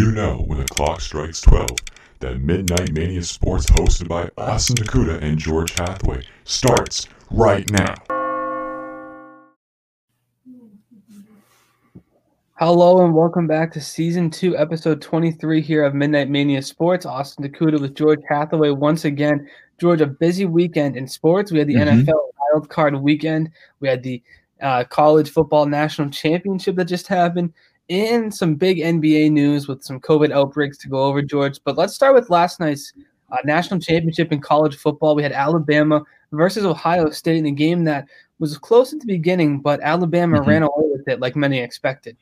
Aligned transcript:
You 0.00 0.12
know 0.12 0.44
when 0.46 0.58
the 0.58 0.64
clock 0.64 1.02
strikes 1.02 1.42
12 1.42 1.68
that 2.20 2.40
Midnight 2.40 2.90
Mania 2.94 3.22
Sports 3.22 3.66
hosted 3.66 4.08
by 4.08 4.30
Austin 4.38 4.76
DeCouta 4.76 5.20
and 5.22 5.36
George 5.36 5.78
Hathaway 5.78 6.22
starts 6.44 7.06
right 7.30 7.70
now. 7.70 7.96
Hello 12.54 13.04
and 13.04 13.14
welcome 13.14 13.46
back 13.46 13.70
to 13.72 13.80
season 13.82 14.30
two, 14.30 14.56
episode 14.56 15.02
23 15.02 15.60
here 15.60 15.84
of 15.84 15.94
Midnight 15.94 16.30
Mania 16.30 16.62
Sports. 16.62 17.04
Austin 17.04 17.46
DeCouta 17.46 17.78
with 17.78 17.94
George 17.94 18.22
Hathaway 18.26 18.70
once 18.70 19.04
again. 19.04 19.46
George, 19.78 20.00
a 20.00 20.06
busy 20.06 20.46
weekend 20.46 20.96
in 20.96 21.06
sports. 21.06 21.52
We 21.52 21.58
had 21.58 21.68
the 21.68 21.74
Mhm. 21.74 22.06
NFL 22.06 22.30
wild 22.54 22.70
card 22.70 22.94
weekend. 22.94 23.50
We 23.80 23.88
had 23.88 24.02
the 24.02 24.22
uh, 24.62 24.84
college 24.84 25.30
football 25.30 25.66
national 25.66 26.10
championship 26.10 26.76
that 26.76 26.84
just 26.84 27.06
happened, 27.06 27.52
and 27.90 28.32
some 28.32 28.54
big 28.54 28.78
NBA 28.78 29.30
news 29.32 29.68
with 29.68 29.82
some 29.82 30.00
COVID 30.00 30.30
outbreaks 30.30 30.78
to 30.78 30.88
go 30.88 31.02
over, 31.02 31.20
George. 31.20 31.58
But 31.64 31.76
let's 31.76 31.94
start 31.94 32.14
with 32.14 32.30
last 32.30 32.60
night's 32.60 32.92
uh, 33.32 33.36
national 33.44 33.80
championship 33.80 34.32
in 34.32 34.40
college 34.40 34.76
football. 34.76 35.14
We 35.14 35.22
had 35.22 35.32
Alabama 35.32 36.02
versus 36.32 36.64
Ohio 36.64 37.10
State 37.10 37.36
in 37.36 37.46
a 37.46 37.50
game 37.50 37.84
that 37.84 38.06
was 38.38 38.56
close 38.56 38.92
at 38.92 39.00
the 39.00 39.06
beginning, 39.06 39.60
but 39.60 39.80
Alabama 39.82 40.40
Mhm. 40.40 40.46
ran 40.46 40.62
away 40.62 40.84
with 40.90 41.06
it 41.08 41.20
like 41.20 41.36
many 41.36 41.58
expected. 41.58 42.16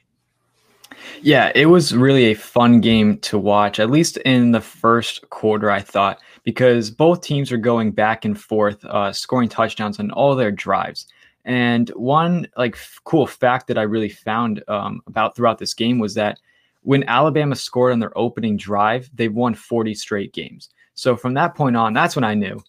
Yeah, 1.22 1.52
it 1.54 1.66
was 1.66 1.94
really 1.94 2.26
a 2.26 2.34
fun 2.34 2.80
game 2.80 3.18
to 3.18 3.38
watch, 3.38 3.78
at 3.78 3.90
least 3.90 4.16
in 4.18 4.52
the 4.52 4.60
first 4.60 5.28
quarter, 5.30 5.70
I 5.70 5.80
thought, 5.80 6.18
because 6.44 6.90
both 6.90 7.20
teams 7.20 7.50
were 7.50 7.58
going 7.58 7.92
back 7.92 8.24
and 8.24 8.38
forth, 8.38 8.84
uh, 8.84 9.12
scoring 9.12 9.48
touchdowns 9.48 10.00
on 10.00 10.10
all 10.12 10.34
their 10.34 10.50
drives. 10.50 11.06
And 11.48 11.88
one 11.96 12.46
like 12.58 12.74
f- 12.74 13.00
cool 13.04 13.26
fact 13.26 13.68
that 13.68 13.78
I 13.78 13.82
really 13.82 14.10
found 14.10 14.62
um, 14.68 15.00
about 15.06 15.34
throughout 15.34 15.56
this 15.56 15.72
game 15.72 15.98
was 15.98 16.12
that 16.12 16.38
when 16.82 17.08
Alabama 17.08 17.56
scored 17.56 17.92
on 17.92 18.00
their 18.00 18.16
opening 18.16 18.58
drive, 18.58 19.10
they've 19.14 19.32
won 19.34 19.54
40 19.54 19.94
straight 19.94 20.34
games. 20.34 20.68
So 20.92 21.16
from 21.16 21.32
that 21.34 21.54
point 21.54 21.74
on, 21.74 21.94
that's 21.94 22.14
when 22.14 22.24
I 22.24 22.34
knew 22.34 22.62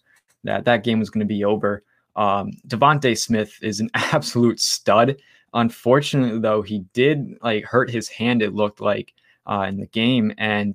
that 0.44 0.64
that 0.64 0.82
game 0.82 0.98
was 0.98 1.10
going 1.10 1.20
to 1.20 1.26
be 1.26 1.44
over. 1.44 1.82
Um, 2.16 2.52
DeVonta 2.68 3.16
Smith 3.18 3.58
is 3.60 3.80
an 3.80 3.90
absolute 3.94 4.58
stud. 4.58 5.18
Unfortunately, 5.52 6.40
though, 6.40 6.62
he 6.62 6.78
did 6.94 7.36
like 7.42 7.64
hurt 7.64 7.90
his 7.90 8.08
hand. 8.08 8.40
It 8.40 8.54
looked 8.54 8.80
like 8.80 9.12
uh, 9.46 9.66
in 9.68 9.78
the 9.78 9.88
game, 9.88 10.32
and 10.38 10.74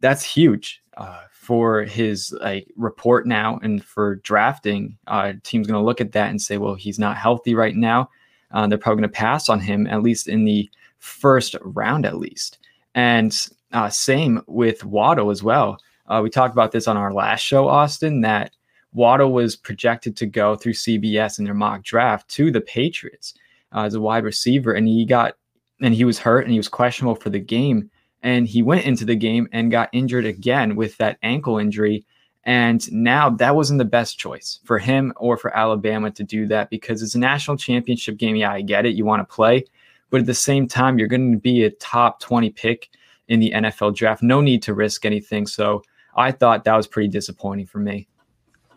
that's 0.00 0.24
huge 0.24 0.82
uh, 0.96 1.24
for 1.42 1.82
his 1.82 2.32
like 2.40 2.68
report 2.76 3.26
now 3.26 3.58
and 3.64 3.84
for 3.84 4.14
drafting. 4.22 4.96
Uh, 5.08 5.32
team's 5.42 5.66
going 5.66 5.78
to 5.78 5.84
look 5.84 6.00
at 6.00 6.12
that 6.12 6.30
and 6.30 6.40
say, 6.40 6.56
well, 6.56 6.76
he's 6.76 7.00
not 7.00 7.16
healthy 7.16 7.52
right 7.56 7.74
now. 7.74 8.08
Uh, 8.52 8.64
they're 8.68 8.78
probably 8.78 9.00
going 9.00 9.10
to 9.10 9.16
pass 9.16 9.48
on 9.48 9.58
him 9.58 9.88
at 9.88 10.04
least 10.04 10.28
in 10.28 10.44
the 10.44 10.70
first 11.00 11.56
round, 11.62 12.06
at 12.06 12.18
least. 12.18 12.58
And 12.94 13.36
uh, 13.72 13.88
same 13.88 14.40
with 14.46 14.84
Waddle 14.84 15.30
as 15.30 15.42
well. 15.42 15.78
Uh, 16.06 16.20
we 16.22 16.30
talked 16.30 16.54
about 16.54 16.70
this 16.70 16.86
on 16.86 16.96
our 16.96 17.12
last 17.12 17.40
show, 17.40 17.66
Austin, 17.66 18.20
that 18.20 18.52
Waddle 18.92 19.32
was 19.32 19.56
projected 19.56 20.16
to 20.18 20.26
go 20.26 20.54
through 20.54 20.74
CBS 20.74 21.40
in 21.40 21.44
their 21.44 21.54
mock 21.54 21.82
draft 21.82 22.28
to 22.30 22.52
the 22.52 22.60
Patriots 22.60 23.34
uh, 23.74 23.80
as 23.80 23.94
a 23.94 24.00
wide 24.00 24.22
receiver, 24.22 24.74
and 24.74 24.86
he 24.86 25.04
got 25.04 25.34
and 25.80 25.92
he 25.92 26.04
was 26.04 26.20
hurt 26.20 26.44
and 26.44 26.52
he 26.52 26.58
was 26.60 26.68
questionable 26.68 27.16
for 27.16 27.30
the 27.30 27.40
game, 27.40 27.90
and 28.22 28.46
he 28.46 28.62
went 28.62 28.84
into 28.84 29.04
the 29.04 29.16
game 29.16 29.48
and 29.52 29.70
got 29.70 29.90
injured 29.92 30.24
again 30.24 30.76
with 30.76 30.96
that 30.98 31.18
ankle 31.22 31.58
injury, 31.58 32.04
and 32.44 32.90
now 32.92 33.30
that 33.30 33.54
wasn't 33.54 33.78
the 33.78 33.84
best 33.84 34.18
choice 34.18 34.60
for 34.64 34.78
him 34.78 35.12
or 35.16 35.36
for 35.36 35.56
Alabama 35.56 36.10
to 36.10 36.24
do 36.24 36.46
that 36.48 36.70
because 36.70 37.02
it's 37.02 37.14
a 37.14 37.18
national 37.18 37.56
championship 37.56 38.16
game. 38.16 38.36
Yeah, 38.36 38.52
I 38.52 38.62
get 38.62 38.86
it, 38.86 38.94
you 38.94 39.04
want 39.04 39.20
to 39.20 39.34
play, 39.34 39.64
but 40.10 40.20
at 40.20 40.26
the 40.26 40.34
same 40.34 40.66
time, 40.66 40.98
you're 40.98 41.08
going 41.08 41.32
to 41.32 41.38
be 41.38 41.64
a 41.64 41.70
top 41.70 42.20
twenty 42.20 42.50
pick 42.50 42.90
in 43.28 43.40
the 43.40 43.52
NFL 43.52 43.94
draft. 43.94 44.22
No 44.22 44.40
need 44.40 44.62
to 44.64 44.74
risk 44.74 45.04
anything. 45.04 45.46
So 45.46 45.82
I 46.16 46.32
thought 46.32 46.64
that 46.64 46.76
was 46.76 46.86
pretty 46.86 47.08
disappointing 47.08 47.66
for 47.66 47.78
me. 47.78 48.08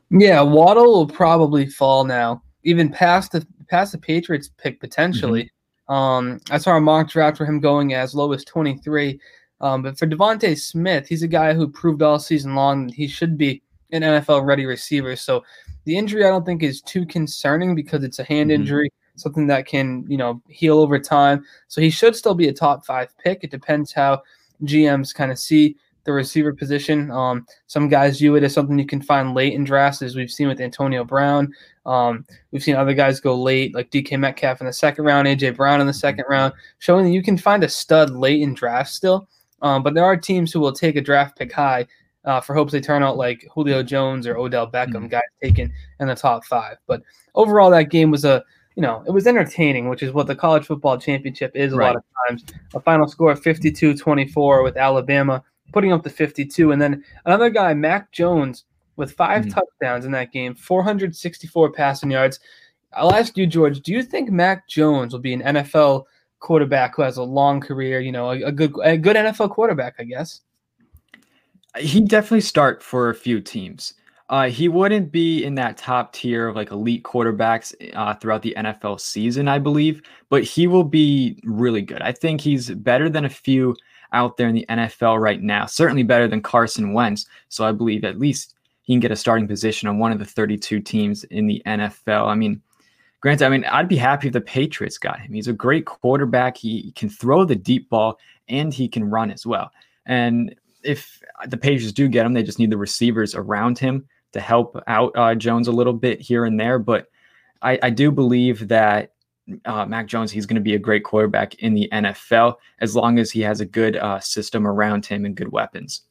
Yeah, 0.09 0.41
Waddle 0.41 0.91
will 0.91 1.07
probably 1.07 1.67
fall 1.67 2.05
now, 2.05 2.43
even 2.63 2.89
past 2.89 3.31
the 3.31 3.45
past 3.67 3.91
the 3.91 3.97
Patriots 3.97 4.49
pick 4.57 4.79
potentially. 4.79 5.43
Mm-hmm. 5.43 5.54
Um, 5.87 6.39
I 6.49 6.57
saw 6.57 6.75
a 6.75 6.81
mock 6.81 7.09
draft 7.09 7.37
for 7.37 7.45
him 7.45 7.59
going 7.59 7.93
as 7.93 8.15
low 8.15 8.31
as 8.33 8.43
23. 8.45 9.19
Um, 9.61 9.81
but 9.83 9.97
for 9.97 10.07
DeVonta 10.07 10.57
Smith, 10.59 11.07
he's 11.07 11.23
a 11.23 11.27
guy 11.27 11.53
who 11.53 11.67
proved 11.67 12.01
all 12.01 12.19
season 12.19 12.55
long 12.55 12.87
that 12.87 12.95
he 12.95 13.07
should 13.07 13.37
be 13.37 13.61
an 13.91 14.01
NFL 14.01 14.45
ready 14.45 14.65
receiver. 14.65 15.15
So 15.15 15.43
the 15.85 15.97
injury 15.97 16.25
I 16.25 16.29
don't 16.29 16.45
think 16.45 16.63
is 16.63 16.81
too 16.81 17.05
concerning 17.05 17.75
because 17.75 18.03
it's 18.03 18.19
a 18.19 18.23
hand 18.23 18.49
Mhm. 18.49 18.55
injury, 18.55 18.91
something 19.15 19.47
that 19.47 19.65
can, 19.65 20.03
you 20.09 20.17
know, 20.17 20.41
heal 20.49 20.79
over 20.79 20.99
time. 20.99 21.45
So 21.67 21.79
he 21.81 21.89
should 21.89 22.15
still 22.15 22.35
be 22.35 22.47
a 22.49 22.53
top 22.53 22.85
five 22.85 23.15
pick. 23.17 23.43
It 23.43 23.51
depends 23.51 23.93
how 23.93 24.21
GMs 24.63 25.13
kind 25.13 25.31
of 25.31 25.39
see 25.39 25.77
the 26.03 26.11
receiver 26.13 26.53
position. 26.53 27.09
Um, 27.11 27.45
some 27.67 27.87
guys 27.89 28.19
view 28.19 28.35
it 28.35 28.43
as 28.43 28.53
something 28.53 28.77
you 28.77 28.85
can 28.85 29.01
find 29.01 29.33
late 29.33 29.53
in 29.53 29.63
drafts, 29.63 30.01
as 30.01 30.15
we've 30.15 30.31
seen 30.31 30.47
with 30.47 30.59
Antonio 30.61 31.03
Brown. 31.03 31.51
Um, 31.85 32.25
we've 32.51 32.63
seen 32.63 32.75
other 32.75 32.93
guys 32.93 33.19
go 33.19 33.35
late, 33.39 33.75
like 33.75 33.91
DK 33.91 34.17
Metcalf 34.19 34.59
in 34.61 34.67
the 34.67 34.73
second 34.73 35.05
round, 35.05 35.27
AJ 35.27 35.55
Brown 35.55 35.81
in 35.81 35.87
the 35.87 35.93
second 35.93 36.25
round, 36.27 36.53
showing 36.79 37.05
that 37.05 37.11
you 37.11 37.21
can 37.21 37.37
find 37.37 37.63
a 37.63 37.69
stud 37.69 38.09
late 38.09 38.41
in 38.41 38.53
drafts 38.53 38.93
still. 38.93 39.27
Um, 39.61 39.83
but 39.83 39.93
there 39.93 40.03
are 40.05 40.17
teams 40.17 40.51
who 40.51 40.59
will 40.59 40.73
take 40.73 40.95
a 40.95 41.01
draft 41.01 41.37
pick 41.37 41.51
high 41.51 41.85
uh, 42.25 42.41
for 42.41 42.55
hopes 42.55 42.71
they 42.71 42.81
turn 42.81 43.03
out 43.03 43.17
like 43.17 43.47
Julio 43.53 43.83
Jones 43.83 44.25
or 44.25 44.35
Odell 44.37 44.69
Beckham, 44.69 45.05
Mhm. 45.05 45.09
guys 45.11 45.21
taken 45.43 45.71
in 45.99 46.07
the 46.07 46.15
top 46.15 46.43
five. 46.45 46.77
But 46.87 47.03
overall, 47.35 47.69
that 47.69 47.89
game 47.91 48.09
was 48.09 48.25
a 48.25 48.43
you 48.75 48.81
know 48.81 49.03
it 49.07 49.11
was 49.11 49.27
entertaining, 49.27 49.87
which 49.89 50.01
is 50.03 50.11
what 50.11 50.25
the 50.27 50.35
college 50.35 50.65
football 50.65 50.97
championship 50.97 51.51
is 51.55 51.71
a 51.73 51.77
Right. 51.77 51.87
lot 51.87 51.95
of 51.97 52.03
times. 52.27 52.43
A 52.73 52.79
final 52.79 53.07
score 53.07 53.31
of 53.31 53.41
52-24 53.41 54.63
with 54.63 54.75
Alabama 54.75 55.43
putting 55.71 55.91
up 55.93 56.03
the 56.03 56.09
52, 56.09 56.71
and 56.71 56.81
then 56.81 57.03
another 57.25 57.49
guy, 57.49 57.73
Mac 57.73 58.11
Jones, 58.11 58.65
with 58.97 59.11
5 59.13 59.45
Mhm. 59.45 59.53
touchdowns 59.53 60.05
in 60.05 60.11
that 60.11 60.31
game, 60.31 60.55
464 60.55 61.71
passing 61.71 62.11
yards. 62.11 62.39
I'll 62.93 63.13
ask 63.13 63.35
you, 63.37 63.45
George, 63.45 63.81
do 63.81 63.91
you 63.91 64.01
think 64.03 64.29
Mac 64.29 64.67
Jones 64.67 65.11
will 65.13 65.19
be 65.19 65.33
an 65.33 65.41
NFL 65.41 66.07
quarterback 66.39 66.95
who 66.95 67.01
has 67.01 67.17
a 67.17 67.23
long 67.23 67.59
career? 67.59 67.99
You 67.99 68.11
know, 68.11 68.31
a, 68.31 68.43
a 68.43 68.51
good 68.51 68.73
a 68.83 68.97
good 68.97 69.15
NFL 69.17 69.49
quarterback, 69.49 69.95
I 69.99 70.03
guess. 70.03 70.41
He 71.77 71.99
definitely 71.99 72.41
start 72.41 72.81
for 72.81 73.09
a 73.09 73.15
few 73.15 73.41
teams. 73.41 73.95
Uh, 74.29 74.49
he 74.49 74.67
wouldn't 74.69 75.11
be 75.11 75.43
in 75.43 75.53
that 75.55 75.77
top 75.77 76.13
tier 76.13 76.47
of 76.47 76.55
like 76.55 76.71
elite 76.71 77.03
quarterbacks 77.03 77.75
uh, 77.93 78.13
throughout 78.15 78.41
the 78.41 78.55
NFL 78.57 78.99
season, 78.99 79.47
I 79.47 79.59
believe, 79.59 80.01
but 80.29 80.43
he 80.43 80.65
will 80.65 80.83
be 80.83 81.39
really 81.43 81.83
good. 81.83 82.01
I 82.01 82.11
think 82.11 82.41
he's 82.41 82.71
better 82.71 83.07
than 83.07 83.25
a 83.25 83.29
few 83.29 83.75
out 84.13 84.37
there 84.37 84.47
in 84.47 84.55
the 84.55 84.65
NFL 84.67 85.21
right 85.21 85.41
now. 85.41 85.67
Certainly 85.67 86.03
better 86.03 86.27
than 86.27 86.41
Carson 86.41 86.93
Wentz. 86.93 87.27
So 87.49 87.65
I 87.65 87.71
believe 87.71 88.03
at 88.03 88.17
least 88.17 88.54
he 88.85 88.93
can 88.93 88.99
get 88.99 89.11
a 89.11 89.15
starting 89.15 89.47
position 89.47 89.89
on 89.89 89.99
one 89.99 90.11
of 90.11 90.19
the 90.19 90.25
32 90.25 90.79
teams 90.79 91.23
in 91.25 91.47
the 91.47 91.61
NFL. 91.65 92.27
I 92.27 92.35
mean, 92.35 92.61
granted, 93.19 93.45
I 93.45 93.49
mean, 93.49 93.65
I'd 93.65 93.87
be 93.87 93.97
happy 93.97 94.27
if 94.27 94.33
the 94.33 94.41
Patriots 94.41 94.97
got 94.97 95.19
him. 95.19 95.33
He's 95.33 95.47
a 95.47 95.53
great 95.53 95.85
quarterback. 95.85 96.55
He 96.55 96.91
can 96.91 97.09
throw 97.09 97.43
the 97.45 97.55
deep 97.55 97.89
ball 97.89 98.17
and 98.47 98.73
he 98.73 98.87
can 98.87 99.03
run 99.03 99.31
as 99.31 99.45
well. 99.45 99.71
And 100.05 100.55
if 100.83 101.19
the 101.47 101.57
Patriots 101.57 101.91
do 101.91 102.07
get 102.07 102.25
him, 102.25 102.33
they 102.33 102.43
just 102.43 102.59
need 102.59 102.71
the 102.71 102.77
receivers 102.77 103.33
around 103.33 103.79
him 103.79 104.07
to 104.33 104.39
help 104.39 104.79
out 104.87 105.11
uh, 105.15 105.33
Jones 105.33 105.67
a 105.67 105.71
little 105.71 105.93
bit 105.93 106.21
here 106.21 106.45
and 106.45 106.59
there. 106.59 106.77
But 106.77 107.07
I, 107.63 107.79
I 107.81 107.89
do 107.89 108.11
believe 108.11 108.67
that 108.67 109.13
uh, 109.65 109.85
Mac 109.85 110.05
Jones, 110.05 110.31
he's 110.31 110.45
going 110.45 110.55
to 110.55 110.61
be 110.61 110.75
a 110.75 110.79
great 110.79 111.03
quarterback 111.03 111.55
in 111.55 111.73
the 111.73 111.89
NFL 111.91 112.55
as 112.79 112.95
long 112.95 113.17
as 113.17 113.31
he 113.31 113.41
has 113.41 113.61
a 113.61 113.65
good 113.65 113.95
uh, 113.95 114.19
system 114.19 114.67
around 114.67 115.05
him 115.05 115.25
and 115.25 115.35
good 115.35 115.51
weapons. 115.51 116.01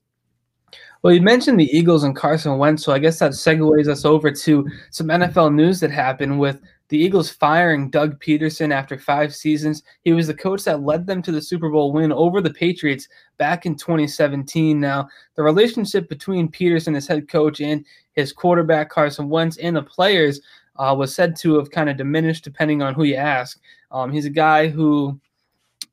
Well, 1.04 1.12
you 1.12 1.20
mentioned 1.20 1.60
the 1.60 1.76
Eagles 1.76 2.02
and 2.02 2.16
Carson 2.16 2.56
Wentz, 2.56 2.82
so 2.82 2.90
I 2.90 2.98
guess 2.98 3.18
that 3.18 3.32
segues 3.32 3.88
us 3.88 4.06
over 4.06 4.32
to 4.32 4.66
some 4.88 5.08
NFL 5.08 5.54
news 5.54 5.78
that 5.80 5.90
happened 5.90 6.40
with 6.40 6.62
the 6.88 6.96
Eagles 6.96 7.28
firing 7.28 7.90
Doug 7.90 8.18
Pederson 8.20 8.72
after 8.72 8.98
five 8.98 9.34
seasons. 9.34 9.82
He 10.04 10.14
was 10.14 10.28
the 10.28 10.34
coach 10.34 10.64
that 10.64 10.80
led 10.80 11.06
them 11.06 11.20
to 11.20 11.30
the 11.30 11.42
Super 11.42 11.68
Bowl 11.68 11.92
win 11.92 12.10
over 12.10 12.40
the 12.40 12.54
Patriots 12.54 13.06
back 13.36 13.66
in 13.66 13.76
2017. 13.76 14.80
Now, 14.80 15.06
the 15.34 15.42
relationship 15.42 16.08
between 16.08 16.48
Pederson, 16.48 16.94
his 16.94 17.06
head 17.06 17.28
coach, 17.28 17.60
and 17.60 17.84
his 18.14 18.32
quarterback, 18.32 18.88
Carson 18.88 19.28
Wentz, 19.28 19.58
and 19.58 19.76
the 19.76 19.82
players 19.82 20.40
uh, 20.76 20.94
was 20.96 21.14
said 21.14 21.36
to 21.36 21.58
have 21.58 21.70
kind 21.70 21.90
of 21.90 21.98
diminished 21.98 22.44
depending 22.44 22.80
on 22.80 22.94
who 22.94 23.04
you 23.04 23.16
ask. 23.16 23.60
Um, 23.90 24.10
he's 24.10 24.24
a 24.24 24.30
guy 24.30 24.68
who 24.68 25.20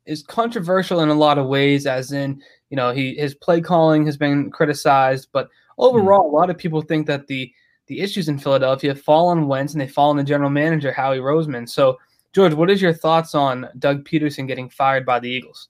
is 0.06 0.24
controversial 0.24 1.02
in 1.02 1.10
a 1.10 1.14
lot 1.14 1.38
of 1.38 1.48
ways, 1.48 1.86
as 1.86 2.12
in, 2.12 2.42
you 2.70 2.78
know, 2.78 2.92
he 2.92 3.16
his 3.16 3.36
play 3.36 3.62
calling 3.62 4.06
has 4.06 4.18
been 4.18 4.50
criticized, 4.52 5.30
but 5.32 5.48
overall, 5.78 6.30
a 6.30 6.36
lot 6.36 6.50
of 6.50 6.58
people 6.58 6.82
think 6.82 7.08
that 7.08 7.28
the 7.28 7.52
the 7.88 8.00
issues 8.00 8.30
in 8.30 8.40
Philadelphia 8.40 8.96
fall 8.96 9.28
on 9.28 9.48
Wentz 9.48 9.74
and 9.74 9.82
they 9.82 9.88
fall 9.88 10.12
on 10.12 10.18
the 10.18 10.24
general 10.24 10.50
manager 10.50 10.94
Howie 10.94 11.18
Roseman. 11.18 11.68
So, 11.68 11.98
George, 12.32 12.54
what 12.54 12.70
is 12.70 12.82
your 12.82 12.94
thoughts 12.94 13.36
on 13.36 13.68
Doug 13.80 14.06
Pederson 14.06 14.48
getting 14.48 14.70
fired 14.70 15.06
by 15.06 15.20
the 15.20 15.30
Eagles? 15.30 15.68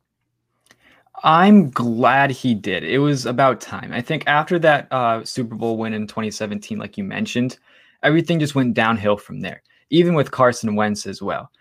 I'm 1.23 1.69
glad 1.71 2.31
he 2.31 2.53
did. 2.53 2.83
It 2.83 2.99
was 2.99 3.25
about 3.25 3.61
time. 3.61 3.91
I 3.91 4.01
think 4.01 4.23
after 4.27 4.59
that 4.59 4.87
uh, 4.91 5.23
Super 5.23 5.55
Bowl 5.55 5.77
win 5.77 5.93
in 5.93 6.07
2017, 6.07 6.77
like 6.77 6.97
you 6.97 7.03
mentioned, 7.03 7.57
everything 8.03 8.39
just 8.39 8.55
went 8.55 8.73
downhill 8.73 9.17
from 9.17 9.39
there, 9.39 9.61
even 9.89 10.13
with 10.13 10.31
Carson 10.31 10.75
Wentz 10.75 11.05
as 11.05 11.21
well. 11.21 11.51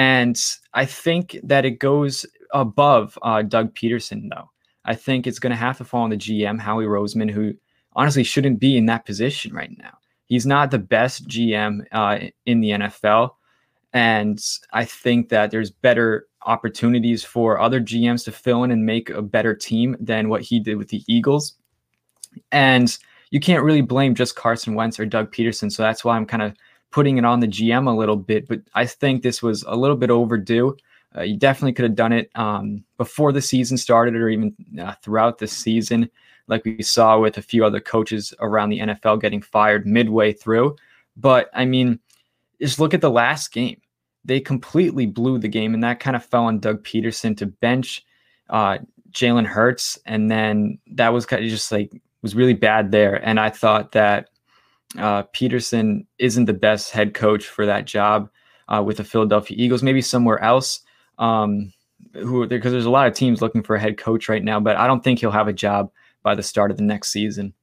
And 0.00 0.42
I 0.72 0.86
think 0.86 1.38
that 1.42 1.66
it 1.66 1.72
goes 1.72 2.24
above 2.54 3.18
uh, 3.20 3.42
Doug 3.42 3.74
Pederson, 3.74 4.30
though. 4.30 4.48
I 4.86 4.94
think 4.94 5.26
it's 5.26 5.38
going 5.38 5.50
to 5.50 5.56
have 5.56 5.76
to 5.76 5.84
fall 5.84 6.04
on 6.04 6.08
the 6.08 6.16
GM, 6.16 6.58
Howie 6.58 6.86
Roseman, 6.86 7.30
who 7.30 7.52
honestly 7.92 8.24
shouldn't 8.24 8.60
be 8.60 8.78
in 8.78 8.86
that 8.86 9.04
position 9.04 9.52
right 9.52 9.76
now. 9.76 9.98
He's 10.24 10.46
not 10.46 10.70
the 10.70 10.78
best 10.78 11.28
GM 11.28 11.84
uh, 11.92 12.18
in 12.46 12.60
the 12.62 12.70
NFL. 12.70 13.32
And 13.92 14.42
I 14.72 14.86
think 14.86 15.28
that 15.28 15.50
there's 15.50 15.70
better 15.70 16.28
opportunities 16.46 17.22
for 17.22 17.60
other 17.60 17.78
GMs 17.78 18.24
to 18.24 18.32
fill 18.32 18.64
in 18.64 18.70
and 18.70 18.86
make 18.86 19.10
a 19.10 19.20
better 19.20 19.54
team 19.54 19.98
than 20.00 20.30
what 20.30 20.40
he 20.40 20.60
did 20.60 20.76
with 20.76 20.88
the 20.88 21.04
Eagles. 21.08 21.56
And 22.52 22.96
you 23.32 23.38
can't 23.38 23.64
really 23.64 23.82
blame 23.82 24.14
just 24.14 24.34
Carson 24.34 24.74
Wentz 24.74 24.98
or 24.98 25.04
Doug 25.04 25.30
Pederson. 25.30 25.70
So 25.70 25.82
that's 25.82 26.06
why 26.06 26.16
I'm 26.16 26.24
kind 26.24 26.42
of 26.42 26.56
putting 26.90 27.18
it 27.18 27.24
on 27.24 27.40
the 27.40 27.46
GM 27.46 27.88
a 27.88 27.96
little 27.96 28.16
bit. 28.16 28.48
But 28.48 28.60
I 28.74 28.86
think 28.86 29.22
this 29.22 29.42
was 29.42 29.62
a 29.66 29.76
little 29.76 29.96
bit 29.96 30.10
overdue. 30.10 30.76
Uh, 31.16 31.22
you 31.22 31.36
definitely 31.36 31.72
could 31.72 31.84
have 31.84 31.96
done 31.96 32.12
it 32.12 32.30
um, 32.36 32.84
before 32.96 33.32
the 33.32 33.42
season 33.42 33.76
started 33.76 34.14
or 34.14 34.28
even 34.28 34.54
uh, 34.80 34.94
throughout 35.02 35.38
the 35.38 35.46
season, 35.46 36.08
like 36.46 36.64
we 36.64 36.82
saw 36.82 37.18
with 37.18 37.36
a 37.36 37.42
few 37.42 37.64
other 37.64 37.80
coaches 37.80 38.32
around 38.40 38.70
the 38.70 38.78
NFL 38.78 39.20
getting 39.20 39.42
fired 39.42 39.86
midway 39.86 40.32
through. 40.32 40.76
But 41.16 41.50
I 41.52 41.64
mean, 41.64 41.98
just 42.60 42.78
look 42.78 42.94
at 42.94 43.00
the 43.00 43.10
last 43.10 43.52
game. 43.52 43.80
They 44.24 44.38
completely 44.38 45.06
blew 45.06 45.38
the 45.38 45.48
game, 45.48 45.74
and 45.74 45.82
that 45.82 45.98
kind 45.98 46.14
of 46.14 46.24
fell 46.24 46.44
on 46.44 46.60
Doug 46.60 46.84
Pederson 46.84 47.36
to 47.38 47.46
bench 47.46 48.04
uh, 48.50 48.78
Jalen 49.12 49.46
Hurts. 49.46 49.98
And 50.06 50.30
then 50.30 50.78
that 50.92 51.12
was 51.12 51.26
kind 51.26 51.42
of 51.42 51.50
just 51.50 51.72
like, 51.72 51.90
was 52.22 52.34
really 52.34 52.54
bad 52.54 52.92
there. 52.92 53.16
And 53.26 53.40
I 53.40 53.48
thought 53.50 53.92
that 53.92 54.28
uh, 54.98 55.24
Pederson 55.24 56.06
isn't 56.18 56.46
the 56.46 56.52
best 56.52 56.90
head 56.90 57.14
coach 57.14 57.46
for 57.46 57.66
that 57.66 57.84
job 57.84 58.28
uh, 58.68 58.82
with 58.84 58.96
the 58.96 59.04
Philadelphia 59.04 59.56
Eagles, 59.58 59.82
maybe 59.82 60.02
somewhere 60.02 60.42
else 60.42 60.80
um, 61.18 61.72
who 62.14 62.46
because 62.46 62.72
there's 62.72 62.86
a 62.86 62.90
lot 62.90 63.06
of 63.06 63.14
teams 63.14 63.40
looking 63.40 63.62
for 63.62 63.76
a 63.76 63.80
head 63.80 63.98
coach 63.98 64.28
right 64.28 64.42
now, 64.42 64.58
but 64.58 64.76
I 64.76 64.86
don't 64.86 65.04
think 65.04 65.20
he'll 65.20 65.30
have 65.30 65.48
a 65.48 65.52
job 65.52 65.90
by 66.22 66.34
the 66.34 66.42
start 66.42 66.70
of 66.70 66.76
the 66.76 66.82
next 66.82 67.10
season. 67.10 67.54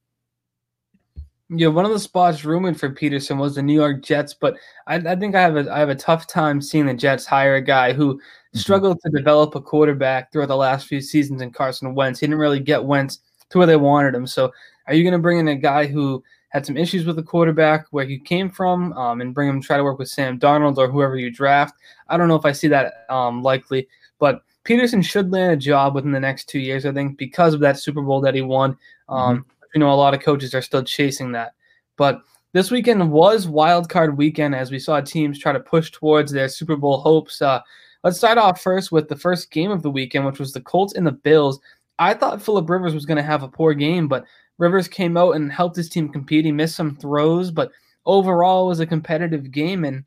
Yeah, 1.50 1.68
one 1.68 1.86
of 1.86 1.92
the 1.92 2.00
spots 2.00 2.44
rumored 2.44 2.78
for 2.78 2.90
Pederson 2.90 3.38
was 3.38 3.56
the 3.56 3.62
New 3.62 3.74
York 3.74 4.04
Jets, 4.04 4.34
but 4.34 4.58
I, 4.86 4.96
I 4.96 5.16
think 5.16 5.34
I 5.34 5.42
have 5.42 5.56
a 5.56 5.72
I 5.72 5.80
have 5.80 5.90
a 5.90 5.96
tough 5.96 6.28
time 6.28 6.62
seeing 6.62 6.86
the 6.86 6.94
Jets 6.94 7.26
hire 7.26 7.56
a 7.56 7.62
guy 7.62 7.94
who 7.94 8.16
mm-hmm. 8.16 8.60
struggled 8.60 9.00
to 9.02 9.12
develop 9.12 9.56
a 9.56 9.62
quarterback 9.62 10.32
throughout 10.32 10.50
the 10.50 10.58
last 10.58 10.88
few 10.88 11.02
seasons 11.02 11.42
in 11.42 11.52
Carson 11.52 11.96
Wentz. 11.96 12.20
He 12.20 12.28
didn't 12.28 12.40
really 12.40 12.60
get 12.60 12.84
Wentz 12.84 13.20
to 13.50 13.58
where 13.58 13.68
they 13.68 13.78
wanted 13.78 14.14
him. 14.14 14.28
So, 14.28 14.52
are 14.88 14.94
you 14.94 15.04
going 15.04 15.14
to 15.14 15.20
bring 15.20 15.40
in 15.40 15.48
a 15.48 15.56
guy 15.56 15.86
who 15.86 16.22
had 16.50 16.66
some 16.66 16.78
issues 16.78 17.06
with 17.06 17.16
the 17.18 17.24
quarterback 17.24 17.88
where 17.92 18.06
he 18.06 18.18
came 18.18 18.50
from 18.50 18.94
um, 18.94 19.22
and 19.22 19.34
bring 19.34 19.50
him 19.50 19.62
try 19.62 19.78
to 19.78 19.84
work 19.84 20.00
with 20.00 20.10
Sam 20.10 20.40
Darnold 20.40 20.78
or 20.78 20.90
whoever 20.90 21.18
you 21.18 21.30
draft. 21.30 21.76
I 22.08 22.18
don't 22.18 22.28
know 22.28 22.36
if 22.36 22.46
I 22.46 22.52
see 22.52 22.68
that 22.70 23.06
um, 23.10 23.44
likely, 23.44 23.88
but 24.20 24.42
Pederson 24.66 25.04
should 25.04 25.32
land 25.32 25.54
a 25.54 25.58
job 25.58 25.96
within 25.96 26.12
the 26.12 26.20
next 26.20 26.50
two 26.50 26.60
years, 26.60 26.86
I 26.86 26.92
think, 26.92 27.18
because 27.18 27.54
of 27.54 27.60
that 27.62 27.80
Super 27.80 28.02
Bowl 28.02 28.22
that 28.22 28.36
he 28.36 28.42
won. 28.42 28.78
Um, 29.10 29.40
mm-hmm. 29.40 29.50
You 29.76 29.80
know, 29.80 29.92
a 29.92 29.96
lot 29.96 30.14
of 30.14 30.22
coaches 30.22 30.54
are 30.54 30.62
still 30.62 30.84
chasing 30.84 31.32
that. 31.34 31.54
But 31.98 32.22
this 32.54 32.72
weekend 32.72 33.12
was 33.12 33.48
wild 33.48 33.90
card 33.90 34.18
weekend 34.18 34.56
as 34.56 34.72
we 34.72 34.80
saw 34.80 35.00
teams 35.02 35.40
try 35.40 35.52
to 35.52 35.60
push 35.60 35.92
towards 35.92 36.32
their 36.32 36.50
Super 36.50 36.76
Bowl 36.76 37.00
hopes. 37.00 37.42
Uh, 37.42 37.62
let's 38.04 38.18
start 38.18 38.38
off 38.38 38.62
first 38.62 38.92
with 38.92 39.08
the 39.10 39.16
first 39.16 39.52
game 39.52 39.72
of 39.72 39.84
the 39.84 39.92
weekend, 39.92 40.26
which 40.26 40.40
was 40.40 40.54
the 40.54 40.62
Colts 40.62 40.94
and 40.94 41.06
the 41.06 41.12
Bills. 41.12 41.60
I 42.00 42.14
thought 42.14 42.42
Philip 42.42 42.70
Rivers 42.70 42.94
was 42.94 43.06
going 43.06 43.18
to 43.18 43.24
have 43.24 43.44
a 43.44 43.48
poor 43.48 43.74
game, 43.74 44.08
but 44.08 44.26
Rivers 44.58 44.88
came 44.88 45.18
out 45.18 45.32
and 45.32 45.52
helped 45.52 45.76
his 45.76 45.90
team 45.90 46.10
compete. 46.10 46.46
He 46.46 46.52
missed 46.52 46.76
some 46.76 46.96
throws, 46.96 47.52
but 47.52 47.72
overall 48.06 48.66
it 48.66 48.70
was 48.70 48.80
a 48.80 48.86
competitive 48.86 49.52
game, 49.52 49.86
and 49.86 50.04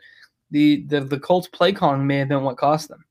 the 0.51 0.85
the, 0.89 1.01
the 1.01 1.21
Colts 1.21 1.49
play 1.49 1.73
calling 1.73 2.07
may 2.07 2.19
have 2.19 2.29
been 2.29 2.43
what 2.43 2.57
cost 2.57 2.89
them. 2.89 3.05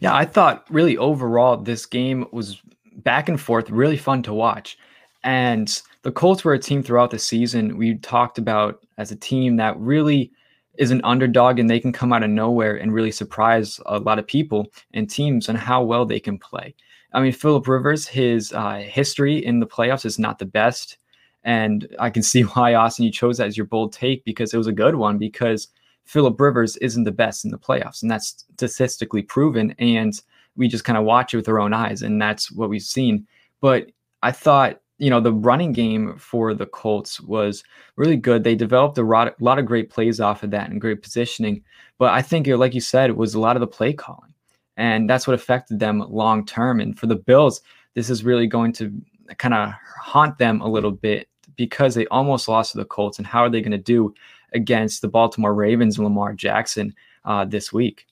Yeah, 0.00 0.14
I 0.14 0.24
thought 0.24 0.66
really 0.70 0.96
overall 0.96 1.56
this 1.56 1.86
game 1.86 2.26
was 2.32 2.60
back 2.96 3.28
and 3.28 3.40
forth, 3.40 3.70
really 3.70 3.96
fun 3.96 4.22
to 4.24 4.34
watch. 4.34 4.78
And 5.22 5.80
the 6.02 6.12
Colts 6.12 6.44
were 6.44 6.54
a 6.54 6.58
team 6.58 6.82
throughout 6.82 7.10
the 7.10 7.18
season 7.18 7.76
we 7.76 7.96
talked 7.96 8.38
about 8.38 8.84
as 8.98 9.10
a 9.10 9.16
team 9.16 9.56
that 9.56 9.78
really 9.78 10.32
is 10.78 10.90
an 10.90 11.00
underdog 11.04 11.58
and 11.58 11.68
they 11.68 11.80
can 11.80 11.92
come 11.92 12.12
out 12.12 12.22
of 12.22 12.30
nowhere 12.30 12.76
and 12.76 12.94
really 12.94 13.12
surprise 13.12 13.80
a 13.86 13.98
lot 13.98 14.18
of 14.18 14.26
people 14.26 14.66
and 14.94 15.10
teams 15.10 15.48
on 15.48 15.54
how 15.56 15.82
well 15.82 16.06
they 16.06 16.20
can 16.20 16.38
play. 16.38 16.74
I 17.12 17.20
mean, 17.20 17.32
Philip 17.32 17.66
Rivers, 17.66 18.06
his 18.06 18.52
uh, 18.52 18.76
history 18.76 19.44
in 19.44 19.60
the 19.60 19.66
playoffs 19.66 20.04
is 20.04 20.18
not 20.18 20.38
the 20.38 20.46
best. 20.46 20.98
And 21.42 21.88
I 21.98 22.10
can 22.10 22.22
see 22.22 22.42
why, 22.42 22.74
Austin, 22.74 23.04
you 23.04 23.12
chose 23.12 23.38
that 23.38 23.48
as 23.48 23.56
your 23.56 23.66
bold 23.66 23.92
take 23.92 24.24
because 24.24 24.54
it 24.54 24.58
was 24.58 24.66
a 24.66 24.72
good 24.72 24.94
one 24.94 25.18
because 25.18 25.68
Philip 26.04 26.40
Rivers 26.40 26.76
isn't 26.78 27.04
the 27.04 27.12
best 27.12 27.44
in 27.44 27.50
the 27.50 27.58
playoffs. 27.58 28.02
And 28.02 28.10
that's 28.10 28.28
statistically 28.54 29.22
proven. 29.22 29.74
And 29.78 30.20
we 30.56 30.68
just 30.68 30.84
kind 30.84 30.98
of 30.98 31.04
watch 31.04 31.32
it 31.32 31.38
with 31.38 31.48
our 31.48 31.60
own 31.60 31.72
eyes. 31.72 32.02
And 32.02 32.20
that's 32.20 32.50
what 32.50 32.68
we've 32.68 32.82
seen. 32.82 33.26
But 33.60 33.90
I 34.22 34.32
thought, 34.32 34.80
you 34.98 35.08
know, 35.08 35.20
the 35.20 35.32
running 35.32 35.72
game 35.72 36.16
for 36.18 36.52
the 36.52 36.66
Colts 36.66 37.20
was 37.20 37.64
really 37.96 38.16
good. 38.16 38.44
They 38.44 38.54
developed 38.54 38.98
a 38.98 39.02
lot, 39.02 39.28
a 39.28 39.34
lot 39.40 39.58
of 39.58 39.64
great 39.64 39.88
plays 39.88 40.20
off 40.20 40.42
of 40.42 40.50
that 40.50 40.68
and 40.68 40.80
great 40.80 41.02
positioning. 41.02 41.62
But 41.96 42.12
I 42.12 42.20
think, 42.20 42.46
like 42.46 42.74
you 42.74 42.82
said, 42.82 43.08
it 43.08 43.16
was 43.16 43.34
a 43.34 43.40
lot 43.40 43.56
of 43.56 43.60
the 43.60 43.66
play 43.66 43.94
calling 43.94 44.34
and 44.76 45.08
that's 45.08 45.26
what 45.26 45.34
affected 45.34 45.78
them 45.78 46.04
long 46.08 46.44
term. 46.46 46.80
And 46.80 46.98
for 46.98 47.06
the 47.06 47.16
Bills, 47.16 47.60
this 47.94 48.10
is 48.10 48.24
really 48.24 48.46
going 48.46 48.72
to 48.74 48.92
kind 49.38 49.54
of 49.54 49.72
haunt 50.00 50.38
them 50.38 50.60
a 50.60 50.68
little 50.68 50.90
bit 50.90 51.28
because 51.56 51.94
they 51.94 52.06
almost 52.06 52.48
lost 52.48 52.72
to 52.72 52.78
the 52.78 52.84
Colts. 52.84 53.18
And 53.18 53.26
how 53.26 53.40
are 53.40 53.50
they 53.50 53.60
going 53.60 53.72
to 53.72 53.78
do 53.78 54.14
against 54.52 55.02
the 55.02 55.08
Baltimore 55.08 55.54
Ravens 55.54 55.98
and 55.98 56.04
Lamar 56.04 56.32
Jackson 56.32 56.94
uh, 57.24 57.44
this 57.44 57.72
week? 57.72 58.06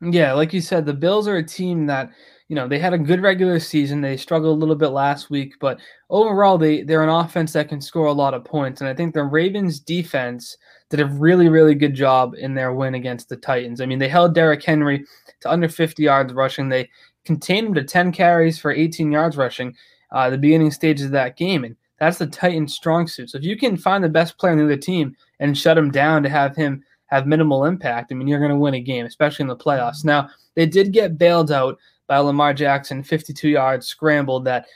Yeah, 0.00 0.32
like 0.32 0.52
you 0.52 0.60
said, 0.60 0.84
the 0.84 0.92
Bills 0.92 1.28
are 1.28 1.36
a 1.36 1.46
team 1.46 1.86
that 1.86 2.10
you 2.52 2.56
know 2.56 2.68
they 2.68 2.78
had 2.78 2.92
a 2.92 2.98
good 2.98 3.22
regular 3.22 3.58
season. 3.58 4.02
They 4.02 4.18
struggled 4.18 4.54
a 4.54 4.60
little 4.60 4.74
bit 4.74 4.88
last 4.88 5.30
week, 5.30 5.54
but 5.58 5.80
overall 6.10 6.58
they 6.58 6.82
they're 6.82 7.02
an 7.02 7.08
offense 7.08 7.54
that 7.54 7.70
can 7.70 7.80
score 7.80 8.08
a 8.08 8.12
lot 8.12 8.34
of 8.34 8.44
points. 8.44 8.82
And 8.82 8.90
I 8.90 8.94
think 8.94 9.14
the 9.14 9.24
Ravens 9.24 9.80
defense 9.80 10.58
did 10.90 11.00
a 11.00 11.06
really, 11.06 11.48
really 11.48 11.74
good 11.74 11.94
job 11.94 12.34
in 12.36 12.52
their 12.52 12.74
win 12.74 12.94
against 12.94 13.30
the 13.30 13.38
Titans. 13.38 13.80
I 13.80 13.86
mean, 13.86 13.98
they 13.98 14.06
held 14.06 14.34
Derrick 14.34 14.62
Henry 14.62 15.02
to 15.40 15.50
under 15.50 15.66
50 15.66 16.02
yards 16.02 16.34
rushing. 16.34 16.68
They 16.68 16.90
contained 17.24 17.68
him 17.68 17.74
to 17.74 17.84
10 17.84 18.12
carries 18.12 18.58
for 18.58 18.70
18 18.70 19.10
yards 19.10 19.38
rushing 19.38 19.74
uh, 20.10 20.28
the 20.28 20.36
beginning 20.36 20.72
stages 20.72 21.06
of 21.06 21.12
that 21.12 21.38
game. 21.38 21.64
And 21.64 21.74
that's 22.00 22.18
the 22.18 22.26
Titans' 22.26 22.74
strong 22.74 23.06
suit. 23.06 23.30
So 23.30 23.38
if 23.38 23.44
you 23.44 23.56
can 23.56 23.78
find 23.78 24.04
the 24.04 24.10
best 24.10 24.36
player 24.36 24.52
on 24.52 24.58
the 24.58 24.64
other 24.64 24.76
team 24.76 25.16
and 25.40 25.56
shut 25.56 25.78
him 25.78 25.90
down 25.90 26.22
to 26.22 26.28
have 26.28 26.54
him 26.54 26.84
have 27.06 27.26
minimal 27.26 27.64
impact, 27.64 28.12
I 28.12 28.14
mean, 28.14 28.28
you're 28.28 28.40
going 28.40 28.50
to 28.50 28.58
win 28.58 28.74
a 28.74 28.80
game, 28.80 29.06
especially 29.06 29.44
in 29.44 29.48
the 29.48 29.56
playoffs. 29.56 30.04
Now, 30.04 30.28
they 30.54 30.66
did 30.66 30.92
get 30.92 31.16
bailed 31.16 31.50
out 31.50 31.78
by 32.12 32.18
Lamar 32.18 32.52
Jackson, 32.52 33.02
52 33.02 33.48
yards 33.48 33.86
scrambled 33.86 34.44
that 34.44 34.66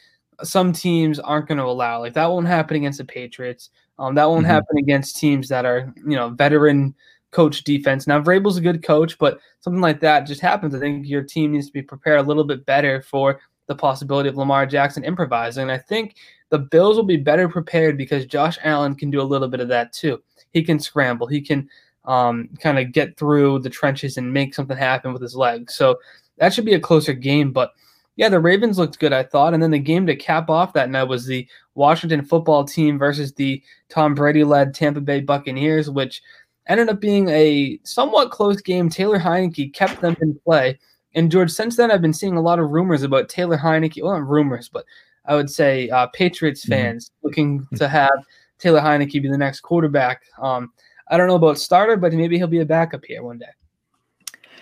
some 0.42 0.72
teams 0.72 1.18
aren't 1.18 1.46
going 1.46 1.58
to 1.58 1.64
allow. 1.64 2.00
Like 2.00 2.14
that 2.14 2.30
won't 2.30 2.46
happen 2.46 2.78
against 2.78 2.96
the 2.96 3.04
Patriots. 3.04 3.68
Um, 3.98 4.14
that 4.14 4.26
won't 4.26 4.44
mm-hmm. 4.44 4.52
happen 4.52 4.78
against 4.78 5.18
teams 5.18 5.46
that 5.50 5.66
are, 5.66 5.92
you 5.98 6.16
know, 6.16 6.30
veteran 6.30 6.94
coach 7.32 7.62
defense. 7.62 8.06
Now, 8.06 8.22
Vrabel's 8.22 8.56
a 8.56 8.62
good 8.62 8.82
coach, 8.82 9.18
but 9.18 9.38
something 9.60 9.82
like 9.82 10.00
that 10.00 10.20
just 10.20 10.40
happens. 10.40 10.74
I 10.74 10.78
think 10.78 11.06
your 11.06 11.22
team 11.22 11.52
needs 11.52 11.66
to 11.66 11.74
be 11.74 11.82
prepared 11.82 12.20
a 12.20 12.22
little 12.22 12.42
bit 12.42 12.64
better 12.64 13.02
for 13.02 13.38
the 13.66 13.74
possibility 13.74 14.30
of 14.30 14.38
Lamar 14.38 14.64
Jackson 14.64 15.04
improvising. 15.04 15.64
And 15.64 15.72
I 15.72 15.76
think 15.76 16.16
the 16.48 16.60
Bills 16.60 16.96
will 16.96 17.04
be 17.04 17.18
better 17.18 17.50
prepared 17.50 17.98
because 17.98 18.24
Josh 18.24 18.56
Allen 18.64 18.94
can 18.94 19.10
do 19.10 19.20
a 19.20 19.30
little 19.30 19.48
bit 19.48 19.60
of 19.60 19.68
that 19.68 19.92
too. 19.92 20.22
He 20.54 20.64
can 20.64 20.80
scramble. 20.80 21.26
He 21.26 21.42
can 21.42 21.68
um, 22.06 22.48
kind 22.60 22.78
of 22.78 22.92
get 22.92 23.18
through 23.18 23.58
the 23.58 23.68
trenches 23.68 24.16
and 24.16 24.32
make 24.32 24.54
something 24.54 24.76
happen 24.76 25.12
with 25.12 25.20
his 25.20 25.36
legs. 25.36 25.74
So 25.74 25.96
that 26.38 26.52
should 26.52 26.64
be 26.64 26.74
a 26.74 26.80
closer 26.80 27.12
game. 27.12 27.52
But 27.52 27.72
yeah, 28.16 28.28
the 28.28 28.40
Ravens 28.40 28.78
looked 28.78 28.98
good, 28.98 29.12
I 29.12 29.22
thought. 29.22 29.54
And 29.54 29.62
then 29.62 29.70
the 29.70 29.78
game 29.78 30.06
to 30.06 30.16
cap 30.16 30.48
off 30.48 30.72
that 30.72 30.90
night 30.90 31.04
was 31.04 31.26
the 31.26 31.46
Washington 31.74 32.24
football 32.24 32.64
team 32.64 32.98
versus 32.98 33.32
the 33.34 33.62
Tom 33.88 34.14
Brady 34.14 34.44
led 34.44 34.74
Tampa 34.74 35.00
Bay 35.00 35.20
Buccaneers, 35.20 35.90
which 35.90 36.22
ended 36.66 36.88
up 36.88 37.00
being 37.00 37.28
a 37.28 37.78
somewhat 37.84 38.30
close 38.30 38.60
game. 38.60 38.88
Taylor 38.88 39.18
Heinicke 39.18 39.72
kept 39.74 40.00
them 40.00 40.16
in 40.20 40.38
play. 40.44 40.78
And 41.14 41.30
George, 41.30 41.50
since 41.50 41.76
then, 41.76 41.90
I've 41.90 42.02
been 42.02 42.12
seeing 42.12 42.36
a 42.36 42.42
lot 42.42 42.58
of 42.58 42.70
rumors 42.70 43.02
about 43.02 43.28
Taylor 43.28 43.56
Heinicke. 43.56 44.02
Well, 44.02 44.12
not 44.12 44.28
rumors, 44.28 44.68
but 44.68 44.84
I 45.26 45.34
would 45.34 45.50
say 45.50 45.88
uh, 45.90 46.06
Patriots 46.08 46.62
mm-hmm. 46.62 46.72
fans 46.72 47.08
mm-hmm. 47.10 47.26
looking 47.26 47.68
to 47.76 47.88
have 47.88 48.12
Taylor 48.58 48.80
Heinicke 48.80 49.22
be 49.22 49.28
the 49.28 49.38
next 49.38 49.60
quarterback. 49.60 50.22
Um, 50.40 50.72
I 51.08 51.16
don't 51.16 51.28
know 51.28 51.36
about 51.36 51.58
starter, 51.58 51.96
but 51.96 52.12
maybe 52.12 52.36
he'll 52.38 52.46
be 52.46 52.60
a 52.60 52.66
backup 52.66 53.04
here 53.04 53.22
one 53.22 53.38
day. 53.38 53.46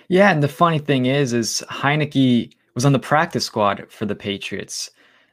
Yeah, 0.08 0.30
and 0.30 0.42
the 0.42 0.49
funny 0.49 0.78
thing 0.78 1.06
is, 1.06 1.32
is 1.32 1.64
Heinicke 1.70 2.52
was 2.75 2.84
on 2.84 2.92
the 2.92 2.99
practice 2.99 3.44
squad 3.44 3.87
for 3.88 4.06
the 4.06 4.14
Patriots, 4.14 4.90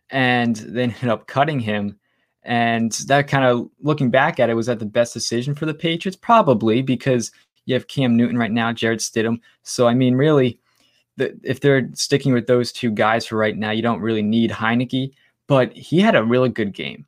and 0.10 0.56
they 0.56 0.84
ended 0.84 1.10
up 1.10 1.28
cutting 1.28 1.60
him. 1.60 1.98
And 2.44 2.92
that 3.06 3.28
kind 3.28 3.46
of 3.46 3.70
looking 3.82 4.10
back 4.10 4.40
at 4.40 4.50
it, 4.50 4.56
was 4.56 4.66
that 4.66 4.80
the 4.80 4.86
best 4.86 5.14
decision 5.14 5.54
for 5.54 5.66
the 5.66 5.74
Patriots? 5.74 6.18
Probably 6.20 6.82
because 6.82 7.32
you 7.66 7.76
have 7.76 7.88
Cam 7.88 8.16
Newton 8.18 8.38
right 8.38 8.52
now, 8.52 8.74
Jarrett 8.74 9.00
Stidham. 9.00 9.40
So 9.64 9.88
I 9.88 9.94
mean, 9.94 10.16
really, 10.16 10.60
the, 11.18 11.38
if 11.44 11.60
they're 11.60 11.90
sticking 11.94 12.34
with 12.34 12.48
those 12.48 12.72
two 12.72 12.90
guys 12.92 13.28
for 13.28 13.36
right 13.36 13.56
now, 13.56 13.72
you 13.72 13.84
don't 13.84 14.02
really 14.02 14.24
need 14.24 14.50
Heinicke. 14.50 15.12
But 15.48 15.74
he 15.74 16.00
had 16.00 16.16
a 16.16 16.24
really 16.24 16.50
good 16.50 16.74
game, 16.74 17.06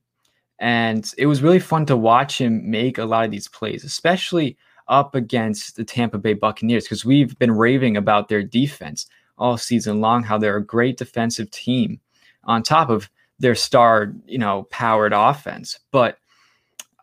and 0.60 1.10
it 1.18 1.28
was 1.28 1.42
really 1.42 1.60
fun 1.60 1.86
to 1.86 1.96
watch 1.96 2.40
him 2.40 2.70
make 2.70 2.98
a 2.98 3.06
lot 3.06 3.26
of 3.26 3.32
these 3.32 3.48
plays, 3.48 3.86
especially 3.86 4.58
up 4.88 5.16
against 5.16 5.76
the 5.76 5.84
Tampa 5.84 6.18
Bay 6.18 6.34
Buccaneers 6.34 6.84
because 6.86 7.06
we've 7.06 7.38
been 7.40 7.52
raving 7.52 7.98
about 7.98 8.28
their 8.28 8.44
defense. 8.44 9.08
all 9.38 9.58
season 9.58 10.00
long 10.00 10.24
how 10.24 10.38
they're 10.38 10.58
a 10.58 10.66
great 10.66 10.98
defensive 10.98 11.50
team 11.52 12.00
on 12.44 12.62
top 12.62 12.90
of 12.90 13.10
their 13.40 13.56
star, 13.56 14.14
you 14.28 14.38
know, 14.38 14.64
powered 14.70 15.14
offense. 15.14 15.80
But 15.92 16.18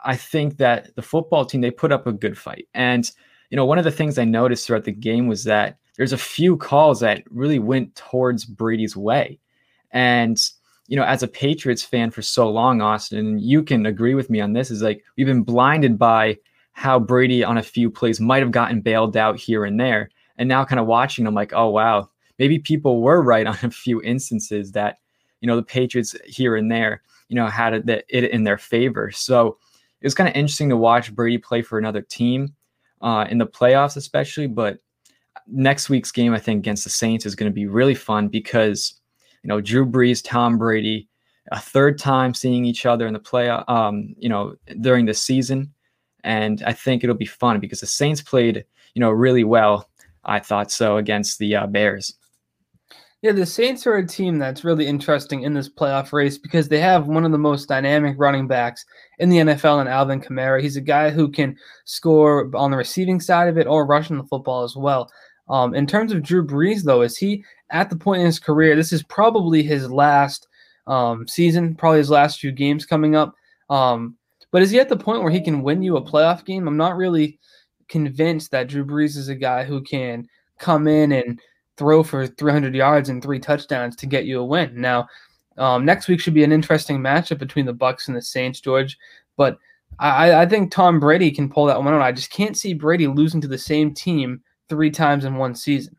I 0.05 0.17
think 0.17 0.57
that 0.59 0.95
the 0.95 1.03
football 1.03 1.45
team 1.45 1.61
they 1.61 1.71
put 1.71 1.93
up 1.93 2.07
a 2.07 2.13
good 2.13 2.39
fight. 2.39 2.69
And 2.75 3.11
you 3.51 3.57
know, 3.57 3.65
one 3.65 3.79
of 3.79 3.85
the 3.85 3.91
things 3.91 4.17
I 4.17 4.25
noticed 4.25 4.67
throughout 4.67 4.85
the 4.85 4.93
game 4.93 5.27
was 5.27 5.45
that 5.45 5.77
there's 5.97 6.13
a 6.13 6.19
few 6.19 6.57
calls 6.57 7.01
that 7.01 7.25
really 7.31 7.59
went 7.59 7.95
towards 7.97 8.45
Brady's 8.45 8.97
way. 8.97 9.39
And 9.91 10.41
you 10.87 10.97
know, 10.97 11.05
as 11.05 11.23
a 11.23 11.29
Patriots 11.29 11.85
fan 11.85 12.11
for 12.11 12.23
so 12.23 12.49
long, 12.49 12.81
Austin, 12.81 13.39
you 13.39 13.63
can 13.63 13.87
agree 13.87 14.15
with 14.15 14.31
me 14.31 14.41
on 14.41 14.53
this, 14.53 14.71
is 14.71 14.83
like 14.83 15.05
we've 15.17 15.27
been 15.27 15.43
blinded 15.43 15.99
by 15.99 16.39
how 16.81 16.99
Brady 16.99 17.45
on 17.45 17.59
a 17.59 17.63
few 17.63 17.91
plays 17.91 18.21
might 18.21 18.41
have 18.41 18.53
gotten 18.53 18.81
bailed 18.81 19.15
out 19.15 19.39
here 19.39 19.67
and 19.67 19.79
there. 19.79 20.09
And 20.39 20.49
now 20.49 20.65
kind 20.65 20.81
of 20.81 20.87
watching, 20.87 21.27
I'm 21.27 21.35
like, 21.35 21.53
oh 21.53 21.69
wow, 21.69 22.09
maybe 22.39 22.59
people 22.59 23.03
were 23.03 23.23
right 23.23 23.47
on 23.47 23.59
a 23.63 23.71
few 23.71 24.01
instances 24.01 24.73
that, 24.73 24.97
you 25.43 25.47
know, 25.47 25.57
the 25.57 25.63
Patriots 25.63 26.17
here 26.25 26.57
and 26.57 26.73
there, 26.73 27.03
you 27.29 27.37
know, 27.37 27.49
had 27.49 27.75
it, 27.87 28.09
in 28.09 28.45
their 28.45 28.57
favor. 28.57 29.11
So 29.11 29.59
it 30.01 30.07
was 30.07 30.15
kind 30.15 30.27
of 30.27 30.35
interesting 30.35 30.71
to 30.71 30.77
watch 30.79 31.15
Brady 31.15 31.37
play 31.37 31.61
for 31.61 31.79
another 31.79 32.01
team 32.01 32.55
uh, 33.03 33.27
in 33.29 33.37
the 33.37 33.47
playoffs, 33.47 33.99
especially. 33.99 34.47
But 34.47 34.79
next 35.47 35.91
week's 35.91 36.11
game, 36.11 36.33
I 36.33 36.39
think, 36.39 36.61
against 36.61 36.85
the 36.85 36.91
Saints 36.91 37.27
is 37.27 37.35
going 37.35 37.51
to 37.51 37.55
be 37.55 37.67
really 37.67 37.95
fun 37.95 38.29
because, 38.29 38.99
you 39.43 39.49
know, 39.49 39.61
Drew 39.61 39.85
Brees, 39.85 40.23
Tom 40.25 40.57
Brady, 40.57 41.11
a 41.53 41.61
third 41.61 41.99
time 41.99 42.33
seeing 42.33 42.65
each 42.65 42.87
other 42.87 43.07
in 43.07 43.13
the 43.13 43.19
play, 43.19 43.51
um, 43.51 44.15
you 44.17 44.31
know, 44.31 44.55
during 44.81 45.05
the 45.05 45.13
season. 45.13 45.75
And 46.25 46.63
I 46.67 46.73
think 46.73 47.03
it'll 47.03 47.17
be 47.17 47.27
fun 47.27 47.61
because 47.61 47.81
the 47.81 47.87
Saints 47.87 48.23
played, 48.23 48.65
you 48.95 49.01
know, 49.01 49.11
really 49.11 49.45
well. 49.45 49.89
I 50.25 50.39
thought 50.39 50.71
so 50.71 50.99
against 50.99 51.39
the 51.39 51.57
uh, 51.57 51.67
Bears. 51.67 52.15
Yeah, 53.23 53.33
the 53.33 53.45
Saints 53.45 53.87
are 53.87 53.97
a 53.97 54.07
team 54.07 54.39
that's 54.39 54.65
really 54.65 54.87
interesting 54.87 55.43
in 55.43 55.53
this 55.53 55.69
playoff 55.69 56.13
race 56.13 56.39
because 56.39 56.69
they 56.69 56.81
have 56.81 57.07
one 57.07 57.27
of 57.27 57.33
the 57.33 57.39
most 57.39 57.69
dynamic 57.69 58.17
running 58.19 58.47
backs 58.47 58.87
in 59.19 59.29
the 59.29 59.39
NFL 59.39 59.83
in 59.83 59.89
Alvin 59.89 60.23
Kamara. 60.23 60.63
He's 60.63 60.77
a 60.77 60.81
guy 60.81 61.11
who 61.11 61.31
can 61.31 61.55
score 61.85 62.51
on 62.55 62.71
the 62.71 62.79
receiving 62.79 63.21
side 63.21 63.49
of 63.49 63.59
it 63.59 63.67
or 63.67 63.85
rushing 63.85 64.17
the 64.17 64.25
football 64.25 64.65
as 64.65 64.75
well. 64.75 65.11
Um, 65.51 65.75
in 65.75 65.87
terms 65.87 66.13
of 66.13 66.23
Drew 66.23 66.47
Brees, 66.47 66.83
though, 66.83 67.03
is 67.03 67.19
he 67.19 67.45
at 67.71 67.91
the 67.91 67.97
point 67.97 68.21
in 68.21 68.27
his 68.27 68.39
career? 68.39 68.75
This 68.75 68.93
is 68.93 69.03
probably 69.03 69.63
his 69.63 69.91
last 69.91 70.49
um, 70.87 71.29
season, 71.29 71.75
probably 71.75 71.99
his 71.99 72.11
last 72.11 72.41
few 72.41 72.53
games 72.53 72.87
coming 72.87 73.17
up. 73.17 73.35
Um, 73.69 74.17
but 74.51 74.63
is 74.63 74.71
he 74.71 74.81
at 74.81 74.89
the 74.89 74.97
point 74.97 75.23
where 75.23 75.33
he 75.33 75.41
can 75.41 75.63
win 75.63 75.83
you 75.83 75.97
a 75.97 76.03
playoff 76.03 76.45
game? 76.45 76.67
I'm 76.67 76.77
not 76.77 76.97
really 76.97 77.39
convinced 77.89 78.51
that 78.51 78.69
Drew 78.69 78.85
Brees 78.85 79.17
is 79.17 79.29
a 79.29 79.35
guy 79.35 79.65
who 79.65 79.83
can 79.83 80.27
come 80.59 80.89
in 80.89 81.13
and 81.13 81.41
throw 81.77 82.03
for 82.03 82.27
300 82.27 82.75
yards 82.75 83.09
and 83.09 83.23
three 83.23 83.39
touchdowns 83.39 83.97
to 83.97 84.07
get 84.07 84.27
you 84.27 84.41
a 84.41 84.45
win. 84.45 84.81
Now, 84.81 85.09
um, 85.57 85.85
next 85.85 86.09
week 86.09 86.21
should 86.21 86.35
be 86.35 86.45
an 86.45 86.53
interesting 86.53 86.99
matchup 86.99 87.39
between 87.39 87.67
the 87.67 87.73
Bucks 87.73 88.09
and 88.09 88.17
the 88.17 88.23
Saints, 88.23 88.61
George. 88.61 88.97
But 89.37 89.59
I, 89.99 90.43
I 90.43 90.47
think 90.47 90.71
Tom 90.71 91.01
Brady 91.01 91.31
can 91.31 91.51
pull 91.51 91.67
that 91.67 91.83
one 91.83 91.93
out. 91.93 92.03
I 92.03 92.13
just 92.13 92.31
can't 92.31 92.57
see 92.57 92.75
Brady 92.75 93.07
losing 93.07 93.41
to 93.41 93.49
the 93.49 93.59
same 93.59 93.93
team 93.93 94.43
three 94.69 94.91
times 94.91 95.25
in 95.25 95.35
one 95.35 95.55
season. 95.55 95.97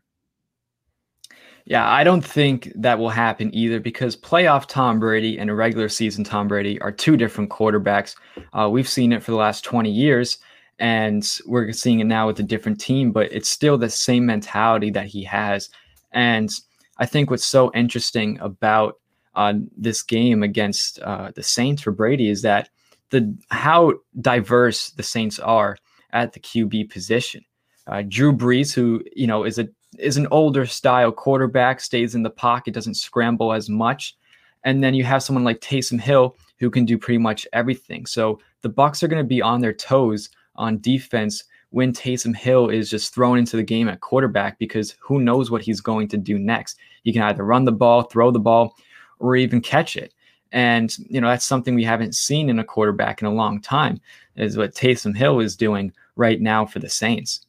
Yeah, 1.64 1.88
I 1.88 2.02
don't 2.02 2.24
think 2.24 2.72
that 2.74 2.98
will 2.98 3.10
happen 3.10 3.54
either 3.54 3.78
because 3.78 4.16
playoff 4.16 4.66
Tom 4.66 4.98
Brady 4.98 5.38
and 5.38 5.48
a 5.48 5.54
regular 5.54 5.88
season 5.88 6.24
Tom 6.24 6.48
Brady 6.48 6.80
are 6.80 6.90
two 6.90 7.16
different 7.16 7.50
quarterbacks. 7.50 8.16
Uh, 8.52 8.68
we've 8.68 8.88
seen 8.88 9.12
it 9.12 9.22
for 9.22 9.30
the 9.30 9.36
last 9.36 9.64
20 9.64 9.90
years 9.90 10.38
and 10.78 11.38
we're 11.46 11.70
seeing 11.72 12.00
it 12.00 12.06
now 12.06 12.26
with 12.26 12.40
a 12.40 12.42
different 12.42 12.80
team, 12.80 13.12
but 13.12 13.30
it's 13.32 13.48
still 13.48 13.78
the 13.78 13.88
same 13.88 14.26
mentality 14.26 14.90
that 14.90 15.06
he 15.06 15.22
has. 15.22 15.70
And 16.10 16.50
I 16.98 17.06
think 17.06 17.30
what's 17.30 17.46
so 17.46 17.70
interesting 17.74 18.38
about 18.40 18.98
uh, 19.34 19.54
this 19.76 20.02
game 20.02 20.42
against 20.42 20.98
uh, 21.00 21.30
the 21.34 21.42
Saints 21.42 21.82
for 21.82 21.92
Brady 21.92 22.28
is 22.28 22.42
that 22.42 22.68
the 23.10 23.34
how 23.50 23.94
diverse 24.20 24.90
the 24.90 25.02
Saints 25.02 25.38
are 25.38 25.76
at 26.12 26.32
the 26.32 26.40
QB 26.40 26.90
position. 26.90 27.44
Uh, 27.86 28.02
Drew 28.06 28.32
Brees, 28.32 28.74
who 28.74 29.02
you 29.14 29.26
know 29.26 29.44
is 29.44 29.58
a 29.58 29.68
is 29.98 30.16
an 30.16 30.28
older 30.30 30.66
style 30.66 31.12
quarterback, 31.12 31.80
stays 31.80 32.14
in 32.14 32.22
the 32.22 32.30
pocket, 32.30 32.74
doesn't 32.74 32.94
scramble 32.94 33.52
as 33.52 33.68
much, 33.68 34.16
and 34.64 34.82
then 34.82 34.94
you 34.94 35.04
have 35.04 35.22
someone 35.22 35.44
like 35.44 35.60
Taysom 35.60 36.00
Hill 36.00 36.36
who 36.58 36.70
can 36.70 36.84
do 36.84 36.96
pretty 36.96 37.18
much 37.18 37.46
everything. 37.52 38.06
So 38.06 38.40
the 38.62 38.68
Bucks 38.68 39.02
are 39.02 39.08
going 39.08 39.22
to 39.22 39.28
be 39.28 39.42
on 39.42 39.60
their 39.60 39.72
toes 39.72 40.30
on 40.56 40.78
defense 40.78 41.44
when 41.70 41.92
Taysom 41.92 42.36
Hill 42.36 42.68
is 42.68 42.90
just 42.90 43.14
thrown 43.14 43.38
into 43.38 43.56
the 43.56 43.62
game 43.62 43.88
at 43.88 44.00
quarterback 44.00 44.58
because 44.58 44.94
who 45.00 45.20
knows 45.20 45.50
what 45.50 45.62
he's 45.62 45.80
going 45.80 46.06
to 46.08 46.16
do 46.16 46.38
next. 46.38 46.78
He 47.02 47.12
can 47.12 47.22
either 47.22 47.44
run 47.44 47.64
the 47.64 47.72
ball, 47.72 48.02
throw 48.02 48.30
the 48.30 48.38
ball, 48.38 48.76
or 49.18 49.36
even 49.36 49.60
catch 49.60 49.96
it. 49.96 50.14
And, 50.52 50.94
you 51.08 51.20
know, 51.20 51.28
that's 51.28 51.46
something 51.46 51.74
we 51.74 51.84
haven't 51.84 52.14
seen 52.14 52.50
in 52.50 52.58
a 52.58 52.64
quarterback 52.64 53.22
in 53.22 53.26
a 53.26 53.32
long 53.32 53.60
time, 53.60 54.00
is 54.36 54.58
what 54.58 54.74
Taysom 54.74 55.16
Hill 55.16 55.40
is 55.40 55.56
doing 55.56 55.92
right 56.16 56.40
now 56.40 56.66
for 56.66 56.78
the 56.78 56.90
Saints. 56.90 57.46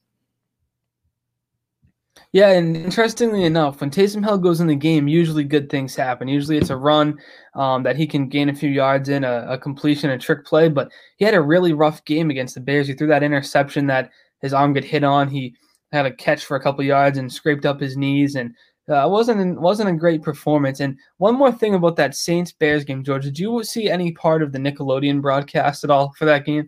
Yeah, 2.33 2.49
and 2.49 2.75
interestingly 2.75 3.43
enough, 3.43 3.79
when 3.79 3.91
Taysom 3.91 4.25
Hill 4.25 4.39
goes 4.39 4.59
in 4.59 4.65
the 4.65 4.75
game, 4.75 5.07
usually 5.07 5.43
good 5.43 5.69
things 5.69 5.95
happen. 5.95 6.27
Usually 6.27 6.57
it's 6.57 6.71
a 6.71 6.75
run 6.75 7.19
um, 7.53 7.83
that 7.83 7.95
he 7.95 8.07
can 8.07 8.27
gain 8.27 8.49
a 8.49 8.55
few 8.55 8.71
yards 8.71 9.07
in, 9.07 9.23
a, 9.23 9.45
a, 9.49 9.57
completion, 9.59 10.09
a 10.09 10.17
trick 10.17 10.43
play. 10.43 10.67
But 10.67 10.91
he 11.17 11.25
had 11.25 11.35
a 11.35 11.41
really 11.41 11.73
rough 11.73 12.03
game 12.05 12.31
against 12.31 12.55
the 12.55 12.61
Bears. 12.61 12.87
He 12.87 12.95
threw 12.95 13.05
that 13.05 13.21
interception 13.21 13.85
that 13.87 14.09
his 14.41 14.51
arm 14.51 14.73
got 14.73 14.83
hit 14.83 15.03
on. 15.03 15.29
He 15.29 15.55
had 15.91 16.07
a 16.07 16.11
catch 16.11 16.43
for 16.43 16.57
a 16.57 16.59
couple 16.59 16.83
yards 16.83 17.19
and 17.19 17.31
scraped 17.31 17.67
up 17.67 17.79
his 17.79 17.95
knees, 17.97 18.33
and 18.33 18.55
uh, 18.89 19.07
wasn't 19.07 19.61
wasn't 19.61 19.89
a 19.89 19.93
great 19.93 20.23
performance. 20.23 20.79
And 20.79 20.97
one 21.17 21.35
more 21.35 21.51
thing 21.51 21.75
about 21.75 21.97
that 21.97 22.15
Saints 22.15 22.51
Bears 22.51 22.83
game, 22.83 23.03
George, 23.03 23.25
did 23.25 23.37
you 23.37 23.63
see 23.63 23.91
any 23.91 24.11
part 24.11 24.41
of 24.41 24.51
the 24.51 24.57
Nickelodeon 24.57 25.21
broadcast 25.21 25.83
at 25.83 25.91
all 25.91 26.13
for 26.17 26.25
that 26.25 26.45
game? 26.45 26.67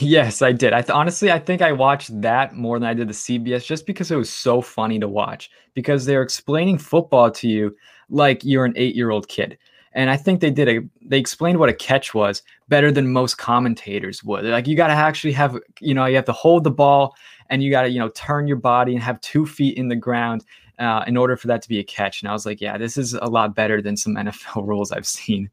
Yes, 0.00 0.42
I 0.42 0.50
did. 0.52 0.72
I 0.72 0.80
th- 0.82 0.90
honestly, 0.90 1.30
I 1.30 1.38
think 1.38 1.62
I 1.62 1.70
watched 1.72 2.20
that 2.20 2.54
more 2.56 2.78
than 2.78 2.88
I 2.88 2.94
did 2.94 3.08
the 3.08 3.14
CBS 3.14 3.64
just 3.64 3.86
because 3.86 4.10
it 4.10 4.16
was 4.16 4.28
so 4.28 4.60
funny 4.60 4.98
to 4.98 5.06
watch 5.08 5.48
because 5.74 6.04
they're 6.04 6.22
explaining 6.22 6.78
football 6.78 7.30
to 7.32 7.48
you 7.48 7.76
like 8.10 8.44
you're 8.44 8.64
an 8.64 8.74
8-year-old 8.74 9.28
kid. 9.28 9.56
And 9.92 10.10
I 10.10 10.16
think 10.16 10.40
they 10.40 10.50
did 10.50 10.68
a 10.68 10.80
they 11.06 11.18
explained 11.18 11.58
what 11.58 11.68
a 11.68 11.72
catch 11.72 12.14
was 12.14 12.42
better 12.68 12.90
than 12.90 13.12
most 13.12 13.38
commentators 13.38 14.24
would. 14.24 14.44
They're 14.44 14.52
like 14.52 14.66
you 14.66 14.76
got 14.76 14.88
to 14.88 14.92
actually 14.92 15.32
have, 15.34 15.56
you 15.80 15.94
know, 15.94 16.04
you 16.06 16.16
have 16.16 16.24
to 16.26 16.32
hold 16.32 16.64
the 16.64 16.70
ball 16.70 17.14
and 17.48 17.62
you 17.62 17.70
got 17.70 17.82
to, 17.82 17.88
you 17.88 18.00
know, 18.00 18.08
turn 18.10 18.48
your 18.48 18.56
body 18.58 18.92
and 18.92 19.02
have 19.02 19.20
2 19.20 19.46
feet 19.46 19.78
in 19.78 19.88
the 19.88 19.96
ground 19.96 20.44
uh, 20.80 21.04
in 21.06 21.16
order 21.16 21.36
for 21.36 21.46
that 21.46 21.62
to 21.62 21.68
be 21.68 21.78
a 21.78 21.84
catch. 21.84 22.22
And 22.22 22.28
I 22.28 22.32
was 22.32 22.44
like, 22.44 22.60
yeah, 22.60 22.76
this 22.76 22.96
is 22.98 23.14
a 23.14 23.26
lot 23.26 23.54
better 23.54 23.80
than 23.80 23.96
some 23.96 24.16
NFL 24.16 24.66
rules 24.66 24.90
I've 24.90 25.06
seen. 25.06 25.48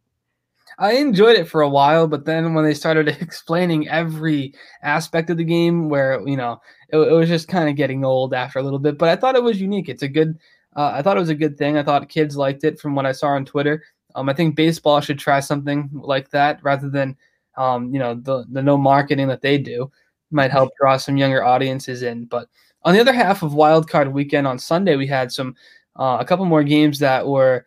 I 0.79 0.93
enjoyed 0.93 1.37
it 1.37 1.47
for 1.47 1.61
a 1.61 1.69
while, 1.69 2.07
but 2.07 2.25
then 2.25 2.53
when 2.53 2.65
they 2.65 2.73
started 2.73 3.07
explaining 3.21 3.87
every 3.87 4.53
aspect 4.81 5.29
of 5.29 5.37
the 5.37 5.43
game, 5.43 5.89
where 5.89 6.21
you 6.27 6.37
know 6.37 6.61
it, 6.89 6.97
it 6.97 7.11
was 7.11 7.29
just 7.29 7.47
kind 7.47 7.69
of 7.69 7.75
getting 7.75 8.03
old 8.05 8.33
after 8.33 8.59
a 8.59 8.63
little 8.63 8.79
bit. 8.79 8.97
But 8.97 9.09
I 9.09 9.15
thought 9.15 9.35
it 9.35 9.43
was 9.43 9.61
unique. 9.61 9.89
It's 9.89 10.03
a 10.03 10.07
good. 10.07 10.37
Uh, 10.75 10.91
I 10.93 11.01
thought 11.01 11.17
it 11.17 11.21
was 11.21 11.29
a 11.29 11.35
good 11.35 11.57
thing. 11.57 11.77
I 11.77 11.83
thought 11.83 12.09
kids 12.09 12.35
liked 12.35 12.63
it 12.63 12.79
from 12.79 12.95
what 12.95 13.05
I 13.05 13.11
saw 13.11 13.27
on 13.29 13.45
Twitter. 13.45 13.83
Um, 14.15 14.29
I 14.29 14.33
think 14.33 14.55
baseball 14.55 15.01
should 15.01 15.19
try 15.19 15.39
something 15.39 15.89
like 15.93 16.29
that 16.31 16.59
rather 16.63 16.89
than, 16.89 17.15
um, 17.57 17.93
you 17.93 17.99
know, 17.99 18.15
the 18.15 18.45
the 18.51 18.61
no 18.61 18.77
marketing 18.77 19.27
that 19.27 19.41
they 19.41 19.57
do 19.57 19.91
might 20.31 20.51
help 20.51 20.71
draw 20.79 20.97
some 20.97 21.17
younger 21.17 21.43
audiences 21.43 22.01
in. 22.01 22.25
But 22.25 22.47
on 22.83 22.93
the 22.93 23.01
other 23.01 23.13
half 23.13 23.43
of 23.43 23.53
Wild 23.53 23.89
Card 23.89 24.13
Weekend 24.13 24.47
on 24.47 24.59
Sunday, 24.59 24.95
we 24.95 25.07
had 25.07 25.31
some 25.31 25.55
uh, 25.99 26.17
a 26.19 26.25
couple 26.25 26.45
more 26.45 26.63
games 26.63 26.99
that 26.99 27.27
were 27.27 27.65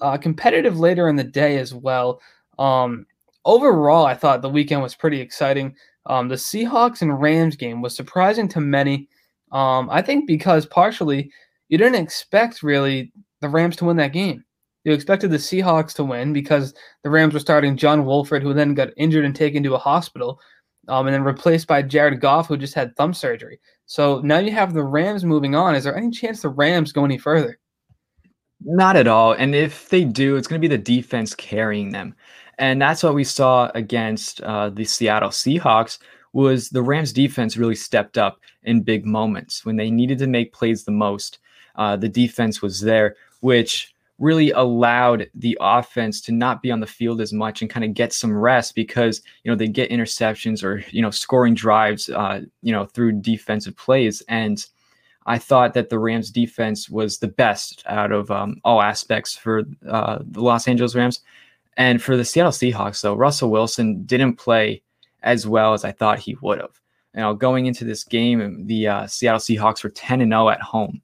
uh, 0.00 0.16
competitive 0.16 0.78
later 0.78 1.08
in 1.08 1.16
the 1.16 1.24
day 1.24 1.58
as 1.58 1.74
well. 1.74 2.20
Um, 2.58 3.06
overall, 3.44 4.06
I 4.06 4.14
thought 4.14 4.42
the 4.42 4.48
weekend 4.48 4.82
was 4.82 4.94
pretty 4.94 5.20
exciting. 5.20 5.74
Um, 6.06 6.28
the 6.28 6.34
Seahawks 6.34 7.02
and 7.02 7.20
Rams 7.20 7.56
game 7.56 7.82
was 7.82 7.94
surprising 7.94 8.48
to 8.48 8.60
many. 8.60 9.08
Um, 9.52 9.88
I 9.90 10.02
think 10.02 10.26
because 10.26 10.66
partially 10.66 11.30
you 11.68 11.78
didn't 11.78 12.02
expect 12.02 12.62
really 12.62 13.12
the 13.40 13.48
Rams 13.48 13.76
to 13.76 13.84
win 13.84 13.96
that 13.98 14.12
game. 14.12 14.44
You 14.84 14.92
expected 14.92 15.30
the 15.30 15.36
Seahawks 15.36 15.94
to 15.94 16.04
win 16.04 16.32
because 16.32 16.74
the 17.04 17.10
Rams 17.10 17.34
were 17.34 17.40
starting 17.40 17.76
John 17.76 18.04
Wolford, 18.04 18.42
who 18.42 18.52
then 18.52 18.74
got 18.74 18.90
injured 18.96 19.24
and 19.24 19.34
taken 19.34 19.62
to 19.62 19.74
a 19.74 19.78
hospital, 19.78 20.40
um, 20.88 21.06
and 21.06 21.14
then 21.14 21.22
replaced 21.22 21.68
by 21.68 21.82
Jared 21.82 22.20
Goff, 22.20 22.48
who 22.48 22.56
just 22.56 22.74
had 22.74 22.96
thumb 22.96 23.14
surgery. 23.14 23.60
So 23.86 24.20
now 24.22 24.38
you 24.38 24.50
have 24.52 24.74
the 24.74 24.82
Rams 24.82 25.24
moving 25.24 25.54
on. 25.54 25.76
Is 25.76 25.84
there 25.84 25.96
any 25.96 26.10
chance 26.10 26.42
the 26.42 26.48
Rams 26.48 26.92
go 26.92 27.04
any 27.04 27.18
further? 27.18 27.58
Not 28.64 28.96
at 28.96 29.06
all. 29.06 29.32
And 29.32 29.54
if 29.54 29.88
they 29.88 30.04
do, 30.04 30.36
it's 30.36 30.48
going 30.48 30.60
to 30.60 30.68
be 30.68 30.74
the 30.74 30.82
defense 30.82 31.34
carrying 31.34 31.90
them. 31.90 32.14
And 32.62 32.80
that's 32.80 33.02
what 33.02 33.14
we 33.14 33.24
saw 33.24 33.72
against 33.74 34.40
uh, 34.42 34.70
the 34.70 34.84
Seattle 34.84 35.30
Seahawks 35.30 35.98
was 36.32 36.68
the 36.68 36.80
Rams 36.80 37.12
defense 37.12 37.56
really 37.56 37.74
stepped 37.74 38.16
up 38.16 38.38
in 38.62 38.82
big 38.82 39.04
moments 39.04 39.66
when 39.66 39.74
they 39.74 39.90
needed 39.90 40.16
to 40.20 40.28
make 40.28 40.52
plays 40.52 40.84
the 40.84 40.92
most. 40.92 41.40
Uh, 41.74 41.96
the 41.96 42.08
defense 42.08 42.62
was 42.62 42.80
there, 42.80 43.16
which 43.40 43.92
really 44.20 44.52
allowed 44.52 45.28
the 45.34 45.58
offense 45.60 46.20
to 46.20 46.30
not 46.30 46.62
be 46.62 46.70
on 46.70 46.78
the 46.78 46.86
field 46.86 47.20
as 47.20 47.32
much 47.32 47.62
and 47.62 47.68
kind 47.70 47.84
of 47.84 47.94
get 47.94 48.12
some 48.12 48.32
rest 48.32 48.76
because 48.76 49.22
you 49.42 49.50
know 49.50 49.56
they 49.56 49.66
get 49.66 49.90
interceptions 49.90 50.62
or 50.62 50.84
you 50.90 51.02
know 51.02 51.10
scoring 51.10 51.54
drives 51.54 52.10
uh, 52.10 52.42
you 52.62 52.70
know 52.70 52.86
through 52.86 53.10
defensive 53.10 53.76
plays 53.76 54.22
and 54.28 54.66
I 55.26 55.38
thought 55.38 55.74
that 55.74 55.88
the 55.88 55.98
Rams 55.98 56.30
defense 56.30 56.88
was 56.88 57.18
the 57.18 57.28
best 57.28 57.82
out 57.86 58.12
of 58.12 58.30
um, 58.30 58.60
all 58.64 58.82
aspects 58.82 59.36
for 59.36 59.62
uh, 59.88 60.18
the 60.22 60.40
Los 60.40 60.66
Angeles 60.66 60.94
Rams. 60.94 61.20
And 61.76 62.02
for 62.02 62.16
the 62.16 62.24
Seattle 62.24 62.52
Seahawks, 62.52 63.00
though, 63.00 63.14
Russell 63.14 63.50
Wilson 63.50 64.04
didn't 64.04 64.36
play 64.36 64.82
as 65.22 65.46
well 65.46 65.72
as 65.72 65.84
I 65.84 65.92
thought 65.92 66.18
he 66.18 66.36
would 66.42 66.60
have. 66.60 66.80
You 67.14 67.20
know, 67.20 67.34
going 67.34 67.66
into 67.66 67.84
this 67.84 68.04
game, 68.04 68.66
the 68.66 68.88
uh, 68.88 69.06
Seattle 69.06 69.40
Seahawks 69.40 69.84
were 69.84 69.90
10 69.90 70.20
and 70.20 70.32
0 70.32 70.48
at 70.48 70.60
home. 70.60 71.02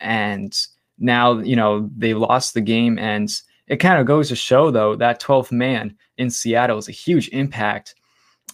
And 0.00 0.56
now, 0.98 1.38
you 1.38 1.56
know, 1.56 1.90
they 1.96 2.14
lost 2.14 2.54
the 2.54 2.60
game. 2.60 2.98
And 2.98 3.30
it 3.66 3.76
kind 3.76 4.00
of 4.00 4.06
goes 4.06 4.28
to 4.28 4.36
show, 4.36 4.70
though, 4.70 4.96
that 4.96 5.20
12th 5.20 5.52
man 5.52 5.96
in 6.18 6.30
Seattle 6.30 6.78
is 6.78 6.88
a 6.88 6.92
huge 6.92 7.28
impact 7.28 7.94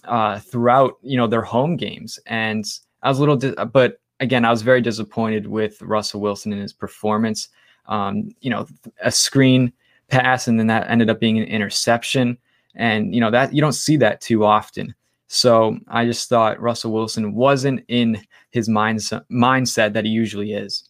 uh, 0.05 0.39
throughout, 0.39 0.97
you 1.01 1.17
know, 1.17 1.27
their 1.27 1.41
home 1.41 1.75
games. 1.75 2.19
And 2.25 2.65
I 3.01 3.09
was 3.09 3.17
a 3.17 3.21
little, 3.21 3.37
di- 3.37 3.65
but 3.65 3.99
again, 4.19 4.45
I 4.45 4.51
was 4.51 4.61
very 4.61 4.81
disappointed 4.81 5.47
with 5.47 5.81
Russell 5.81 6.21
Wilson 6.21 6.51
and 6.51 6.61
his 6.61 6.73
performance. 6.73 7.49
Um, 7.87 8.29
you 8.41 8.49
know, 8.49 8.67
a 9.01 9.11
screen 9.11 9.73
pass 10.09 10.47
and 10.47 10.59
then 10.59 10.67
that 10.67 10.89
ended 10.89 11.09
up 11.09 11.19
being 11.19 11.37
an 11.37 11.45
interception. 11.45 12.37
And, 12.75 13.13
you 13.13 13.21
know, 13.21 13.31
that 13.31 13.53
you 13.53 13.61
don't 13.61 13.73
see 13.73 13.97
that 13.97 14.21
too 14.21 14.45
often. 14.45 14.93
So 15.27 15.77
I 15.87 16.05
just 16.05 16.27
thought 16.27 16.59
Russell 16.59 16.91
Wilson 16.91 17.33
wasn't 17.33 17.83
in 17.87 18.21
his 18.51 18.67
mindset 18.67 19.25
mindset 19.31 19.93
that 19.93 20.05
he 20.05 20.11
usually 20.11 20.53
is. 20.53 20.89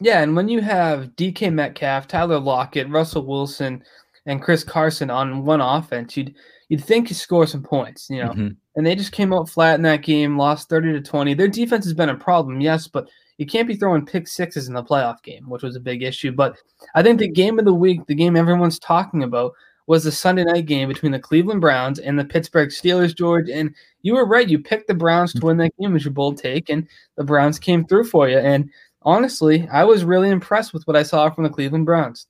Yeah, 0.00 0.22
and 0.22 0.34
when 0.34 0.48
you 0.48 0.60
have 0.60 1.14
DK 1.16 1.52
Metcalf, 1.52 2.08
Tyler 2.08 2.38
Lockett, 2.40 2.88
Russell 2.88 3.24
Wilson, 3.24 3.84
and 4.26 4.42
Chris 4.42 4.64
Carson 4.64 5.10
on 5.10 5.44
one 5.44 5.60
offense, 5.60 6.16
you'd 6.16 6.34
you'd 6.68 6.84
think 6.84 7.08
you 7.08 7.14
score 7.14 7.46
some 7.46 7.62
points, 7.62 8.08
you 8.08 8.22
know. 8.22 8.30
Mm-hmm. 8.30 8.48
And 8.76 8.86
they 8.86 8.94
just 8.94 9.12
came 9.12 9.32
out 9.32 9.48
flat 9.48 9.74
in 9.74 9.82
that 9.82 10.02
game, 10.02 10.38
lost 10.38 10.68
30 10.68 10.92
to 10.92 11.00
20. 11.00 11.34
Their 11.34 11.48
defense 11.48 11.84
has 11.84 11.92
been 11.92 12.08
a 12.08 12.16
problem, 12.16 12.60
yes, 12.60 12.88
but 12.88 13.08
you 13.42 13.46
can't 13.46 13.66
be 13.66 13.74
throwing 13.74 14.06
pick 14.06 14.28
sixes 14.28 14.68
in 14.68 14.74
the 14.74 14.84
playoff 14.84 15.20
game, 15.24 15.50
which 15.50 15.64
was 15.64 15.74
a 15.74 15.80
big 15.80 16.04
issue. 16.04 16.30
But 16.30 16.56
I 16.94 17.02
think 17.02 17.18
the 17.18 17.26
game 17.26 17.58
of 17.58 17.64
the 17.64 17.74
week, 17.74 18.06
the 18.06 18.14
game 18.14 18.36
everyone's 18.36 18.78
talking 18.78 19.24
about, 19.24 19.50
was 19.88 20.04
the 20.04 20.12
Sunday 20.12 20.44
night 20.44 20.66
game 20.66 20.86
between 20.88 21.10
the 21.10 21.18
Cleveland 21.18 21.60
Browns 21.60 21.98
and 21.98 22.16
the 22.16 22.24
Pittsburgh 22.24 22.68
Steelers, 22.68 23.16
George. 23.16 23.50
And 23.50 23.74
you 24.02 24.14
were 24.14 24.26
right. 24.26 24.48
You 24.48 24.60
picked 24.60 24.86
the 24.86 24.94
Browns 24.94 25.32
to 25.32 25.44
win 25.44 25.56
that 25.56 25.76
game, 25.76 25.92
was 25.92 26.04
your 26.04 26.12
bold 26.12 26.38
take, 26.38 26.70
and 26.70 26.86
the 27.16 27.24
Browns 27.24 27.58
came 27.58 27.84
through 27.84 28.04
for 28.04 28.28
you. 28.28 28.38
And 28.38 28.70
honestly, 29.02 29.68
I 29.72 29.82
was 29.82 30.04
really 30.04 30.30
impressed 30.30 30.72
with 30.72 30.86
what 30.86 30.96
I 30.96 31.02
saw 31.02 31.28
from 31.28 31.42
the 31.42 31.50
Cleveland 31.50 31.84
Browns. 31.86 32.28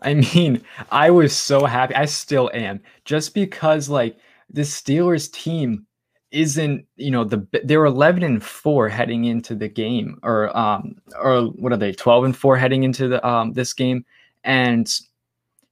I 0.00 0.14
mean, 0.14 0.62
I 0.90 1.10
was 1.10 1.36
so 1.36 1.66
happy. 1.66 1.94
I 1.94 2.06
still 2.06 2.50
am. 2.54 2.80
Just 3.04 3.34
because 3.34 3.90
like 3.90 4.16
the 4.48 4.62
Steelers 4.62 5.30
team 5.30 5.86
isn't, 6.32 6.86
you 6.96 7.10
know, 7.10 7.24
the 7.24 7.46
they 7.64 7.76
were 7.76 7.86
11 7.86 8.22
and 8.22 8.42
4 8.42 8.88
heading 8.88 9.24
into 9.24 9.54
the 9.54 9.68
game 9.68 10.18
or 10.22 10.56
um 10.56 10.96
or 11.20 11.46
what 11.46 11.72
are 11.72 11.76
they? 11.76 11.92
12 11.92 12.24
and 12.24 12.36
4 12.36 12.56
heading 12.56 12.82
into 12.84 13.08
the 13.08 13.26
um 13.26 13.52
this 13.52 13.72
game 13.72 14.04
and 14.44 15.00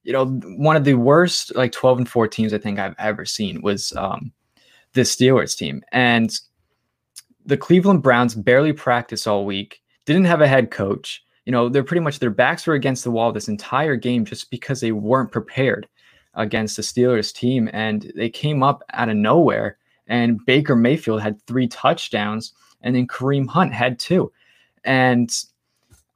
you 0.05 0.13
know, 0.13 0.27
one 0.57 0.77
of 0.77 0.85
the 0.85 0.95
worst 0.95 1.55
like 1.55 1.73
12 1.73 1.99
and 1.99 2.09
4 2.09 2.29
teams 2.29 2.55
I 2.55 2.59
think 2.59 2.79
I've 2.79 2.95
ever 2.99 3.25
seen 3.25 3.63
was 3.63 3.93
um 3.97 4.33
the 4.95 5.03
Steelers 5.03 5.57
team. 5.57 5.83
And 5.93 6.33
the 7.47 7.57
Cleveland 7.57 8.03
Browns 8.03 8.35
barely 8.35 8.73
practiced 8.73 9.27
all 9.27 9.45
week, 9.45 9.81
didn't 10.07 10.25
have 10.25 10.41
a 10.41 10.49
head 10.49 10.71
coach 10.71 11.23
you 11.49 11.53
know, 11.53 11.71
they're 11.71 11.83
pretty 11.83 12.03
much 12.03 12.19
their 12.19 12.29
backs 12.29 12.67
were 12.67 12.75
against 12.75 13.05
the 13.05 13.11
wall 13.11 13.33
this 13.33 13.49
entire 13.49 13.97
game 13.97 14.27
just 14.27 14.51
because 14.51 14.83
they 14.83 14.93
weren't 14.93 15.33
prepared 15.33 15.89
against 16.35 16.77
the 16.77 16.83
Steelers 16.83 17.33
team. 17.33 17.71
And 17.73 18.13
they 18.15 18.29
came 18.29 18.63
up 18.63 18.83
out 18.93 19.09
of 19.09 19.17
nowhere. 19.17 19.79
And 20.09 20.45
Baker 20.47 20.75
Mayfield 20.75 21.21
had 21.21 21.41
three 21.47 21.69
touchdowns, 21.69 22.53
and 22.83 22.97
then 22.97 23.07
Kareem 23.07 23.47
Hunt 23.47 23.73
had 23.73 23.99
two. 23.99 24.33
And 24.85 25.31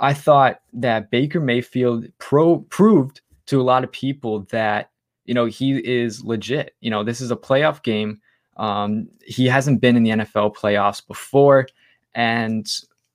I 0.00 0.14
thought 0.14 0.60
that 0.72 1.10
Baker 1.10 1.40
Mayfield 1.40 2.06
pro- 2.18 2.60
proved 2.70 3.20
to 3.46 3.60
a 3.60 3.62
lot 3.62 3.84
of 3.84 3.92
people 3.92 4.40
that, 4.50 4.90
you 5.26 5.34
know, 5.34 5.44
he 5.44 5.78
is 5.78 6.24
legit. 6.24 6.74
You 6.80 6.90
know, 6.90 7.04
this 7.04 7.20
is 7.20 7.30
a 7.30 7.36
playoff 7.36 7.82
game. 7.82 8.20
Um, 8.56 9.08
he 9.24 9.46
hasn't 9.46 9.80
been 9.80 9.96
in 9.96 10.02
the 10.02 10.10
NFL 10.10 10.56
playoffs 10.56 11.06
before, 11.06 11.68
and 12.14 12.66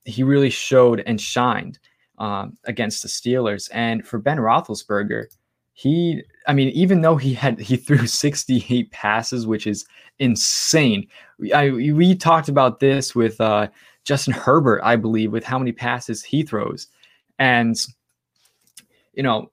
he 0.06 0.24
really 0.24 0.50
showed 0.50 1.04
and 1.06 1.20
shined 1.20 1.80
um, 2.18 2.58
against 2.66 3.04
the 3.04 3.10
Steelers. 3.10 3.70
And 3.74 4.08
for 4.08 4.20
Ben 4.20 4.38
Roethlisberger, 4.38 5.26
he, 5.78 6.24
I 6.48 6.54
mean, 6.54 6.70
even 6.70 7.02
though 7.02 7.18
he 7.18 7.36
had 7.36 7.60
he 7.60 7.78
threw 7.78 8.08
68 8.08 8.90
passes, 8.90 9.46
which 9.46 9.68
is 9.68 9.86
insane. 10.18 11.08
I, 11.54 11.70
we 11.70 12.16
talked 12.16 12.50
about 12.50 12.80
this 12.80 13.14
with 13.14 13.40
uh, 13.40 13.68
Justin 14.04 14.34
Herbert, 14.34 14.82
I 14.84 14.96
believe, 14.96 15.32
with 15.32 15.44
how 15.44 15.60
many 15.60 15.72
passes 15.72 16.24
he 16.24 16.44
throws, 16.44 16.88
and 17.40 17.78
you 19.14 19.24
know. 19.24 19.52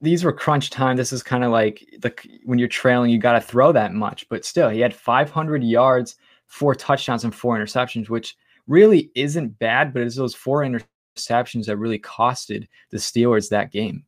These 0.00 0.24
were 0.24 0.32
crunch 0.32 0.70
time. 0.70 0.96
This 0.96 1.12
is 1.12 1.22
kind 1.22 1.44
of 1.44 1.52
like 1.52 1.88
the 2.00 2.12
when 2.44 2.58
you're 2.58 2.66
trailing, 2.66 3.12
you 3.12 3.18
got 3.18 3.34
to 3.34 3.40
throw 3.40 3.70
that 3.70 3.94
much. 3.94 4.28
But 4.28 4.44
still, 4.44 4.68
he 4.68 4.80
had 4.80 4.92
500 4.92 5.62
yards, 5.62 6.16
four 6.48 6.74
touchdowns, 6.74 7.22
and 7.22 7.32
four 7.32 7.56
interceptions, 7.56 8.08
which 8.08 8.36
really 8.66 9.12
isn't 9.14 9.60
bad. 9.60 9.92
But 9.94 10.02
it's 10.02 10.16
those 10.16 10.34
four 10.34 10.64
interceptions 10.64 11.66
that 11.66 11.76
really 11.76 12.00
costed 12.00 12.66
the 12.90 12.96
Steelers 12.96 13.48
that 13.50 13.70
game. 13.70 14.04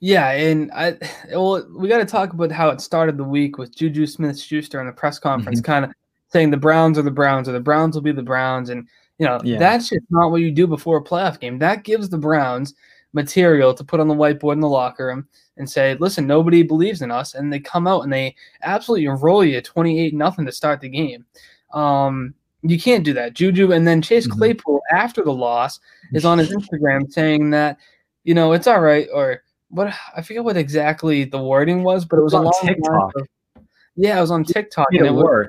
Yeah, 0.00 0.30
and 0.30 0.70
I 0.72 0.96
well, 1.30 1.66
we 1.76 1.88
got 1.88 1.98
to 1.98 2.04
talk 2.04 2.32
about 2.32 2.52
how 2.52 2.68
it 2.70 2.80
started 2.80 3.16
the 3.16 3.24
week 3.24 3.58
with 3.58 3.74
Juju 3.74 4.06
Smith-Schuster 4.06 4.80
in 4.80 4.86
the 4.86 4.92
press 4.92 5.18
conference, 5.18 5.60
mm-hmm. 5.60 5.72
kind 5.72 5.84
of 5.84 5.90
saying 6.28 6.50
the 6.50 6.56
Browns 6.56 6.98
are 6.98 7.02
the 7.02 7.10
Browns, 7.10 7.48
or 7.48 7.52
the 7.52 7.60
Browns 7.60 7.94
will 7.94 8.02
be 8.02 8.12
the 8.12 8.22
Browns, 8.22 8.70
and 8.70 8.86
you 9.18 9.26
know 9.26 9.40
yeah. 9.42 9.58
that's 9.58 9.88
just 9.88 10.04
not 10.10 10.30
what 10.30 10.40
you 10.40 10.52
do 10.52 10.66
before 10.66 10.98
a 10.98 11.04
playoff 11.04 11.40
game. 11.40 11.58
That 11.58 11.82
gives 11.82 12.08
the 12.08 12.18
Browns 12.18 12.74
material 13.12 13.74
to 13.74 13.82
put 13.82 13.98
on 13.98 14.06
the 14.06 14.14
whiteboard 14.14 14.52
in 14.52 14.60
the 14.60 14.68
locker 14.68 15.06
room 15.06 15.26
and 15.56 15.68
say, 15.68 15.96
"Listen, 15.98 16.28
nobody 16.28 16.62
believes 16.62 17.02
in 17.02 17.10
us," 17.10 17.34
and 17.34 17.52
they 17.52 17.58
come 17.58 17.88
out 17.88 18.02
and 18.04 18.12
they 18.12 18.36
absolutely 18.62 19.08
roll 19.08 19.44
you 19.44 19.60
twenty-eight 19.60 20.14
nothing 20.14 20.46
to 20.46 20.52
start 20.52 20.80
the 20.80 20.88
game. 20.88 21.24
Um, 21.74 22.34
you 22.62 22.78
can't 22.78 23.04
do 23.04 23.12
that. 23.14 23.34
Juju 23.34 23.72
and 23.72 23.86
then 23.86 24.02
Chase 24.02 24.26
mm-hmm. 24.26 24.38
Claypool 24.38 24.80
after 24.92 25.22
the 25.22 25.32
loss 25.32 25.80
is 26.12 26.24
on 26.24 26.38
his 26.38 26.50
Instagram 26.50 27.10
saying 27.10 27.50
that, 27.50 27.78
you 28.24 28.34
know, 28.34 28.52
it's 28.52 28.66
all 28.66 28.80
right 28.80 29.08
or 29.12 29.42
what 29.70 29.92
I 30.16 30.22
forget 30.22 30.44
what 30.44 30.56
exactly 30.56 31.24
the 31.24 31.42
wording 31.42 31.82
was, 31.82 32.04
but 32.04 32.18
it 32.18 32.22
was, 32.22 32.34
it 32.34 32.38
was 32.38 32.56
on 32.62 32.66
TikTok. 32.66 33.12
Of, 33.16 33.28
yeah, 33.96 34.18
it 34.18 34.20
was 34.20 34.30
on 34.30 34.44
TikTok. 34.44 34.86
and 34.92 35.06
it 35.06 35.12
was 35.12 35.48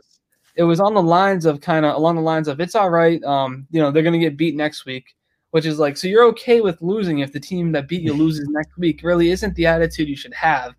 it 0.56 0.64
was 0.64 0.80
on 0.80 0.94
the 0.94 1.02
lines 1.02 1.46
of 1.46 1.62
kind 1.62 1.86
of 1.86 1.96
along 1.96 2.16
the 2.16 2.22
lines 2.22 2.48
of 2.48 2.60
it's 2.60 2.76
all 2.76 2.90
right. 2.90 3.24
Um, 3.24 3.68
you 3.72 3.80
know, 3.80 3.92
they're 3.92 4.04
gonna 4.04 4.20
get 4.20 4.38
beat 4.38 4.56
next 4.56 4.86
week, 4.86 5.16
which 5.52 5.66
is 5.66 5.80
like 5.80 5.98
so 5.98 6.08
you're 6.08 6.26
okay 6.26 6.62
with 6.62 6.82
losing 6.82 7.20
if 7.20 7.32
the 7.32 7.40
team 7.40 7.72
that 7.72 7.88
beat 7.88 8.02
you 8.02 8.14
loses 8.26 8.48
next 8.50 8.78
week. 8.78 9.02
Really 9.04 9.32
isn't 9.32 9.56
the 9.56 9.68
attitude 9.68 10.10
you 10.10 10.18
should 10.18 10.34
have. 10.34 10.76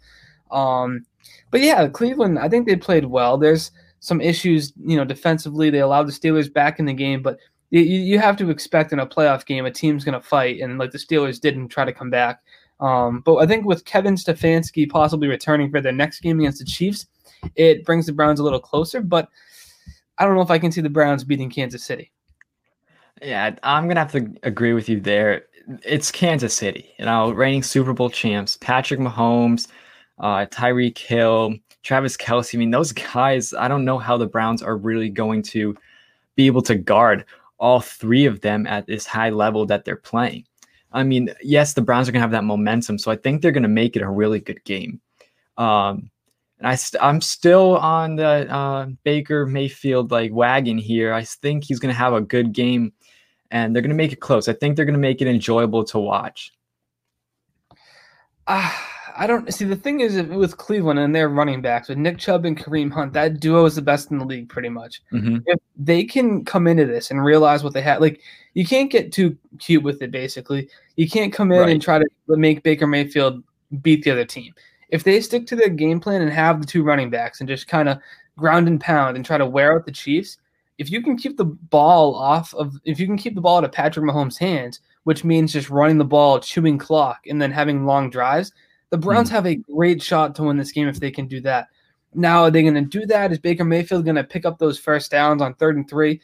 Um, 0.50 1.07
but 1.50 1.61
yeah, 1.61 1.88
Cleveland, 1.88 2.38
I 2.38 2.48
think 2.48 2.66
they 2.66 2.76
played 2.76 3.05
well. 3.05 3.38
There's 3.38 3.70
some 4.00 4.20
issues, 4.20 4.72
you 4.85 4.96
know, 4.96 5.05
defensively. 5.05 5.70
They 5.70 5.81
allowed 5.81 6.09
the 6.09 6.12
Steelers 6.12 6.53
back 6.53 6.79
in 6.79 6.87
the 6.87 6.92
game, 6.92 7.22
but 7.22 7.38
you, 7.70 7.81
you 7.83 8.18
have 8.18 8.37
to 8.38 8.50
expect 8.50 8.92
in 8.92 8.98
a 8.98 9.07
playoff 9.07 9.46
game 9.46 9.64
a 9.64 9.70
team's 9.70 10.05
going 10.05 10.20
to 10.20 10.26
fight, 10.26 10.61
and 10.61 10.79
like 10.79 10.90
the 10.90 10.98
Steelers 10.98 11.40
didn't 11.40 11.68
try 11.68 11.85
to 11.85 11.92
come 11.92 12.11
back. 12.11 12.40
Um, 12.81 13.21
but 13.21 13.37
I 13.37 13.47
think 13.47 13.66
with 13.66 13.85
Kevin 13.85 14.14
Stefanski 14.14 14.88
possibly 14.88 15.29
returning 15.29 15.71
for 15.71 15.81
their 15.81 15.93
next 15.93 16.21
game 16.21 16.40
against 16.40 16.59
the 16.59 16.64
Chiefs, 16.64 17.07
it 17.55 17.85
brings 17.85 18.07
the 18.07 18.12
Browns 18.12 18.40
a 18.40 18.43
little 18.43 18.61
closer. 18.61 19.01
But 19.01 19.29
I 20.19 20.25
don't 20.25 20.35
know 20.35 20.43
if 20.43 20.51
I 20.51 20.59
can 20.59 20.73
see 20.73 20.81
the 20.81 20.90
Browns 20.90 21.25
beating 21.25 21.51
Kansas 21.51 21.85
City. 21.85 22.11
Yeah, 23.23 23.55
I'm 23.62 23.87
gonna 23.87 24.01
have 24.01 24.12
to 24.12 24.33
agree 24.43 24.73
with 24.73 24.88
you 24.88 25.01
there. 25.01 25.45
It's 25.85 26.11
Kansas 26.11 26.55
City, 26.55 26.90
you 26.99 27.05
know, 27.05 27.31
reigning 27.31 27.62
Super 27.62 27.93
Bowl 27.93 28.09
champs, 28.09 28.57
Patrick 28.57 28.99
Mahomes, 28.99 29.69
uh, 30.19 30.47
Tyreek 30.47 30.97
Hill, 30.97 31.55
Travis 31.83 32.16
Kelce. 32.16 32.55
I 32.55 32.59
mean, 32.59 32.71
those 32.71 32.93
guys, 32.93 33.53
I 33.55 33.69
don't 33.69 33.85
know 33.85 33.99
how 33.99 34.16
the 34.16 34.27
Browns 34.27 34.62
are 34.62 34.77
really 34.77 35.11
going 35.11 35.43
to 35.45 35.77
be 36.35 36.47
able 36.47 36.62
to 36.62 36.75
guard 36.75 37.25
all 37.59 37.81
three 37.81 38.25
of 38.25 38.40
them 38.40 38.66
at 38.66 38.87
this 38.87 39.07
high 39.07 39.31
level 39.31 39.66
that 39.66 39.85
they're 39.85 39.97
playing. 39.97 40.45
I 40.92 41.03
mean, 41.03 41.33
yes, 41.42 41.74
the 41.74 41.83
Browns 41.83 42.09
are 42.09 42.12
going 42.12 42.20
to 42.20 42.24
have 42.24 42.33
that 42.33 42.44
momentum. 42.44 42.98
So 42.98 43.11
I 43.11 43.16
think 43.16 43.42
they're 43.42 43.53
going 43.53 43.62
to 43.62 43.68
make 43.68 43.96
it 43.96 44.03
a 44.03 44.09
really 44.09 44.40
good 44.40 44.62
game. 44.64 45.00
Um, 45.57 46.11
and 46.59 46.66
I 46.66 46.74
st- 46.74 47.03
I'm 47.03 47.20
still 47.20 47.76
on 47.79 48.16
the 48.16 48.53
uh, 48.53 48.87
Baker 49.05 49.46
Mayfield 49.46 50.11
like 50.11 50.33
wagon 50.33 50.79
here. 50.79 51.12
I 51.12 51.24
think 51.24 51.64
he's 51.64 51.79
going 51.79 51.92
to 51.92 51.98
have 51.98 52.12
a 52.12 52.20
good 52.20 52.53
game 52.53 52.92
and 53.50 53.74
they're 53.74 53.83
going 53.83 53.90
to 53.90 53.96
make 53.96 54.12
it 54.12 54.20
close. 54.20 54.48
I 54.48 54.53
think 54.53 54.76
they're 54.76 54.85
going 54.85 54.94
to 54.94 55.00
make 55.00 55.22
it 55.22 55.29
enjoyable 55.29 55.85
to 55.85 55.98
watch. 55.98 56.53
Ah. 58.46 58.87
I 59.16 59.27
don't 59.27 59.53
see 59.53 59.64
the 59.64 59.77
thing 59.77 60.01
is 60.01 60.20
with 60.23 60.57
Cleveland 60.57 60.99
and 60.99 61.14
their 61.14 61.29
running 61.29 61.62
backs 61.62 61.88
with 61.88 61.99
Nick 61.99 62.18
Chubb 62.18 62.44
and 62.44 62.59
Kareem 62.59 62.92
Hunt, 62.92 63.12
that 63.12 63.40
duo 63.40 63.64
is 63.64 63.75
the 63.75 63.83
best 63.83 64.11
in 64.11 64.18
the 64.18 64.25
league 64.25 64.49
pretty 64.49 64.68
much. 64.68 65.03
Mm-hmm. 65.12 65.38
If 65.46 65.59
they 65.77 66.05
can 66.05 66.44
come 66.44 66.66
into 66.66 66.87
this 66.87 67.11
and 67.11 67.25
realize 67.25 67.62
what 67.62 67.73
they 67.73 67.83
have, 67.83 68.01
like 68.01 68.20
you 68.55 68.66
can't 68.66 68.90
get 68.90 69.12
too 69.12 69.37
cute 69.59 69.83
with 69.83 70.03
it. 70.03 70.11
Basically, 70.11 70.68
you 70.96 71.09
can't 71.09 71.33
come 71.33 71.53
in 71.53 71.61
right. 71.61 71.70
and 71.70 71.83
try 71.83 71.99
to 71.99 72.07
make 72.29 72.62
Baker 72.62 72.87
Mayfield 72.87 73.42
beat 73.83 74.03
the 74.03 74.11
other 74.11 74.25
team. 74.25 74.55
If 74.88 75.05
they 75.05 75.20
stick 75.20 75.46
to 75.46 75.57
their 75.57 75.68
game 75.68 76.01
plan 76.01 76.23
and 76.23 76.33
have 76.33 76.61
the 76.61 76.66
two 76.66 76.83
running 76.83 77.11
backs 77.11 77.40
and 77.40 77.49
just 77.49 77.68
kind 77.68 77.88
of 77.88 77.99
ground 78.37 78.66
and 78.66 78.81
pound 78.81 79.16
and 79.16 79.25
try 79.25 79.38
to 79.38 79.46
wear 79.46 79.75
out 79.75 79.87
the 79.87 79.92
Chiefs, 79.92 80.38
if 80.79 80.90
you 80.90 81.03
can 81.03 81.16
keep 81.16 81.37
the 81.37 81.44
ball 81.44 82.14
off 82.14 82.55
of, 82.55 82.75
if 82.85 82.99
you 82.99 83.07
can 83.07 83.18
keep 83.18 83.35
the 83.35 83.40
ball 83.40 83.59
out 83.59 83.64
of 83.64 83.73
Patrick 83.73 84.05
Mahomes' 84.05 84.38
hands, 84.38 84.81
which 85.05 85.25
means 85.25 85.53
just 85.53 85.70
running 85.70 85.99
the 85.99 86.05
ball, 86.05 86.40
chewing 86.40 86.79
clock, 86.79 87.20
and 87.29 87.40
then 87.40 87.53
having 87.53 87.85
long 87.85 88.11
drives, 88.11 88.53
the 88.90 88.98
Browns 88.98 89.29
mm. 89.29 89.33
have 89.33 89.46
a 89.46 89.55
great 89.55 90.03
shot 90.03 90.35
to 90.37 90.42
win 90.42 90.57
this 90.57 90.72
game 90.72 90.88
if 90.88 91.00
they 91.00 91.11
can 91.11 91.26
do 91.26 91.40
that. 91.42 91.68
Now, 92.12 92.42
are 92.42 92.50
they 92.50 92.62
going 92.62 92.74
to 92.74 92.81
do 92.83 93.07
that? 93.07 93.33
Is 93.33 93.38
Baker 93.38 93.64
Mayfield 93.64 94.05
going 94.05 94.16
to 94.16 94.24
pick 94.24 94.44
up 94.44 94.59
those 94.59 94.79
first 94.79 95.11
downs 95.11 95.40
on 95.40 95.55
third 95.55 95.76
and 95.76 95.88
three? 95.88 96.20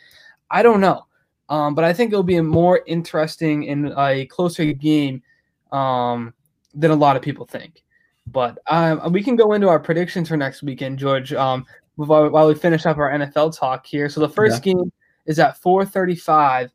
I 0.51 0.63
don't 0.63 0.81
know. 0.81 1.07
Um, 1.49 1.75
but 1.75 1.85
I 1.85 1.93
think 1.93 2.13
it'll 2.13 2.25
be 2.25 2.37
a 2.37 2.43
more 2.43 2.83
interesting 2.87 3.69
and 3.69 3.93
a 3.97 4.27
closer 4.27 4.73
game 4.73 5.23
um, 5.71 6.35
than 6.75 6.91
a 6.91 6.97
lot 6.97 7.17
of 7.17 7.23
people 7.23 7.47
think. 7.47 7.85
But 8.27 8.59
um, 8.67 9.13
we 9.13 9.23
can 9.23 9.37
go 9.37 9.53
into 9.53 9.69
our 9.69 9.79
predictions 9.79 10.29
for 10.29 10.37
next 10.37 10.63
weekend, 10.63 10.99
George. 10.99 11.33
Um, 11.33 11.65
while, 11.95 12.29
while, 12.29 12.49
we 12.49 12.55
finish 12.55 12.85
up 12.85 12.99
our 12.99 13.11
NFL 13.11 13.57
talk 13.57 13.87
here. 13.87 14.09
So 14.09 14.21
the 14.21 14.29
first 14.29 14.67
yeah. 14.67 14.73
game 14.73 14.93
is 15.27 15.39
at 15.39 15.61
4:35 15.63 16.71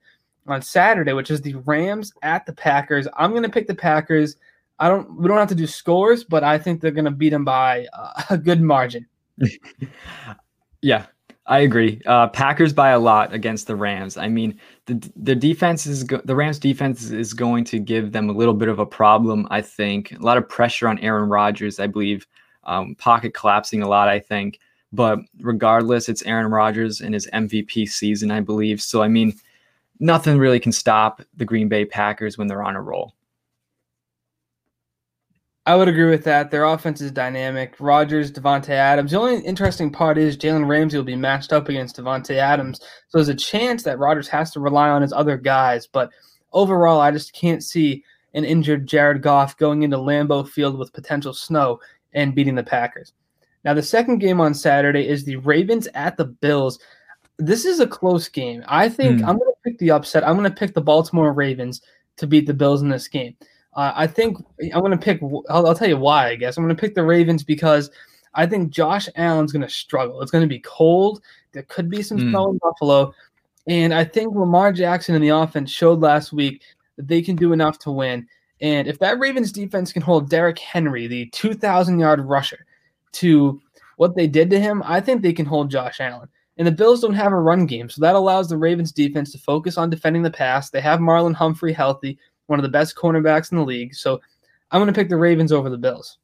on 0.47 0.62
Saturday, 0.62 1.13
which 1.13 1.30
is 1.30 1.41
the 1.41 1.56
Rams 1.65 2.13
at 2.23 2.45
the 2.45 2.54
Packers. 2.54 3.08
I'm 3.17 3.32
going 3.32 3.43
to 3.43 3.49
pick 3.49 3.67
the 3.67 3.75
Packers. 3.75 4.38
I 4.82 4.89
don't. 4.89 5.15
We 5.15 5.28
don't 5.28 5.38
have 5.38 5.48
to 5.50 5.56
do 5.56 5.67
scores, 5.67 6.24
but 6.24 6.44
I 6.44 6.58
think 6.58 6.82
they're 6.82 6.89
going 6.89 7.06
to 7.06 7.12
beat 7.12 7.30
them 7.30 7.46
by 7.46 7.86
uh, 7.94 8.24
a 8.32 8.38
good 8.38 8.62
margin. 8.62 9.06
yeah, 10.82 11.06
I 11.46 11.60
agree. 11.60 12.02
Uh, 12.08 12.30
Packers 12.30 12.74
by 12.74 12.89
a 12.89 13.00
lot 13.00 13.32
against 13.32 13.67
the 13.67 13.76
Rams. 13.76 14.17
I 14.17 14.28
mean, 14.28 14.60
the 14.88 15.12
the 15.15 15.36
defense 15.36 15.86
is 15.86 16.04
go- 16.04 16.22
the 16.26 16.36
Rams 16.36 16.58
defense 16.58 17.12
is 17.12 17.34
going 17.34 17.63
to 17.65 17.78
give 17.78 18.12
them 18.12 18.28
a 18.28 18.34
little 18.34 18.56
bit 18.56 18.70
of 18.70 18.80
a 18.80 18.86
problem. 18.86 19.48
I 19.52 19.62
think 19.62 20.13
a 20.13 20.24
lot 20.24 20.38
of 20.38 20.50
pressure 20.50 20.88
on 20.88 20.98
Aaron 21.00 21.30
Rodgers. 21.30 21.80
I 21.80 21.86
believe 21.86 22.26
um, 22.63 22.96
pocket 22.96 23.36
collapsing 23.36 23.84
a 23.84 23.88
lot. 23.88 24.10
I 24.10 24.20
think, 24.20 24.60
but 24.91 25.20
regardless, 25.41 26.10
it's 26.10 26.24
Aaron 26.24 26.50
Rodgers 26.50 27.02
in 27.02 27.13
his 27.13 27.28
MVP 27.34 27.88
season. 27.88 28.32
I 28.32 28.39
believe. 28.39 28.82
So 28.82 29.04
I 29.04 29.08
mean, 29.08 29.34
nothing 30.00 30.39
really 30.39 30.60
can 30.60 30.72
stop 30.72 31.22
the 31.38 31.46
Green 31.46 31.70
Bay 31.70 31.86
Packers 31.86 32.39
when 32.39 32.48
they're 32.48 32.63
on 32.63 32.76
a 32.76 32.82
roll. 32.82 33.13
I 35.65 35.76
would 35.76 35.88
agree 35.88 36.10
with 36.10 36.24
that. 36.24 36.50
Their 36.50 36.65
offense 36.65 37.02
is 37.02 37.12
dynamic. 37.12 37.76
Rodgers, 37.80 38.32
Davante 38.32 38.69
Adams. 38.69 39.12
The 39.12 39.19
only 39.19 39.45
interesting 39.45 39.91
part 39.91 40.17
is 40.17 40.36
Jalen 40.36 40.67
Ramsey 40.67 40.97
will 40.97 41.04
be 41.04 41.15
matched 41.15 41.54
up 41.54 41.69
against 41.69 41.97
Davante 41.97 42.36
Adams. 42.36 42.80
So 42.80 43.17
there's 43.17 43.30
a 43.30 43.36
chance 43.36 43.84
that 43.84 44.00
Rodgers 44.00 44.28
has 44.30 44.50
to 44.52 44.60
rely 44.60 44.89
on 44.89 45.04
his 45.04 45.13
other 45.13 45.38
guys. 45.38 45.86
But 45.86 46.10
overall, 46.52 47.00
I 47.00 47.12
just 47.12 47.34
can't 47.34 47.63
see 47.63 48.04
an 48.34 48.43
injured 48.43 48.88
Jared 48.88 49.21
Goff 49.21 49.56
going 49.58 49.84
into 49.84 49.97
Lambeau 49.97 50.47
Field 50.50 50.80
with 50.80 50.93
potential 50.93 51.34
snow 51.34 51.80
and 52.13 52.34
beating 52.34 52.56
the 52.56 52.63
Packers. 52.63 53.13
Now, 53.63 53.76
the 53.76 53.84
second 53.84 54.17
game 54.17 54.41
on 54.41 54.56
Saturday 54.56 55.08
is 55.08 55.24
the 55.24 55.36
Ravens 55.36 55.88
at 55.93 56.17
the 56.17 56.26
Bills. 56.26 56.80
This 57.38 57.65
is 57.65 57.80
a 57.80 57.88
close 57.88 58.28
game. 58.28 58.63
I 58.67 58.89
think 58.89 59.19
mm. 59.19 59.28
I'm 59.28 59.38
going 59.38 59.52
to 59.52 59.62
pick 59.63 59.78
the 59.78 59.91
upset. 59.91 60.28
I'm 60.28 60.36
going 60.36 60.50
to 60.50 60.56
pick 60.56 60.74
the 60.74 60.82
Baltimore 60.82 61.34
Ravens 61.34 61.82
to 62.17 62.26
beat 62.26 62.47
the 62.47 62.54
Bills 62.54 62.82
in 62.82 62.89
this 62.89 63.08
game. 63.08 63.36
Uh, 63.73 63.93
I 63.95 64.07
think 64.07 64.38
I'm 64.73 64.81
going 64.81 64.91
to 64.91 64.97
pick. 64.97 65.21
I'll, 65.21 65.67
I'll, 65.67 65.75
tell 65.75 65.88
you 65.88 65.97
why. 65.97 66.29
I 66.29 66.36
guess 66.36 66.57
I'm 66.57 66.63
going 66.63 66.75
to 66.75 66.79
pick 66.79 66.93
the 66.93 67.03
Ravens 67.03 67.43
because 67.43 67.89
I 68.34 68.45
think 68.45 68.71
Josh 68.71 69.07
Allen's 69.15 69.51
going 69.51 69.62
to 69.62 69.69
struggle. 69.69 70.21
It's 70.21 70.31
going 70.31 70.43
to 70.43 70.47
be 70.47 70.60
cold. 70.60 71.21
There 71.53 71.63
could 71.63 71.89
be 71.89 72.01
some 72.01 72.17
mm. 72.17 72.29
snow 72.29 72.51
in 72.51 72.57
Buffalo, 72.57 73.13
and 73.67 73.93
I 73.93 74.03
think 74.03 74.36
Lamar 74.36 74.73
Jackson 74.73 75.15
in 75.15 75.21
the 75.21 75.29
offense 75.29 75.71
showed 75.71 76.01
last 76.01 76.34
week 76.34 76.63
that 76.97 77.07
they 77.07 77.21
can 77.21 77.36
do 77.36 77.53
enough 77.53 77.79
to 77.79 77.91
win. 77.91 78.27
And 78.60 78.88
if 78.88 78.99
that 78.99 79.19
Ravens 79.19 79.51
defense 79.51 79.91
can 79.91 80.01
hold 80.01 80.29
Derrick 80.29 80.60
Henry, 80.60 81.07
the 81.07 81.27
2,000 81.27 81.99
yard 81.99 82.21
rusher, 82.21 82.65
to 83.13 83.60
what 83.97 84.15
they 84.15 84.27
did 84.27 84.49
to 84.49 84.60
him, 84.60 84.84
I 84.86 84.99
think 84.99 85.21
they 85.21 85.34
can 85.34 85.45
hold 85.45 85.71
Josh 85.71 85.99
Allen. 85.99 86.29
And 86.57 86.67
the 86.67 86.71
Bills 86.71 87.01
don't 87.01 87.13
have 87.13 87.31
a 87.31 87.39
run 87.39 87.65
game, 87.65 87.89
so 87.89 88.01
that 88.01 88.15
allows 88.15 88.49
the 88.49 88.57
Ravens 88.57 88.91
defense 88.91 89.31
to 89.31 89.39
focus 89.39 89.77
on 89.77 89.89
defending 89.89 90.21
the 90.21 90.29
pass. 90.29 90.69
They 90.69 90.81
have 90.81 90.99
Marlon 90.99 91.34
Humphrey 91.34 91.73
healthy 91.73 92.19
one 92.47 92.60
of 92.60 92.63
the 92.63 92.69
best 92.69 92.95
cornerbacks 92.95 93.51
in 93.51 93.58
the 93.58 93.63
league. 93.63 93.95
So 93.95 94.19
I'm 94.71 94.80
going 94.80 94.93
to 94.93 94.97
pick 94.97 95.10
the 95.10 95.17
Ravens 95.17 95.51
over 95.51 95.69
the 95.69 95.77
Bills. 95.77 96.17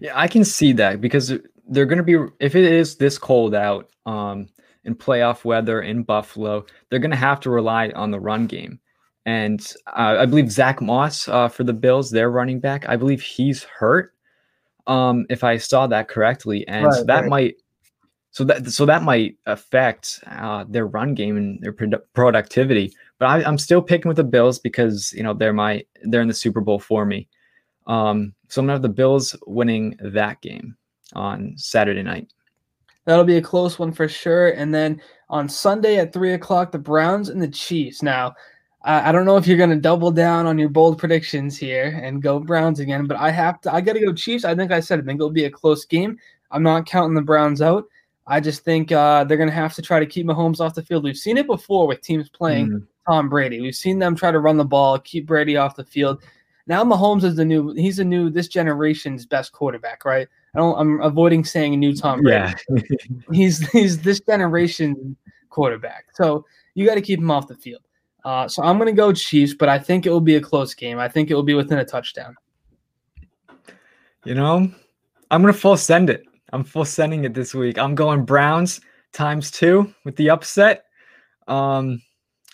Yeah, 0.00 0.12
I 0.14 0.28
can 0.28 0.44
see 0.44 0.72
that 0.74 1.00
because 1.00 1.32
they're 1.68 1.86
going 1.86 1.98
to 1.98 2.04
be 2.04 2.16
if 2.40 2.54
it 2.54 2.64
is 2.64 2.96
this 2.96 3.18
cold 3.18 3.54
out 3.54 3.90
um, 4.06 4.48
in 4.84 4.94
playoff 4.94 5.44
weather 5.44 5.82
in 5.82 6.02
Buffalo, 6.02 6.64
they're 6.88 6.98
going 6.98 7.10
to 7.10 7.16
have 7.16 7.40
to 7.40 7.50
rely 7.50 7.90
on 7.90 8.10
the 8.10 8.20
run 8.20 8.46
game. 8.46 8.78
And 9.24 9.60
uh, 9.86 10.16
I 10.18 10.26
believe 10.26 10.50
Zach 10.50 10.80
Moss 10.80 11.28
uh, 11.28 11.48
for 11.48 11.64
the 11.64 11.72
Bills, 11.72 12.10
their 12.10 12.30
running 12.30 12.58
back, 12.58 12.88
I 12.88 12.96
believe 12.96 13.22
he's 13.22 13.62
hurt. 13.62 14.14
Um, 14.88 15.26
if 15.30 15.44
I 15.44 15.58
saw 15.58 15.86
that 15.86 16.08
correctly, 16.08 16.66
and 16.66 16.86
right, 16.86 16.94
so 16.94 17.04
that 17.04 17.20
right. 17.20 17.30
might 17.30 17.54
so 18.32 18.44
that 18.44 18.68
so 18.72 18.84
that 18.86 19.02
might 19.02 19.36
affect 19.46 20.24
uh, 20.26 20.64
their 20.68 20.86
run 20.86 21.14
game 21.14 21.36
and 21.36 21.62
their 21.62 21.72
produ- 21.72 22.00
productivity. 22.14 22.92
But 23.22 23.28
I, 23.28 23.48
am 23.48 23.56
still 23.56 23.80
picking 23.80 24.08
with 24.08 24.16
the 24.16 24.24
Bills 24.24 24.58
because 24.58 25.12
you 25.12 25.22
know 25.22 25.32
they're 25.32 25.52
my 25.52 25.84
they're 26.02 26.22
in 26.22 26.26
the 26.26 26.34
Super 26.34 26.60
Bowl 26.60 26.80
for 26.80 27.06
me. 27.06 27.28
Um, 27.86 28.34
so 28.48 28.60
I'm 28.60 28.66
gonna 28.66 28.72
have 28.72 28.82
the 28.82 28.88
Bills 28.88 29.36
winning 29.46 29.96
that 30.00 30.40
game 30.40 30.76
on 31.12 31.54
Saturday 31.56 32.02
night. 32.02 32.32
That'll 33.04 33.22
be 33.22 33.36
a 33.36 33.40
close 33.40 33.78
one 33.78 33.92
for 33.92 34.08
sure. 34.08 34.48
And 34.48 34.74
then 34.74 35.00
on 35.30 35.48
Sunday 35.48 35.98
at 35.98 36.12
three 36.12 36.32
o'clock, 36.32 36.72
the 36.72 36.80
Browns 36.80 37.28
and 37.28 37.40
the 37.40 37.46
Chiefs. 37.46 38.02
Now, 38.02 38.34
I 38.82 39.12
don't 39.12 39.24
know 39.24 39.36
if 39.36 39.46
you're 39.46 39.56
going 39.56 39.70
to 39.70 39.76
double 39.76 40.10
down 40.10 40.46
on 40.46 40.58
your 40.58 40.68
bold 40.68 40.98
predictions 40.98 41.56
here 41.56 42.00
and 42.02 42.20
go 42.20 42.40
Browns 42.40 42.80
again, 42.80 43.06
but 43.06 43.18
I 43.18 43.30
have 43.30 43.60
to. 43.60 43.72
I 43.72 43.82
got 43.82 43.92
to 43.92 44.00
go 44.00 44.12
Chiefs. 44.12 44.44
I 44.44 44.56
think 44.56 44.72
I 44.72 44.80
said 44.80 44.98
I 44.98 45.02
think 45.02 45.18
it'll 45.18 45.30
be 45.30 45.44
a 45.44 45.50
close 45.50 45.84
game. 45.84 46.18
I'm 46.50 46.64
not 46.64 46.86
counting 46.86 47.14
the 47.14 47.22
Browns 47.22 47.62
out. 47.62 47.84
I 48.26 48.40
just 48.40 48.64
think 48.64 48.90
uh, 48.90 49.22
they're 49.22 49.36
going 49.36 49.48
to 49.48 49.54
have 49.54 49.74
to 49.74 49.82
try 49.82 50.00
to 50.00 50.06
keep 50.06 50.26
Mahomes 50.26 50.58
off 50.58 50.74
the 50.74 50.82
field. 50.82 51.04
We've 51.04 51.16
seen 51.16 51.36
it 51.36 51.46
before 51.46 51.86
with 51.86 52.00
teams 52.00 52.28
playing 52.28 52.68
mm. 52.68 52.86
Tom 53.06 53.28
Brady. 53.28 53.60
We've 53.60 53.74
seen 53.74 53.98
them 53.98 54.14
try 54.14 54.30
to 54.30 54.38
run 54.38 54.56
the 54.56 54.64
ball, 54.64 54.98
keep 54.98 55.26
Brady 55.26 55.56
off 55.56 55.76
the 55.76 55.84
field. 55.84 56.22
Now 56.66 56.84
Mahomes 56.84 57.24
is 57.24 57.36
the 57.36 57.44
new. 57.44 57.72
He's 57.72 57.96
the 57.96 58.04
new 58.04 58.30
this 58.30 58.48
generation's 58.48 59.26
best 59.26 59.52
quarterback, 59.52 60.04
right? 60.04 60.28
I 60.54 60.58
don't. 60.58 60.78
I'm 60.78 61.00
avoiding 61.00 61.44
saying 61.44 61.74
a 61.74 61.76
new 61.76 61.94
Tom 61.94 62.22
Brady. 62.22 62.54
Yeah. 62.68 62.82
he's 63.32 63.68
he's 63.70 64.00
this 64.00 64.20
generation 64.20 65.16
quarterback. 65.50 66.06
So 66.14 66.44
you 66.74 66.86
got 66.86 66.94
to 66.94 67.00
keep 67.00 67.18
him 67.18 67.30
off 67.30 67.48
the 67.48 67.56
field. 67.56 67.82
Uh, 68.24 68.46
so 68.46 68.62
I'm 68.62 68.78
going 68.78 68.86
to 68.86 68.96
go 68.96 69.12
Chiefs, 69.12 69.54
but 69.54 69.68
I 69.68 69.78
think 69.78 70.06
it 70.06 70.10
will 70.10 70.20
be 70.20 70.36
a 70.36 70.40
close 70.40 70.74
game. 70.74 70.98
I 70.98 71.08
think 71.08 71.30
it 71.30 71.34
will 71.34 71.42
be 71.42 71.54
within 71.54 71.78
a 71.78 71.84
touchdown. 71.84 72.36
You 74.24 74.34
know, 74.34 74.72
I'm 75.30 75.42
going 75.42 75.52
to 75.52 75.58
full 75.58 75.76
send 75.76 76.08
it. 76.08 76.24
I'm 76.52 76.62
full 76.62 76.84
sending 76.84 77.24
it 77.24 77.34
this 77.34 77.54
week. 77.54 77.78
I'm 77.78 77.96
going 77.96 78.24
Browns 78.24 78.80
times 79.12 79.50
two 79.50 79.92
with 80.04 80.14
the 80.16 80.30
upset. 80.30 80.84
Um, 81.48 82.00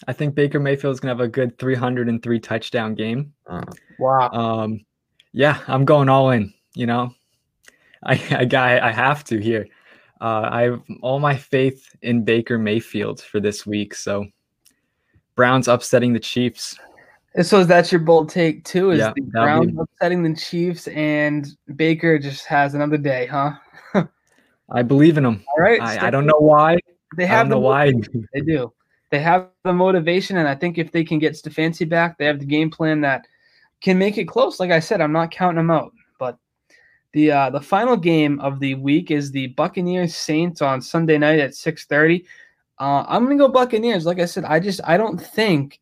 I 0.06 0.12
think 0.12 0.34
Baker 0.34 0.60
Mayfield 0.60 0.94
is 0.94 1.00
gonna 1.00 1.12
have 1.12 1.20
a 1.20 1.28
good 1.28 1.58
303 1.58 2.40
touchdown 2.40 2.94
game. 2.94 3.32
Wow. 3.98 4.30
Um, 4.30 4.84
yeah, 5.32 5.60
I'm 5.66 5.84
going 5.84 6.08
all 6.08 6.30
in. 6.30 6.52
You 6.74 6.86
know, 6.86 7.14
I 8.04 8.20
I 8.30 8.44
got 8.44 8.82
I 8.82 8.92
have 8.92 9.24
to 9.24 9.38
here. 9.38 9.66
Uh, 10.20 10.48
I 10.50 10.62
have 10.62 10.82
all 11.00 11.20
my 11.20 11.36
faith 11.36 11.94
in 12.02 12.24
Baker 12.24 12.58
Mayfield 12.58 13.20
for 13.20 13.40
this 13.40 13.66
week. 13.66 13.94
So 13.94 14.26
Browns 15.36 15.68
upsetting 15.68 16.12
the 16.12 16.20
Chiefs. 16.20 16.76
So 17.42 17.62
that's 17.62 17.92
your 17.92 18.00
bold 18.00 18.28
take 18.28 18.64
too? 18.64 18.90
Is 18.90 18.98
yeah, 18.98 19.12
the 19.14 19.22
Browns 19.22 19.70
be... 19.70 19.78
upsetting 19.78 20.22
the 20.24 20.34
Chiefs 20.34 20.88
and 20.88 21.46
Baker 21.76 22.18
just 22.18 22.46
has 22.46 22.74
another 22.74 22.96
day, 22.96 23.26
huh? 23.26 23.52
I 24.70 24.82
believe 24.82 25.16
in 25.16 25.24
them. 25.24 25.44
All 25.56 25.62
right. 25.62 25.80
I, 25.80 26.08
I 26.08 26.10
don't 26.10 26.26
know 26.26 26.38
why. 26.38 26.78
They 27.16 27.26
have 27.26 27.48
the 27.48 27.58
why. 27.58 27.92
They 28.34 28.40
do. 28.40 28.72
They 29.10 29.20
have 29.20 29.48
the 29.64 29.72
motivation, 29.72 30.36
and 30.36 30.48
I 30.48 30.54
think 30.54 30.78
if 30.78 30.92
they 30.92 31.04
can 31.04 31.18
get 31.18 31.34
Stefanski 31.34 31.88
back, 31.88 32.18
they 32.18 32.26
have 32.26 32.38
the 32.38 32.44
game 32.44 32.70
plan 32.70 33.00
that 33.02 33.26
can 33.80 33.98
make 33.98 34.18
it 34.18 34.26
close. 34.26 34.60
Like 34.60 34.70
I 34.70 34.80
said, 34.80 35.00
I'm 35.00 35.12
not 35.12 35.30
counting 35.30 35.56
them 35.56 35.70
out. 35.70 35.92
But 36.18 36.38
the 37.12 37.32
uh, 37.32 37.50
the 37.50 37.60
final 37.60 37.96
game 37.96 38.38
of 38.40 38.60
the 38.60 38.74
week 38.74 39.10
is 39.10 39.30
the 39.30 39.48
Buccaneers 39.48 40.14
Saints 40.14 40.60
on 40.60 40.82
Sunday 40.82 41.16
night 41.16 41.38
at 41.38 41.52
6:30. 41.52 42.24
Uh, 42.78 43.04
I'm 43.08 43.24
gonna 43.24 43.36
go 43.36 43.48
Buccaneers. 43.48 44.04
Like 44.04 44.20
I 44.20 44.26
said, 44.26 44.44
I 44.44 44.60
just 44.60 44.80
I 44.84 44.96
don't 44.96 45.18
think 45.18 45.80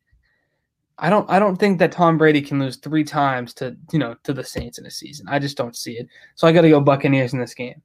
I 0.97 1.09
don't 1.09 1.29
I 1.29 1.37
don't 1.37 1.57
think 1.57 1.79
that 1.79 1.91
Tom 1.91 2.17
Brady 2.17 2.41
can 2.41 2.59
lose 2.59 2.77
three 2.77 3.03
times 3.03 3.53
to 3.55 3.75
you 3.91 3.99
know 3.99 4.15
to 4.23 4.33
the 4.33 4.43
Saints 4.43 4.77
in 4.77 4.85
a 4.85 4.91
season. 4.91 5.27
I 5.27 5.39
just 5.39 5.57
don't 5.57 5.75
see 5.75 5.93
it. 5.93 6.07
So 6.35 6.47
I 6.47 6.53
got 6.53 6.61
to 6.61 6.69
go 6.69 6.79
Buccaneers 6.79 7.33
in 7.33 7.39
this 7.39 7.53
game 7.53 7.81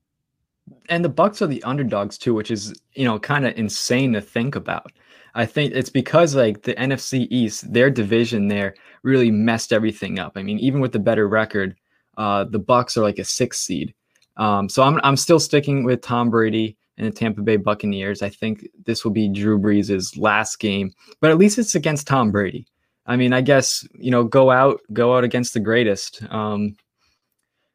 and 0.89 1.05
the 1.05 1.09
Bucks 1.09 1.43
are 1.43 1.47
the 1.47 1.63
underdogs 1.65 2.19
too, 2.19 2.35
which 2.35 2.51
is 2.51 2.75
you 2.95 3.05
know 3.05 3.19
kind 3.19 3.47
of 3.47 3.57
insane 3.57 4.13
to 4.13 4.21
think 4.21 4.55
about. 4.57 4.93
I 5.35 5.47
think 5.47 5.73
it's 5.75 5.91
because 5.91 6.35
like 6.35 6.63
the 6.63 6.75
NFC 6.75 7.27
East, 7.31 7.73
their 7.73 7.91
division 7.91 8.49
there 8.49 8.75
really 9.03 9.31
messed 9.31 9.73
everything 9.73 10.19
up. 10.19 10.33
I 10.37 10.43
mean, 10.43 10.59
even 10.59 10.81
with 10.81 10.93
the 10.93 10.99
better 10.99 11.27
record, 11.27 11.75
uh, 12.19 12.45
the 12.45 12.59
Bucks 12.59 12.97
are 12.97 13.03
like 13.03 13.19
a 13.19 13.25
six 13.25 13.61
seed. 13.61 13.95
Um, 14.37 14.69
so 14.69 14.83
I'm 14.83 15.01
I'm 15.03 15.17
still 15.17 15.41
sticking 15.41 15.85
with 15.85 16.03
Tom 16.03 16.31
Brady 16.31 16.77
and 16.99 17.07
the 17.07 17.11
Tampa 17.11 17.43
Bay 17.43 17.57
Buccaneers. 17.57 18.23
I 18.23 18.29
think 18.29 18.67
this 18.85 19.05
will 19.05 19.11
be 19.11 19.29
Drew 19.29 19.59
Brees' 19.59 20.19
last 20.19 20.59
game, 20.59 20.93
but 21.21 21.31
at 21.31 21.39
least 21.39 21.59
it's 21.59 21.75
against 21.75 22.07
Tom 22.07 22.31
Brady. 22.31 22.67
I 23.07 23.17
mean, 23.17 23.33
I 23.33 23.41
guess 23.41 23.87
you 23.95 24.11
know, 24.11 24.25
go 24.25 24.51
out, 24.51 24.81
go 24.93 25.17
out 25.17 25.25
against 25.25 25.55
the 25.55 25.61
greatest. 25.61 26.23
Um, 26.31 26.77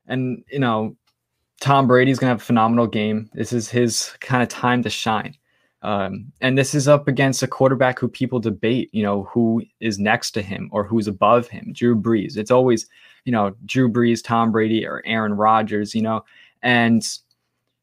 and 0.08 0.43
you 0.52 0.60
know, 0.60 0.96
Tom 1.60 1.88
Brady's 1.88 2.20
gonna 2.20 2.30
have 2.30 2.41
a 2.41 2.46
phenomenal 2.46 2.88
game. 2.88 3.30
This 3.34 3.54
is 3.54 3.70
his 3.70 4.12
kind 4.20 4.43
of 4.43 4.50
time 4.50 4.84
to 4.84 4.89
shine. 4.89 5.36
Um, 5.84 6.32
and 6.42 6.58
this 6.58 6.74
is 6.74 6.88
up 6.88 7.08
against 7.08 7.44
a 7.44 7.48
quarterback 7.48 8.00
who 8.00 8.08
people 8.08 8.40
debate, 8.40 8.90
you 8.94 9.04
know, 9.04 9.24
who 9.24 9.63
is 9.80 10.00
next 10.00 10.32
to 10.32 10.42
him 10.42 10.70
or 10.72 10.84
who's 10.84 11.08
above 11.08 11.48
him, 11.48 11.72
Drew 11.74 11.96
Brees. 11.96 12.36
It's 12.36 12.52
always, 12.52 12.88
you 13.26 13.32
know, 13.32 13.56
Drew 13.66 13.90
Brees, 13.92 14.24
Tom 14.24 14.52
Brady, 14.52 14.86
or 14.86 15.04
Aaron 15.06 15.34
Rodgers, 15.34 15.94
you 15.94 16.02
know. 16.02 16.26
And 16.63 17.08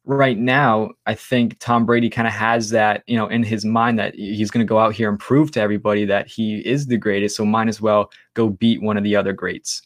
right 0.04 0.37
now, 0.37 0.90
I 1.07 1.14
think 1.14 1.59
Tom 1.61 1.87
Brady 1.87 2.11
kind 2.11 2.26
of 2.26 2.35
has 2.35 2.70
that, 2.70 3.04
you 3.07 3.16
know, 3.16 3.28
in 3.28 3.42
his 3.42 3.64
mind 3.64 3.98
that 3.98 4.14
he's 4.14 4.50
going 4.50 4.66
to 4.66 4.68
go 4.68 4.78
out 4.78 4.94
here 4.94 5.09
and 5.09 5.18
prove 5.18 5.52
to 5.52 5.61
everybody 5.61 6.04
that 6.04 6.26
he 6.26 6.59
is 6.66 6.87
the 6.87 6.98
greatest. 6.98 7.37
So 7.37 7.46
might 7.46 7.68
as 7.68 7.80
well 7.80 8.11
go 8.35 8.48
beat 8.48 8.83
one 8.83 8.96
of 8.96 9.04
the 9.04 9.16
other 9.16 9.33
greats. 9.33 9.83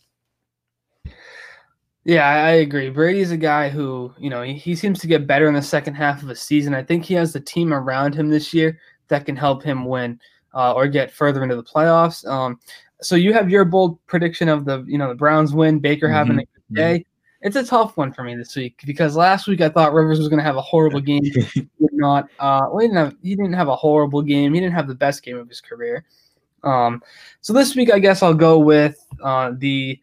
Yeah, 2.09 2.27
I 2.27 2.53
agree. 2.53 2.89
Brady's 2.89 3.33
a 3.33 3.37
guy 3.37 3.69
who, 3.69 4.15
you 4.17 4.31
know, 4.31 4.41
he, 4.41 4.55
he 4.55 4.75
seems 4.75 4.99
to 5.01 5.07
get 5.07 5.27
better 5.27 5.47
in 5.47 5.53
the 5.53 5.61
second 5.61 5.93
half 5.93 6.23
of 6.23 6.31
a 6.31 6.35
season. 6.35 6.75
I 6.75 6.83
think 6.83 7.05
he 7.05 7.13
has 7.13 7.35
the 7.35 7.41
team 7.41 7.71
around 7.71 8.15
him 8.15 8.31
this 8.31 8.55
year 8.55 8.79
that 9.09 9.27
can 9.27 9.37
help 9.37 9.63
him 9.63 9.85
win 9.85 10.19
uh, 10.55 10.73
or 10.73 10.89
get 10.89 11.13
further 11.13 11.43
into 11.43 11.55
the 11.55 11.63
playoffs. 11.63 12.27
Um, 12.27 12.61
so 13.03 13.15
you 13.15 13.35
have 13.35 13.51
your 13.51 13.67
bold 13.67 13.99
prediction 14.07 14.49
of 14.49 14.65
the, 14.65 14.87
you 14.89 14.97
know, 14.97 15.11
the 15.11 15.15
Browns 15.15 15.53
win, 15.53 15.81
Baker 15.81 16.07
mm-hmm. 16.07 16.15
having 16.15 16.39
a 16.39 16.47
good 16.47 16.75
day. 16.75 17.05
It's 17.43 17.57
a 17.57 17.63
tough 17.63 17.99
one 17.99 18.11
for 18.15 18.25
me 18.25 18.35
this 18.37 18.57
week 18.57 18.81
because 18.87 19.15
last 19.15 19.47
week 19.47 19.61
I 19.61 19.69
thought 19.69 19.93
Rivers 19.93 20.19
was 20.19 20.29
going 20.29 20.39
to 20.39 20.45
have 20.45 20.57
a 20.57 20.63
horrible 20.63 21.03
game. 21.03 21.23
he 21.25 21.61
did 21.61 21.93
not. 21.93 22.25
Uh, 22.39 22.69
well, 22.71 22.79
he 22.79 22.87
didn't 22.87 23.05
have. 23.05 23.17
He 23.23 23.37
didn't 23.37 23.53
have 23.53 23.69
a 23.69 23.77
horrible 23.77 24.23
game. 24.23 24.55
He 24.55 24.61
didn't 24.61 24.75
have 24.75 24.89
the 24.89 24.95
best 24.95 25.23
game 25.23 25.37
of 25.37 25.47
his 25.47 25.61
career. 25.61 26.07
Um, 26.65 27.03
so 27.43 27.53
this 27.53 27.77
week 27.77 27.93
I 27.93 27.99
guess 27.99 28.23
I'll 28.23 28.33
go 28.33 28.59
with 28.59 29.07
uh, 29.23 29.53
the 29.59 30.01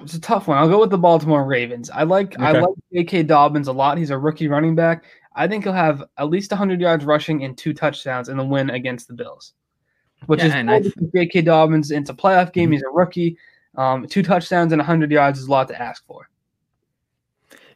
it's 0.00 0.14
a 0.14 0.20
tough 0.20 0.48
one. 0.48 0.58
I'll 0.58 0.68
go 0.68 0.80
with 0.80 0.90
the 0.90 0.98
Baltimore 0.98 1.44
Ravens. 1.44 1.90
I 1.90 2.04
like 2.04 2.34
okay. 2.34 2.44
I 2.44 2.52
like 2.52 2.74
J.K. 2.92 3.24
Dobbins 3.24 3.68
a 3.68 3.72
lot. 3.72 3.98
He's 3.98 4.10
a 4.10 4.18
rookie 4.18 4.48
running 4.48 4.74
back. 4.74 5.04
I 5.34 5.46
think 5.46 5.64
he'll 5.64 5.72
have 5.72 6.02
at 6.18 6.28
least 6.28 6.50
100 6.50 6.80
yards 6.80 7.04
rushing 7.04 7.44
and 7.44 7.56
two 7.56 7.72
touchdowns 7.72 8.28
in 8.28 8.36
the 8.36 8.44
win 8.44 8.70
against 8.70 9.08
the 9.08 9.14
Bills, 9.14 9.54
which 10.26 10.42
yeah, 10.42 10.78
is 10.78 10.92
cool 10.92 11.10
J.K. 11.14 11.42
Dobbins. 11.42 11.90
It's 11.90 12.10
a 12.10 12.14
playoff 12.14 12.52
game. 12.52 12.66
Mm-hmm. 12.66 12.72
He's 12.72 12.82
a 12.82 12.90
rookie. 12.90 13.36
Um, 13.76 14.06
two 14.06 14.22
touchdowns 14.22 14.72
and 14.72 14.80
100 14.80 15.10
yards 15.10 15.38
is 15.38 15.46
a 15.46 15.50
lot 15.50 15.68
to 15.68 15.80
ask 15.80 16.04
for. 16.06 16.28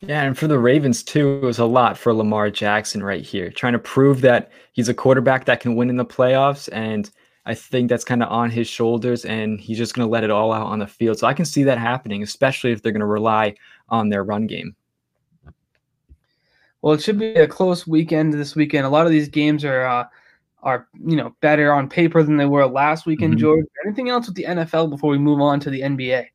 Yeah, 0.01 0.23
and 0.23 0.37
for 0.37 0.49
the 0.49 0.59
Ravens 0.59 1.03
too, 1.03 1.37
it 1.37 1.47
was 1.47 1.59
a 1.59 1.65
lot 1.65 1.97
for 1.97 2.13
Lamar 2.13 2.51
Jackson 2.51 3.03
right 3.03 3.25
here, 3.25 3.51
trying 3.51 3.73
to 3.73 3.79
prove 3.79 4.21
that 4.21 4.51
he's 4.73 4.89
a 4.89 4.95
quarterback 4.95 5.47
that 5.47 5.61
can 5.61 5.77
win 5.77 5.89
in 5.89 5.97
the 5.97 6.05
playoffs 6.05 6.69
and– 6.73 7.11
I 7.46 7.54
think 7.54 7.90
that's 7.90 8.04
kind 8.04 8.22
of 8.22 8.30
on 8.30 8.50
his 8.50 8.66
shoulders, 8.66 9.24
and 9.24 9.61
he's 9.61 9.76
just 9.76 9.94
going 9.94 10.07
to 10.07 10.11
let 10.11 10.24
it 10.24 10.30
all 10.30 10.52
out 10.52 10.66
on 10.66 10.78
the 10.78 10.87
field. 10.87 11.18
So 11.18 11.26
I 11.26 11.35
can 11.35 11.44
see 11.44 11.62
that 11.64 11.78
happening, 11.78 12.22
especially 12.22 12.72
if 12.72 12.83
they're 12.83 12.92
going 12.92 13.00
to 13.00 13.07
rely 13.07 13.54
on 13.88 14.09
their 14.09 14.24
run 14.24 14.46
game. 14.46 14.74
Well, 16.80 16.94
it 16.94 17.02
should 17.02 17.18
be 17.18 17.35
a 17.35 17.46
close 17.46 17.87
weekend 17.87 18.33
this 18.33 18.54
weekend. 18.54 18.87
A 18.87 18.90
lot 18.90 19.07
of 19.07 19.12
these 19.12 19.28
games 19.28 19.64
are 19.64 19.87
uh, 19.87 20.04
are 20.62 20.88
you 21.07 21.16
know 21.16 21.35
better 21.40 21.72
on 21.72 21.88
paper 21.88 22.22
than 22.22 22.37
they 22.37 22.46
were 22.46 22.66
last 22.66 23.07
weekend. 23.07 23.35
Mm-hmm. 23.35 23.40
George, 23.40 23.66
anything 23.87 24.09
else 24.09 24.26
with 24.26 24.37
the 24.37 24.44
NFL 24.44 24.90
before 24.90 25.11
we 25.11 25.18
move 25.18 25.40
on 25.40 25.61
to 25.61 25.70
the 25.70 25.80
NBA? 25.80 26.26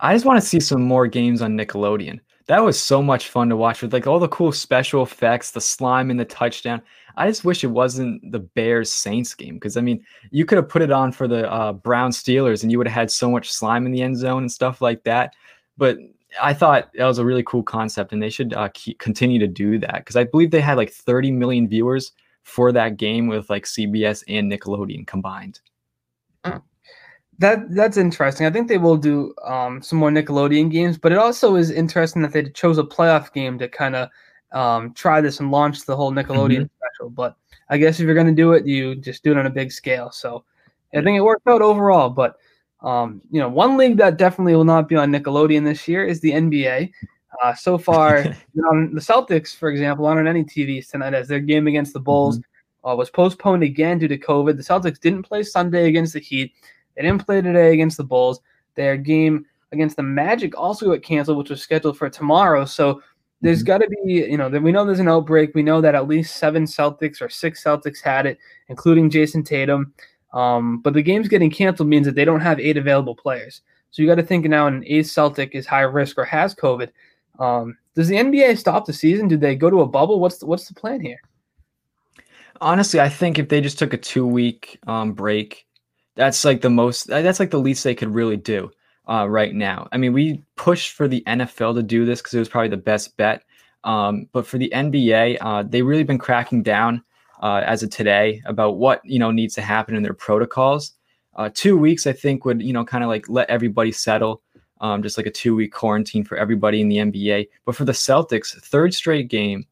I 0.00 0.14
just 0.14 0.24
want 0.24 0.40
to 0.40 0.46
see 0.46 0.60
some 0.60 0.82
more 0.82 1.06
games 1.06 1.42
on 1.42 1.56
Nickelodeon. 1.56 2.20
That 2.50 2.64
was 2.64 2.82
so 2.82 3.00
much 3.00 3.28
fun 3.28 3.48
to 3.50 3.56
watch 3.56 3.80
with 3.80 3.92
like 3.92 4.08
all 4.08 4.18
the 4.18 4.26
cool 4.26 4.50
special 4.50 5.04
effects, 5.04 5.52
the 5.52 5.60
slime 5.60 6.10
in 6.10 6.16
the 6.16 6.24
touchdown. 6.24 6.82
I 7.16 7.28
just 7.28 7.44
wish 7.44 7.62
it 7.62 7.68
wasn't 7.68 8.32
the 8.32 8.40
Bears 8.40 8.90
Saints 8.90 9.34
game 9.34 9.54
because 9.54 9.76
I 9.76 9.82
mean, 9.82 10.04
you 10.32 10.44
could 10.44 10.56
have 10.56 10.68
put 10.68 10.82
it 10.82 10.90
on 10.90 11.12
for 11.12 11.28
the 11.28 11.48
uh, 11.48 11.72
Brown 11.72 12.10
Steelers 12.10 12.64
and 12.64 12.72
you 12.72 12.78
would 12.78 12.88
have 12.88 13.02
had 13.02 13.10
so 13.12 13.30
much 13.30 13.52
slime 13.52 13.86
in 13.86 13.92
the 13.92 14.02
end 14.02 14.16
zone 14.16 14.42
and 14.42 14.50
stuff 14.50 14.82
like 14.82 15.04
that. 15.04 15.36
But 15.78 15.98
I 16.42 16.52
thought 16.52 16.90
that 16.94 17.06
was 17.06 17.18
a 17.18 17.24
really 17.24 17.44
cool 17.44 17.62
concept, 17.62 18.12
and 18.12 18.20
they 18.20 18.30
should 18.30 18.52
uh, 18.52 18.68
keep, 18.74 18.98
continue 18.98 19.38
to 19.38 19.46
do 19.46 19.78
that 19.78 19.98
because 19.98 20.16
I 20.16 20.24
believe 20.24 20.50
they 20.50 20.60
had 20.60 20.76
like 20.76 20.90
30 20.90 21.30
million 21.30 21.68
viewers 21.68 22.10
for 22.42 22.72
that 22.72 22.96
game 22.96 23.28
with 23.28 23.48
like 23.48 23.64
CBS 23.64 24.24
and 24.26 24.50
Nickelodeon 24.50 25.06
combined. 25.06 25.60
That 27.40 27.74
that's 27.74 27.96
interesting. 27.96 28.46
I 28.46 28.50
think 28.50 28.68
they 28.68 28.76
will 28.76 28.98
do 28.98 29.34
um, 29.46 29.80
some 29.80 29.98
more 29.98 30.10
Nickelodeon 30.10 30.70
games, 30.70 30.98
but 30.98 31.10
it 31.10 31.16
also 31.16 31.56
is 31.56 31.70
interesting 31.70 32.20
that 32.20 32.32
they 32.32 32.44
chose 32.50 32.76
a 32.76 32.84
playoff 32.84 33.32
game 33.32 33.58
to 33.58 33.66
kind 33.66 33.96
of 33.96 34.10
um, 34.52 34.92
try 34.92 35.22
this 35.22 35.40
and 35.40 35.50
launch 35.50 35.86
the 35.86 35.96
whole 35.96 36.12
Nickelodeon 36.12 36.64
mm-hmm. 36.64 36.86
special. 36.86 37.08
But 37.08 37.36
I 37.70 37.78
guess 37.78 37.98
if 37.98 38.04
you're 38.04 38.14
going 38.14 38.26
to 38.26 38.34
do 38.34 38.52
it, 38.52 38.66
you 38.66 38.94
just 38.94 39.24
do 39.24 39.32
it 39.32 39.38
on 39.38 39.46
a 39.46 39.50
big 39.50 39.72
scale. 39.72 40.10
So 40.10 40.44
I 40.94 41.00
think 41.00 41.16
it 41.16 41.22
worked 41.22 41.48
out 41.48 41.62
overall. 41.62 42.10
But 42.10 42.36
um, 42.82 43.22
you 43.30 43.40
know, 43.40 43.48
one 43.48 43.78
league 43.78 43.96
that 43.96 44.18
definitely 44.18 44.54
will 44.54 44.64
not 44.64 44.86
be 44.86 44.96
on 44.96 45.10
Nickelodeon 45.10 45.64
this 45.64 45.88
year 45.88 46.04
is 46.04 46.20
the 46.20 46.32
NBA. 46.32 46.92
Uh, 47.42 47.54
so 47.54 47.78
far, 47.78 48.18
you 48.54 48.62
know, 48.62 48.90
the 48.92 49.00
Celtics, 49.00 49.56
for 49.56 49.70
example, 49.70 50.04
aren't 50.04 50.20
on 50.20 50.28
any 50.28 50.44
TVs 50.44 50.90
tonight 50.90 51.14
as 51.14 51.26
their 51.26 51.40
game 51.40 51.66
against 51.68 51.94
the 51.94 52.00
Bulls 52.00 52.38
mm-hmm. 52.38 52.90
uh, 52.90 52.94
was 52.94 53.08
postponed 53.08 53.62
again 53.62 53.98
due 53.98 54.08
to 54.08 54.18
COVID. 54.18 54.58
The 54.58 54.62
Celtics 54.62 55.00
didn't 55.00 55.22
play 55.22 55.42
Sunday 55.42 55.88
against 55.88 56.12
the 56.12 56.20
Heat. 56.20 56.52
They 57.00 57.06
didn't 57.06 57.24
play 57.24 57.40
today 57.40 57.72
against 57.72 57.96
the 57.96 58.04
Bulls. 58.04 58.40
Their 58.74 58.98
game 58.98 59.46
against 59.72 59.96
the 59.96 60.02
Magic 60.02 60.54
also 60.58 60.90
got 60.92 61.02
canceled, 61.02 61.38
which 61.38 61.48
was 61.48 61.62
scheduled 61.62 61.96
for 61.96 62.10
tomorrow. 62.10 62.66
So 62.66 63.00
there's 63.40 63.60
mm-hmm. 63.60 63.66
got 63.68 63.78
to 63.78 63.88
be, 63.88 64.12
you 64.12 64.36
know, 64.36 64.50
that 64.50 64.62
we 64.62 64.70
know 64.70 64.84
there's 64.84 65.00
an 65.00 65.08
outbreak. 65.08 65.54
We 65.54 65.62
know 65.62 65.80
that 65.80 65.94
at 65.94 66.08
least 66.08 66.36
seven 66.36 66.64
Celtics 66.64 67.22
or 67.22 67.30
six 67.30 67.64
Celtics 67.64 68.02
had 68.02 68.26
it, 68.26 68.36
including 68.68 69.08
Jayson 69.08 69.46
Tatum. 69.46 69.94
Um, 70.34 70.80
but 70.82 70.92
the 70.92 71.00
game's 71.00 71.28
getting 71.28 71.50
canceled 71.50 71.88
means 71.88 72.04
that 72.04 72.16
they 72.16 72.26
don't 72.26 72.42
have 72.42 72.60
eight 72.60 72.76
available 72.76 73.14
players. 73.14 73.62
So 73.92 74.02
you 74.02 74.08
got 74.08 74.16
to 74.16 74.22
think 74.22 74.44
now 74.44 74.66
an 74.66 74.84
eighth 74.86 75.06
Celtic 75.06 75.54
is 75.54 75.66
high 75.66 75.80
risk 75.80 76.18
or 76.18 76.26
has 76.26 76.54
COVID. 76.54 76.90
Um, 77.38 77.78
does 77.94 78.08
the 78.08 78.16
NBA 78.16 78.58
stop 78.58 78.84
the 78.84 78.92
season? 78.92 79.26
Do 79.26 79.38
they 79.38 79.56
go 79.56 79.70
to 79.70 79.80
a 79.80 79.86
bubble? 79.86 80.20
What's 80.20 80.36
the, 80.36 80.44
what's 80.44 80.68
the 80.68 80.74
plan 80.74 81.00
here? 81.00 81.22
Honestly, 82.60 83.00
I 83.00 83.08
think 83.08 83.38
if 83.38 83.48
they 83.48 83.62
just 83.62 83.78
took 83.78 83.94
a 83.94 83.96
two 83.96 84.26
week 84.26 84.78
um, 84.86 85.14
break, 85.14 85.66
that's 86.16 86.44
like 86.44 86.60
the 86.60 86.70
most. 86.70 87.06
That's 87.06 87.40
like 87.40 87.50
the 87.50 87.58
least 87.58 87.84
they 87.84 87.94
could 87.94 88.14
really 88.14 88.36
do 88.36 88.70
uh, 89.08 89.28
right 89.28 89.54
now. 89.54 89.88
I 89.92 89.96
mean, 89.96 90.12
we 90.12 90.42
pushed 90.56 90.92
for 90.92 91.08
the 91.08 91.22
NFL 91.26 91.74
to 91.74 91.82
do 91.82 92.04
this 92.04 92.20
because 92.20 92.34
it 92.34 92.38
was 92.38 92.48
probably 92.48 92.68
the 92.68 92.76
best 92.76 93.16
bet. 93.16 93.44
Um, 93.84 94.28
but 94.32 94.46
for 94.46 94.58
the 94.58 94.70
NBA, 94.74 95.38
uh, 95.40 95.62
they 95.62 95.82
really 95.82 96.04
been 96.04 96.18
cracking 96.18 96.62
down 96.62 97.02
uh, 97.42 97.62
as 97.64 97.82
of 97.82 97.90
today 97.90 98.42
about 98.44 98.76
what 98.76 99.00
you 99.04 99.18
know 99.18 99.30
needs 99.30 99.54
to 99.54 99.62
happen 99.62 99.96
in 99.96 100.02
their 100.02 100.14
protocols. 100.14 100.92
Uh, 101.36 101.48
two 101.52 101.76
weeks, 101.76 102.06
I 102.06 102.12
think, 102.12 102.44
would 102.44 102.62
you 102.62 102.72
know 102.72 102.84
kind 102.84 103.04
of 103.04 103.08
like 103.08 103.28
let 103.28 103.48
everybody 103.48 103.92
settle, 103.92 104.42
um, 104.80 105.02
just 105.02 105.16
like 105.16 105.26
a 105.26 105.30
two 105.30 105.56
week 105.56 105.72
quarantine 105.72 106.24
for 106.24 106.36
everybody 106.36 106.80
in 106.80 106.88
the 106.88 106.96
NBA. 106.96 107.48
But 107.64 107.76
for 107.76 107.84
the 107.84 107.92
Celtics, 107.92 108.60
third 108.62 108.94
straight 108.94 109.28
game 109.28 109.66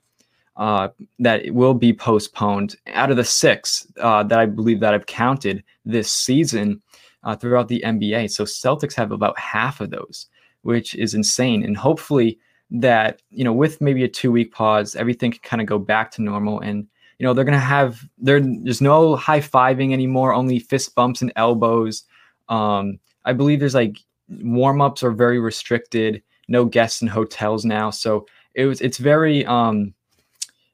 uh, 0.58 0.88
that 1.20 1.48
will 1.52 1.72
be 1.72 1.92
postponed 1.92 2.74
out 2.88 3.10
of 3.10 3.16
the 3.16 3.24
six 3.24 3.86
uh, 4.00 4.24
that 4.24 4.40
I 4.40 4.46
believe 4.46 4.80
that 4.80 4.92
I've 4.92 5.06
counted 5.06 5.62
this 5.84 6.12
season 6.12 6.82
uh, 7.22 7.36
throughout 7.36 7.68
the 7.68 7.82
NBA. 7.86 8.30
So 8.30 8.44
Celtics 8.44 8.94
have 8.94 9.12
about 9.12 9.38
half 9.38 9.80
of 9.80 9.90
those, 9.90 10.26
which 10.62 10.96
is 10.96 11.14
insane. 11.14 11.64
And 11.64 11.76
hopefully 11.76 12.40
that, 12.70 13.22
you 13.30 13.44
know, 13.44 13.52
with 13.52 13.80
maybe 13.80 14.02
a 14.02 14.08
two 14.08 14.32
week 14.32 14.52
pause, 14.52 14.96
everything 14.96 15.30
can 15.30 15.40
kind 15.42 15.62
of 15.62 15.68
go 15.68 15.78
back 15.78 16.10
to 16.12 16.22
normal. 16.22 16.60
And, 16.60 16.88
you 17.18 17.24
know, 17.24 17.34
they're 17.34 17.44
to 17.44 17.58
have, 17.58 18.04
there, 18.18 18.40
there's 18.40 18.80
no 18.80 19.14
high 19.14 19.40
fiving 19.40 19.92
anymore, 19.92 20.34
only 20.34 20.58
fist 20.58 20.94
bumps 20.96 21.22
and 21.22 21.32
elbows. 21.36 22.02
Um, 22.48 22.98
I 23.24 23.32
believe 23.32 23.60
there's 23.60 23.74
like 23.74 23.98
warm 24.28 24.80
ups 24.80 25.04
are 25.04 25.12
very 25.12 25.38
restricted, 25.38 26.20
no 26.48 26.64
guests 26.64 27.00
in 27.00 27.06
hotels 27.06 27.64
now. 27.64 27.90
So 27.90 28.26
it 28.54 28.66
was, 28.66 28.80
it's 28.80 28.98
very, 28.98 29.46
um, 29.46 29.94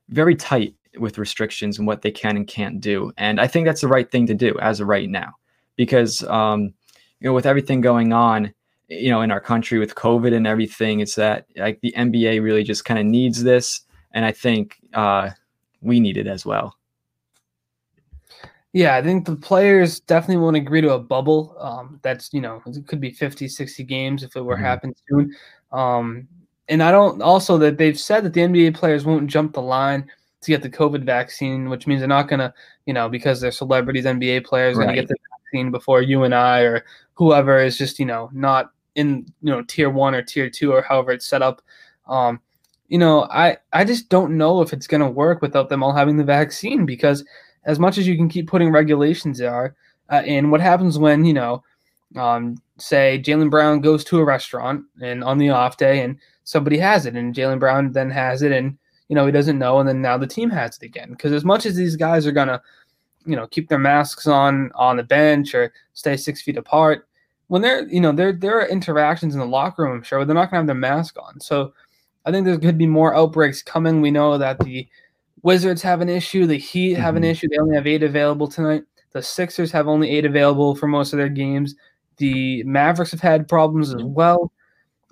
very 0.09 0.37
tight 0.37 0.75
with 0.99 1.19
restrictions 1.19 1.79
and 1.79 1.87
what 1.87 2.03
they 2.03 2.11
can 2.11 2.37
and 2.37 2.47
can't 2.47 2.81
do. 2.81 3.13
And 3.17 3.41
I 3.41 3.47
think 3.47 3.67
that's 3.67 3.81
the 3.81 3.89
right 3.89 4.11
thing 4.11 4.27
to 4.27 4.35
do 4.35 4.57
as 4.61 4.81
of 4.81 4.89
right 4.89 5.09
now 5.09 5.35
because 5.77 6.23
um, 6.25 6.73
you 7.21 7.29
know 7.29 7.33
with 7.33 7.47
everything 7.47 7.81
going 7.81 8.13
on 8.13 8.53
you 8.89 9.11
know 9.11 9.23
in 9.23 9.31
our 9.31 9.41
country 9.41 9.79
with 9.79 9.95
covid 9.95 10.35
and 10.35 10.47
everything 10.47 11.01
it's 11.01 11.15
that 11.15 11.47
like 11.57 11.81
the 11.81 11.93
nba 11.97 12.43
really 12.43 12.63
just 12.63 12.85
kind 12.85 13.01
of 13.01 13.07
needs 13.07 13.43
this 13.43 13.81
and 14.13 14.25
i 14.25 14.33
think 14.33 14.77
uh, 14.93 15.31
we 15.81 16.01
need 16.01 16.17
it 16.17 16.27
as 16.27 16.45
well 16.45 16.77
yeah 18.73 18.95
i 18.97 19.03
think 19.03 19.25
the 19.25 19.37
players 19.37 20.01
definitely 20.01 20.37
won't 20.37 20.57
agree 20.57 20.81
to 20.81 20.93
a 20.93 20.99
bubble 20.99 21.57
um, 21.59 21.99
that's 22.03 22.33
you 22.33 22.41
know 22.41 22.63
it 22.67 22.87
could 22.87 23.01
be 23.01 23.11
50 23.11 23.49
60 23.49 23.83
games 23.85 24.23
if 24.23 24.37
it 24.37 24.43
were 24.43 24.55
mm-hmm. 24.55 24.65
happen 24.65 24.95
soon 25.09 25.35
um, 25.73 26.29
and 26.69 26.83
i 26.83 26.91
don't 26.91 27.21
also 27.23 27.59
that 27.59 27.79
they've 27.79 27.99
said 27.99 28.25
that 28.25 28.33
the 28.33 28.41
nba 28.41 28.75
players 28.75 29.05
won't 29.05 29.29
jump 29.29 29.53
the 29.53 29.63
line 29.63 30.09
to 30.41 30.51
get 30.51 30.63
the 30.63 30.71
covid 30.71 31.05
vaccine 31.05 31.69
which 31.69 31.87
means 31.87 32.01
they're 32.01 32.09
not 32.09 32.29
going 32.29 32.41
to 32.41 32.53
you 32.87 32.95
know 32.95 33.09
because 33.09 33.41
they're 33.41 33.53
celebrities 33.53 34.05
nba 34.05 34.45
players 34.45 34.77
right. 34.77 34.85
going 34.85 34.97
to 34.97 35.03
get 35.03 35.09
the 35.09 35.17
vaccine 35.55 35.71
before 35.71 36.03
you 36.03 36.25
and 36.25 36.35
I 36.35 36.61
or 36.61 36.85
whoever 37.15 37.59
is 37.59 37.79
just 37.79 37.99
you 37.99 38.07
know 38.07 38.31
not 38.33 38.73
in 38.95 39.27
you 39.43 39.51
know 39.51 39.63
tier 39.63 39.91
one 39.91 40.15
or 40.15 40.23
tier 40.23 40.51
two 40.51 40.73
or 40.73 40.83
however 40.83 41.13
it's 41.13 41.27
set 41.27 41.43
up. 41.43 41.63
Um, 42.09 42.41
you 42.89 42.99
know, 42.99 43.25
I 43.31 43.57
I 43.73 43.85
just 43.85 44.09
don't 44.09 44.37
know 44.37 44.61
if 44.61 44.73
it's 44.73 44.87
gonna 44.87 45.11
work 45.11 45.43
without 45.43 45.69
them 45.69 45.83
all 45.83 45.93
having 45.93 46.17
the 46.17 46.25
vaccine 46.25 46.87
because 46.87 47.25
as 47.65 47.79
much 47.79 47.99
as 47.99 48.07
you 48.07 48.17
can 48.17 48.29
keep 48.29 48.49
putting 48.49 48.71
regulations 48.71 49.39
there, 49.39 49.75
uh, 50.11 50.23
and 50.27 50.51
what 50.51 50.61
happens 50.61 50.99
when 50.99 51.25
you 51.25 51.33
know, 51.33 51.63
um, 52.17 52.57
say 52.79 53.23
Jaylen 53.25 53.51
Brown 53.51 53.81
goes 53.81 54.05
to 54.05 54.19
a 54.19 54.25
restaurant 54.25 54.85
and 55.01 55.25
on 55.25 55.39
the 55.39 55.51
off 55.51 55.77
day 55.77 56.01
and 56.01 56.19
somebody 56.45 56.79
has 56.79 57.07
it 57.07 57.15
and 57.15 57.35
Jaylen 57.35 57.59
Brown 57.59 57.93
then 57.93 58.11
has 58.11 58.43
it 58.43 58.53
and 58.53 58.79
you 59.09 59.15
know, 59.15 59.27
he 59.27 59.33
doesn't 59.33 59.59
know, 59.59 59.79
and 59.81 59.89
then 59.89 60.01
now 60.01 60.17
the 60.17 60.27
team 60.27 60.51
has 60.51 60.77
it 60.77 60.83
again. 60.83 61.11
Because 61.11 61.33
as 61.33 61.45
much 61.45 61.67
as 61.67 61.77
these 61.77 61.97
guys 61.97 62.27
are 62.27 62.33
gonna, 62.33 62.61
you 63.27 63.37
know, 63.37 63.47
keep 63.47 63.69
their 63.69 63.79
masks 63.79 64.27
on 64.27 64.71
on 64.75 64.97
the 64.97 65.03
bench 65.03 65.55
or 65.55 65.73
stay 65.93 66.17
six 66.17 66.41
feet 66.43 66.57
apart, 66.57 67.07
when 67.49 67.63
they're, 67.63 67.87
you 67.89 68.01
know, 68.01 68.13
there 68.13 68.33
there 68.33 68.59
are 68.59 68.69
interactions 68.69 69.35
in 69.35 69.41
the 69.41 69.47
locker 69.47 69.83
room, 69.83 69.97
I'm 69.99 70.03
sure, 70.03 70.19
but 70.21 70.27
they're 70.27 70.35
not 70.35 70.51
gonna 70.51 70.61
have 70.61 70.67
their 70.67 70.75
mask 70.75 71.19
on. 71.21 71.39
So 71.41 71.75
I 72.25 72.31
think 72.31 72.47
there 72.47 72.59
could 72.59 72.79
be 72.79 72.87
more 72.87 73.15
outbreaks 73.15 73.63
coming. 73.63 74.01
We 74.01 74.11
know 74.11 74.39
that 74.39 74.59
the 74.61 74.89
Wizards 75.43 75.83
have 75.83 76.01
an 76.01 76.09
issue, 76.09 76.47
the 76.47 76.57
Heat 76.57 76.95
have 76.95 77.15
mm-hmm. 77.15 77.19
an 77.19 77.25
issue. 77.25 77.49
They 77.49 77.59
only 77.59 77.77
have 77.77 77.87
eight 77.87 78.03
available 78.03 78.49
tonight. 78.49 78.85
The 79.13 79.23
Sixers 79.23 79.71
have 79.73 79.87
only 79.87 80.11
eight 80.11 80.25
available 80.25 80.75
for 80.75 80.87
most 80.87 81.13
of 81.13 81.19
their 81.19 81.29
games. 81.29 81.75
The 82.17 82.63
Mavericks 82.65 83.11
have 83.11 83.21
had 83.21 83.49
problems 83.49 83.95
as 83.95 84.03
well. 84.03 84.51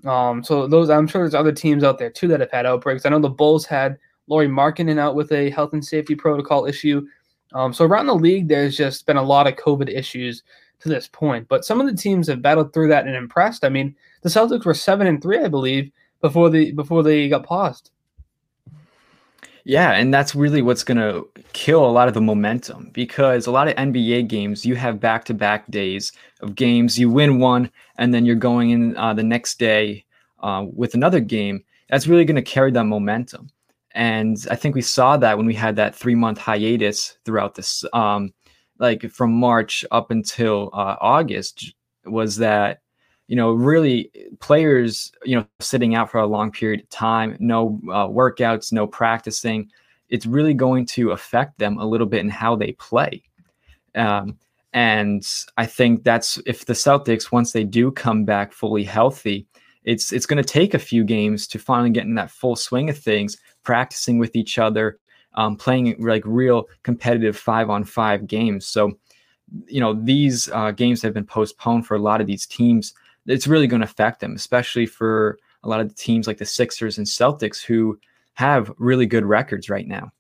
Um, 0.05 0.43
so 0.43 0.67
those 0.67 0.91
I'm 0.91 1.07
sure 1.07 1.23
there's 1.23 1.35
other 1.35 1.53
teams 1.53 1.85
out 1.85 1.99
there 1.99 2.11
too 2.11 2.29
that 2.29 2.41
have 2.41 2.51
had 2.51 2.67
outbreaks. 2.67 3.07
I 3.07 3.11
know 3.11 3.21
the 3.21 3.29
Bulls 3.29 3.65
had 3.65 3.99
Lauri 4.27 4.49
Markkanen 4.49 4.99
out 4.99 5.15
with 5.15 5.33
a 5.33 5.51
health 5.51 5.73
and 5.73 5.85
safety 5.85 6.15
protocol 6.15 6.67
issue. 6.67 7.07
Um, 7.55 7.73
so 7.73 7.85
around 7.85 8.07
the 8.07 8.15
league, 8.15 8.49
there's 8.49 8.77
just 8.77 9.07
been 9.07 9.17
a 9.17 9.23
lot 9.23 9.47
of 9.47 9.55
COVID 9.55 9.89
issues 9.89 10.43
to 10.81 10.89
this 10.89 11.07
point. 11.07 11.47
But 11.49 11.65
some 11.65 11.81
of 11.81 11.87
the 11.87 11.97
teams 11.97 12.27
have 12.29 12.43
battled 12.43 12.73
through 12.73 12.89
that 12.89 13.07
and 13.07 13.15
impressed. 13.15 13.65
I 13.65 13.69
mean, 13.69 13.95
the 14.23 14.29
Celtics 14.29 14.65
were 14.65 14.75
seven 14.75 15.07
and 15.07 15.23
three, 15.23 15.39
I 15.39 15.49
believe, 15.49 15.91
before 16.21 16.51
the 16.51 16.73
before 16.73 17.03
they 17.03 17.29
got 17.29 17.45
paused. 17.45 17.92
Yeah, 19.65 19.93
and 19.93 20.13
that's 20.13 20.35
really 20.35 20.61
what's 20.61 20.83
going 20.83 20.99
to 20.99 21.29
kill 21.53 21.85
a 21.85 21.91
lot 21.91 22.09
of 22.09 22.15
the 22.15 22.21
momentum 22.21 22.91
because 22.93 23.47
a 23.47 23.53
lot 23.53 23.69
of 23.69 23.77
NBA 23.77 24.27
games, 24.29 24.67
you 24.67 24.75
have 24.75 24.99
back 24.99 25.25
to 25.27 25.35
back 25.35 25.71
days 25.71 26.13
of 26.41 26.57
games. 26.57 26.99
You 26.99 27.09
win 27.11 27.39
one, 27.39 27.71
and 27.97 28.13
then 28.13 28.27
you're 28.27 28.35
going 28.35 28.71
in 28.71 28.97
uh, 28.97 29.15
the 29.15 29.23
next 29.23 29.61
day 29.61 30.05
uh, 30.41 30.67
with 30.73 30.95
another 30.95 31.21
game. 31.21 31.63
That's 31.89 32.09
really 32.09 32.25
going 32.25 32.37
to 32.37 32.43
carry 32.43 32.73
that 32.73 32.85
momentum. 32.85 33.51
And 33.95 34.37
I 34.51 34.57
think 34.57 34.75
we 34.75 34.83
saw 34.83 35.17
that 35.19 35.37
when 35.37 35.47
we 35.47 35.55
had 35.55 35.77
that 35.77 35.95
three 35.95 36.17
month 36.17 36.39
hiatus 36.39 37.19
throughout 37.25 37.55
this, 37.55 37.85
um, 37.93 38.35
like 38.79 39.09
from 39.11 39.33
March 39.33 39.85
up 39.93 40.11
until 40.11 40.71
uh, 40.73 40.97
August, 41.01 41.75
was 42.05 42.37
that 42.39 42.82
you 43.33 43.37
know, 43.37 43.53
really 43.53 44.11
players, 44.41 45.11
you 45.25 45.35
know, 45.35 45.47
sitting 45.59 45.95
out 45.95 46.11
for 46.11 46.19
a 46.19 46.27
long 46.27 46.53
period 46.53 46.81
of 46.83 46.89
time, 46.91 47.35
no 47.41 47.81
uh, 47.91 48.07
workouts, 48.07 48.75
no 48.75 48.87
practicing, 48.87 49.71
it's 50.11 50.27
really 50.27 50.53
going 50.53 50.85
to 50.85 51.13
affect 51.13 51.59
them 51.59 51.79
a 51.79 51.87
little 51.87 52.07
bit 52.07 52.21
in 52.21 52.29
how 52.29 52.55
they 52.55 52.73
play. 52.73 53.23
Um, 53.95 54.37
and 54.75 55.27
I 55.57 55.65
think 55.65 56.05
that's 56.05 56.39
if 56.45 56.67
the 56.67 56.75
Celtics, 56.75 57.33
once 57.33 57.53
they 57.53 57.65
do 57.65 57.91
come 57.91 58.27
back 58.27 58.53
fully 58.53 58.85
healthy, 58.85 59.47
it's 59.85 60.13
it's 60.13 60.27
going 60.27 60.43
to 60.43 60.47
take 60.47 60.75
a 60.75 60.79
few 60.79 61.03
games 61.03 61.47
to 61.47 61.59
finally 61.59 61.89
get 61.89 62.05
in 62.05 62.15
that 62.17 62.31
full 62.31 62.55
swing 62.55 62.91
of 62.91 62.99
things, 62.99 63.39
practicing 63.63 64.19
with 64.19 64.37
each 64.37 64.59
other, 64.59 64.99
um, 65.37 65.57
playing 65.57 65.97
like 65.99 66.23
real 66.27 66.69
competitive 66.83 67.39
five 67.39 67.71
on 67.71 67.85
five 67.85 68.27
games. 68.27 68.67
So, 68.67 68.93
you 69.69 69.81
know, 69.81 69.95
these 69.95 70.51
uh, 70.51 70.73
games 70.73 71.01
have 71.01 71.15
been 71.15 71.25
postponed 71.25 71.87
for 71.87 71.97
a 71.97 72.03
lot 72.03 72.21
of 72.21 72.27
these 72.27 72.45
teams 72.45 72.93
it's 73.27 73.47
really 73.47 73.67
going 73.67 73.81
to 73.81 73.87
affect 73.87 74.21
them, 74.21 74.35
especially 74.35 74.87
for 74.87 75.39
a 75.63 75.69
lot 75.69 75.81
of 75.81 75.89
the 75.89 75.95
teams 75.95 76.27
like 76.27 76.39
the 76.39 76.45
Sixers 76.45 76.99
and 76.99 77.07
Celtics 77.07 77.63
who 77.63 77.99
have 78.35 78.73
really 78.79 79.07
good 79.07 79.25
records 79.25 79.69
right 79.69 79.87
now. 79.87 80.11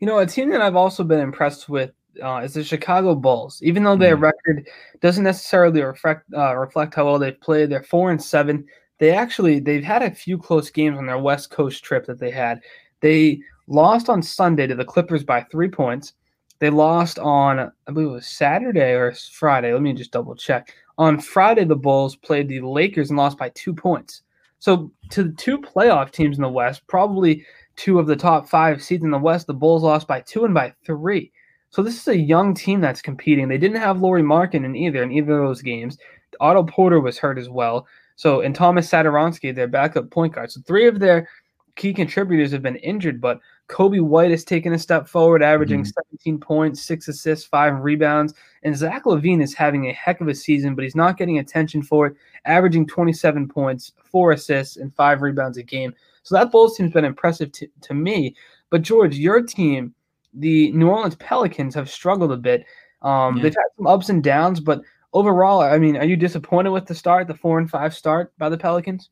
You 0.00 0.06
know, 0.06 0.18
a 0.18 0.26
team 0.26 0.50
that 0.50 0.60
I've 0.62 0.76
also 0.76 1.02
been 1.02 1.20
impressed 1.20 1.68
with 1.68 1.90
uh, 2.22 2.38
is 2.38 2.54
the 2.54 2.64
Chicago 2.64 3.14
Bulls. 3.14 3.60
Even 3.62 3.84
though 3.84 3.96
their 3.96 4.16
mm. 4.16 4.22
record 4.22 4.68
doesn't 5.00 5.24
necessarily 5.24 5.82
reflect 5.82 6.24
uh, 6.36 6.56
reflect 6.56 6.94
how 6.94 7.06
well 7.06 7.18
they've 7.18 7.40
played, 7.40 7.70
they're 7.70 7.82
four 7.82 8.10
and 8.10 8.22
seven. 8.22 8.64
They 8.98 9.10
actually 9.12 9.60
they've 9.60 9.84
had 9.84 10.02
a 10.02 10.10
few 10.10 10.38
close 10.38 10.70
games 10.70 10.98
on 10.98 11.06
their 11.06 11.18
West 11.18 11.50
Coast 11.50 11.82
trip 11.84 12.06
that 12.06 12.18
they 12.18 12.30
had. 12.30 12.60
They 13.00 13.40
lost 13.66 14.08
on 14.08 14.22
Sunday 14.22 14.66
to 14.66 14.74
the 14.74 14.84
Clippers 14.84 15.24
by 15.24 15.42
three 15.44 15.68
points. 15.68 16.14
They 16.58 16.70
lost 16.70 17.18
on 17.18 17.60
I 17.60 17.92
believe 17.92 18.08
it 18.08 18.12
was 18.12 18.26
Saturday 18.26 18.92
or 18.92 19.12
Friday. 19.32 19.72
Let 19.72 19.82
me 19.82 19.92
just 19.92 20.12
double 20.12 20.34
check. 20.34 20.74
On 20.98 21.20
Friday, 21.20 21.64
the 21.64 21.76
Bulls 21.76 22.16
played 22.16 22.48
the 22.48 22.60
Lakers 22.60 23.10
and 23.10 23.16
lost 23.16 23.38
by 23.38 23.50
two 23.50 23.72
points. 23.72 24.22
So 24.58 24.92
to 25.10 25.24
the 25.24 25.32
two 25.32 25.58
playoff 25.58 26.10
teams 26.10 26.36
in 26.36 26.42
the 26.42 26.48
West, 26.48 26.86
probably 26.88 27.46
two 27.76 28.00
of 28.00 28.08
the 28.08 28.16
top 28.16 28.48
five 28.48 28.82
seeds 28.82 29.04
in 29.04 29.10
the 29.12 29.18
West, 29.18 29.46
the 29.46 29.54
Bulls 29.54 29.84
lost 29.84 30.08
by 30.08 30.20
two 30.20 30.44
and 30.44 30.52
by 30.52 30.74
three. 30.84 31.32
So 31.70 31.82
this 31.82 32.00
is 32.00 32.08
a 32.08 32.18
young 32.18 32.54
team 32.54 32.80
that's 32.80 33.00
competing. 33.00 33.46
They 33.46 33.58
didn't 33.58 33.80
have 33.80 34.00
Lauri 34.00 34.22
Markkanen 34.22 34.76
either 34.76 35.02
in 35.02 35.12
either 35.12 35.40
of 35.40 35.48
those 35.48 35.62
games. 35.62 35.98
Otto 36.40 36.64
Porter 36.64 37.00
was 37.00 37.18
hurt 37.18 37.38
as 37.38 37.48
well. 37.48 37.86
So 38.16 38.40
and 38.40 38.54
Thomas 38.54 38.90
Satoransky, 38.90 39.54
their 39.54 39.68
backup 39.68 40.10
point 40.10 40.34
guard. 40.34 40.50
So 40.50 40.60
three 40.66 40.88
of 40.88 40.98
their 40.98 41.28
key 41.76 41.94
contributors 41.94 42.50
have 42.50 42.62
been 42.62 42.76
injured, 42.76 43.20
but 43.20 43.38
Coby 43.68 44.00
White 44.00 44.30
has 44.30 44.44
taken 44.44 44.72
a 44.72 44.78
step 44.78 45.06
forward, 45.06 45.42
averaging 45.42 45.80
mm-hmm. 45.80 46.14
17 46.24 46.40
points, 46.40 46.82
six 46.82 47.06
assists, 47.08 47.46
five 47.46 47.82
rebounds. 47.82 48.34
And 48.62 48.76
Zach 48.76 49.04
LaVine 49.04 49.42
is 49.42 49.54
having 49.54 49.88
a 49.88 49.92
heck 49.92 50.20
of 50.20 50.28
a 50.28 50.34
season, 50.34 50.74
but 50.74 50.84
he's 50.84 50.96
not 50.96 51.18
getting 51.18 51.38
attention 51.38 51.82
for 51.82 52.06
it, 52.06 52.16
averaging 52.44 52.86
27 52.86 53.46
points, 53.48 53.92
four 54.02 54.32
assists, 54.32 54.76
and 54.78 54.94
five 54.94 55.20
rebounds 55.20 55.58
a 55.58 55.62
game. 55.62 55.94
So 56.22 56.34
that 56.34 56.50
Bulls 56.50 56.76
team's 56.76 56.92
been 56.92 57.04
impressive 57.04 57.52
to, 57.52 57.68
to 57.82 57.94
me. 57.94 58.34
But 58.70 58.82
George, 58.82 59.16
your 59.16 59.42
team, 59.42 59.94
the 60.34 60.72
New 60.72 60.88
Orleans 60.88 61.16
Pelicans, 61.16 61.74
have 61.74 61.90
struggled 61.90 62.32
a 62.32 62.36
bit. 62.36 62.64
Um, 63.02 63.36
yeah. 63.36 63.44
They've 63.44 63.54
had 63.54 63.76
some 63.76 63.86
ups 63.86 64.08
and 64.08 64.22
downs, 64.22 64.60
but 64.60 64.80
overall, 65.12 65.60
I 65.60 65.78
mean, 65.78 65.96
are 65.96 66.04
you 66.04 66.16
disappointed 66.16 66.70
with 66.70 66.86
the 66.86 66.94
start, 66.94 67.28
the 67.28 67.34
four 67.34 67.58
and 67.58 67.70
five 67.70 67.94
start 67.94 68.32
by 68.38 68.48
the 68.48 68.58
Pelicans? 68.58 69.10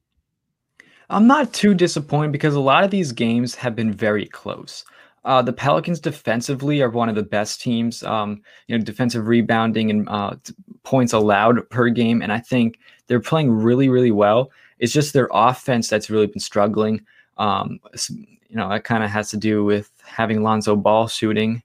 I'm 1.10 1.26
not 1.26 1.52
too 1.52 1.74
disappointed 1.74 2.32
because 2.32 2.54
a 2.54 2.60
lot 2.60 2.84
of 2.84 2.90
these 2.90 3.12
games 3.12 3.54
have 3.54 3.76
been 3.76 3.92
very 3.92 4.26
close. 4.26 4.84
Uh, 5.24 5.42
the 5.42 5.52
Pelicans 5.52 5.98
defensively 5.98 6.80
are 6.82 6.88
one 6.88 7.08
of 7.08 7.16
the 7.16 7.22
best 7.22 7.60
teams. 7.60 8.02
Um, 8.04 8.42
you 8.68 8.78
know, 8.78 8.84
defensive 8.84 9.26
rebounding 9.26 9.90
and 9.90 10.08
uh, 10.08 10.36
points 10.84 11.12
allowed 11.12 11.68
per 11.68 11.88
game, 11.88 12.22
and 12.22 12.32
I 12.32 12.38
think 12.38 12.78
they're 13.08 13.20
playing 13.20 13.50
really, 13.50 13.88
really 13.88 14.12
well. 14.12 14.50
It's 14.78 14.92
just 14.92 15.12
their 15.12 15.28
offense 15.32 15.88
that's 15.88 16.10
really 16.10 16.28
been 16.28 16.40
struggling. 16.40 17.04
Um, 17.38 17.80
you 18.08 18.56
know, 18.56 18.68
that 18.68 18.84
kind 18.84 19.02
of 19.02 19.10
has 19.10 19.30
to 19.30 19.36
do 19.36 19.64
with 19.64 19.90
having 20.04 20.42
Lonzo 20.42 20.76
Ball 20.76 21.08
shooting 21.08 21.62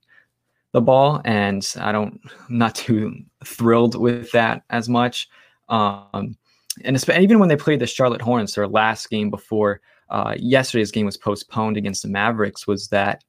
the 0.72 0.80
ball, 0.80 1.20
and 1.24 1.64
I 1.78 1.92
don't, 1.92 2.20
I'm 2.48 2.58
not 2.58 2.74
too 2.74 3.14
thrilled 3.44 3.94
with 3.94 4.32
that 4.32 4.64
as 4.70 4.88
much. 4.88 5.28
Um, 5.68 6.36
and 6.84 6.96
even 7.10 7.38
when 7.38 7.48
they 7.48 7.56
played 7.56 7.80
the 7.80 7.86
Charlotte 7.86 8.22
Hornets, 8.22 8.54
their 8.54 8.68
last 8.68 9.10
game 9.10 9.30
before 9.30 9.80
uh, 10.10 10.34
yesterday's 10.38 10.90
game 10.90 11.06
was 11.06 11.16
postponed 11.16 11.76
against 11.76 12.02
the 12.02 12.08
Mavericks, 12.08 12.66
was 12.66 12.88
that 12.88 13.24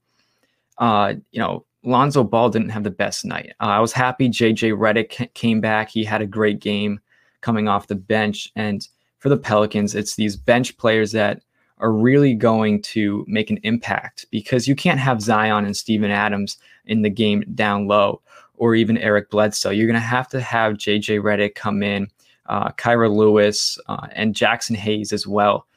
uh, 0.78 1.14
you 1.32 1.40
know 1.40 1.66
Lonzo 1.84 2.24
Ball 2.24 2.50
didn't 2.50 2.70
have 2.70 2.84
the 2.84 2.92
best 2.92 3.26
night. 3.26 3.54
Uh, 3.60 3.66
I 3.68 3.80
was 3.80 3.94
happy 3.94 4.30
JJ 4.30 4.78
Redick 4.78 5.34
came 5.34 5.62
back; 5.62 5.90
he 5.90 6.04
had 6.04 6.22
a 6.22 6.28
great 6.28 6.60
game 6.60 7.00
coming 7.42 7.68
off 7.68 7.88
the 7.88 7.96
bench. 7.96 8.52
And 8.56 8.88
for 9.20 9.30
the 9.30 9.38
Pelicans, 9.38 9.94
it's 9.94 10.16
these 10.16 10.36
bench 10.36 10.76
players 10.78 11.12
that 11.12 11.42
are 11.80 11.92
really 11.92 12.34
going 12.34 12.82
to 12.82 13.26
make 13.28 13.50
an 13.50 13.60
impact 13.64 14.26
because 14.32 14.68
you 14.68 14.76
can't 14.76 15.00
have 15.00 15.22
Zion 15.22 15.66
and 15.66 15.76
Steven 15.76 16.12
Adams 16.12 16.58
in 16.86 17.02
the 17.02 17.10
game 17.10 17.44
down 17.54 17.88
low, 17.88 18.22
or 18.56 18.76
even 18.76 18.98
Eric 18.98 19.30
Bledsoe. 19.30 19.70
You're 19.70 19.88
going 19.88 19.96
to 19.96 20.00
have 20.00 20.30
to 20.30 20.40
have 20.40 20.74
JJ 20.74 21.22
Redick 21.22 21.56
come 21.56 21.84
in 21.84 22.08
uh, 22.48 22.70
Kira 22.72 23.14
Lewis, 23.14 23.78
uh, 23.88 24.08
and 24.12 24.36
Jaxson 24.36 24.76
Hayes 24.76 25.14
as 25.14 25.28
well. 25.28 25.68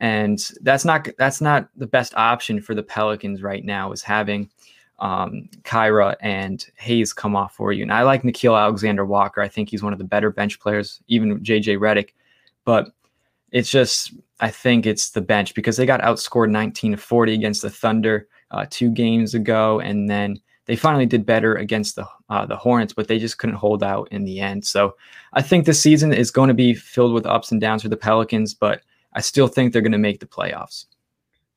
And 0.00 0.38
that's 0.62 0.84
not 0.84 1.08
that's 1.18 1.40
not 1.40 1.68
the 1.76 1.86
best 1.86 2.14
option 2.16 2.60
for 2.60 2.74
the 2.74 2.82
Pelicans 2.82 3.42
right 3.42 3.64
now. 3.64 3.92
Is 3.92 4.02
having 4.02 4.50
um, 4.98 5.48
Kira 5.62 6.16
and 6.20 6.64
Hayes 6.76 7.12
come 7.12 7.36
off 7.36 7.54
for 7.54 7.72
you. 7.72 7.82
And 7.82 7.92
I 7.92 8.02
like 8.02 8.22
Nickeil 8.22 8.58
Alexander 8.58 9.04
Walker. 9.04 9.40
I 9.40 9.48
think 9.48 9.68
he's 9.68 9.82
one 9.82 9.92
of 9.92 9.98
the 9.98 10.04
better 10.04 10.30
bench 10.30 10.60
players, 10.60 11.00
even 11.08 11.40
JJ 11.40 11.78
Redick. 11.78 12.10
But 12.64 12.92
it's 13.50 13.70
just 13.70 14.14
I 14.40 14.50
think 14.50 14.86
it's 14.86 15.10
the 15.10 15.20
bench 15.20 15.54
because 15.54 15.76
they 15.76 15.86
got 15.86 16.00
outscored 16.00 16.50
19 16.50 16.92
to 16.92 16.96
40 16.98 17.34
against 17.34 17.62
the 17.62 17.70
Thunder 17.70 18.28
uh, 18.50 18.66
two 18.70 18.90
games 18.90 19.34
ago, 19.34 19.80
and 19.80 20.08
then 20.08 20.40
they 20.72 20.76
finally 20.76 21.04
did 21.04 21.26
better 21.26 21.56
against 21.56 21.96
the 21.96 22.06
uh, 22.30 22.46
the 22.46 22.56
Hornets, 22.56 22.94
but 22.94 23.06
they 23.06 23.18
just 23.18 23.36
couldn't 23.36 23.56
hold 23.56 23.82
out 23.82 24.08
in 24.10 24.24
the 24.24 24.40
end. 24.40 24.64
So 24.64 24.96
I 25.34 25.42
think 25.42 25.66
this 25.66 25.78
season 25.78 26.14
is 26.14 26.30
going 26.30 26.48
to 26.48 26.54
be 26.54 26.72
filled 26.72 27.12
with 27.12 27.26
ups 27.26 27.52
and 27.52 27.60
downs 27.60 27.82
for 27.82 27.90
the 27.90 27.96
Pelicans, 27.98 28.54
but 28.54 28.80
I 29.12 29.20
still 29.20 29.48
think 29.48 29.70
they're 29.74 29.82
going 29.82 29.92
to 29.92 29.98
make 29.98 30.20
the 30.20 30.24
playoffs. 30.24 30.86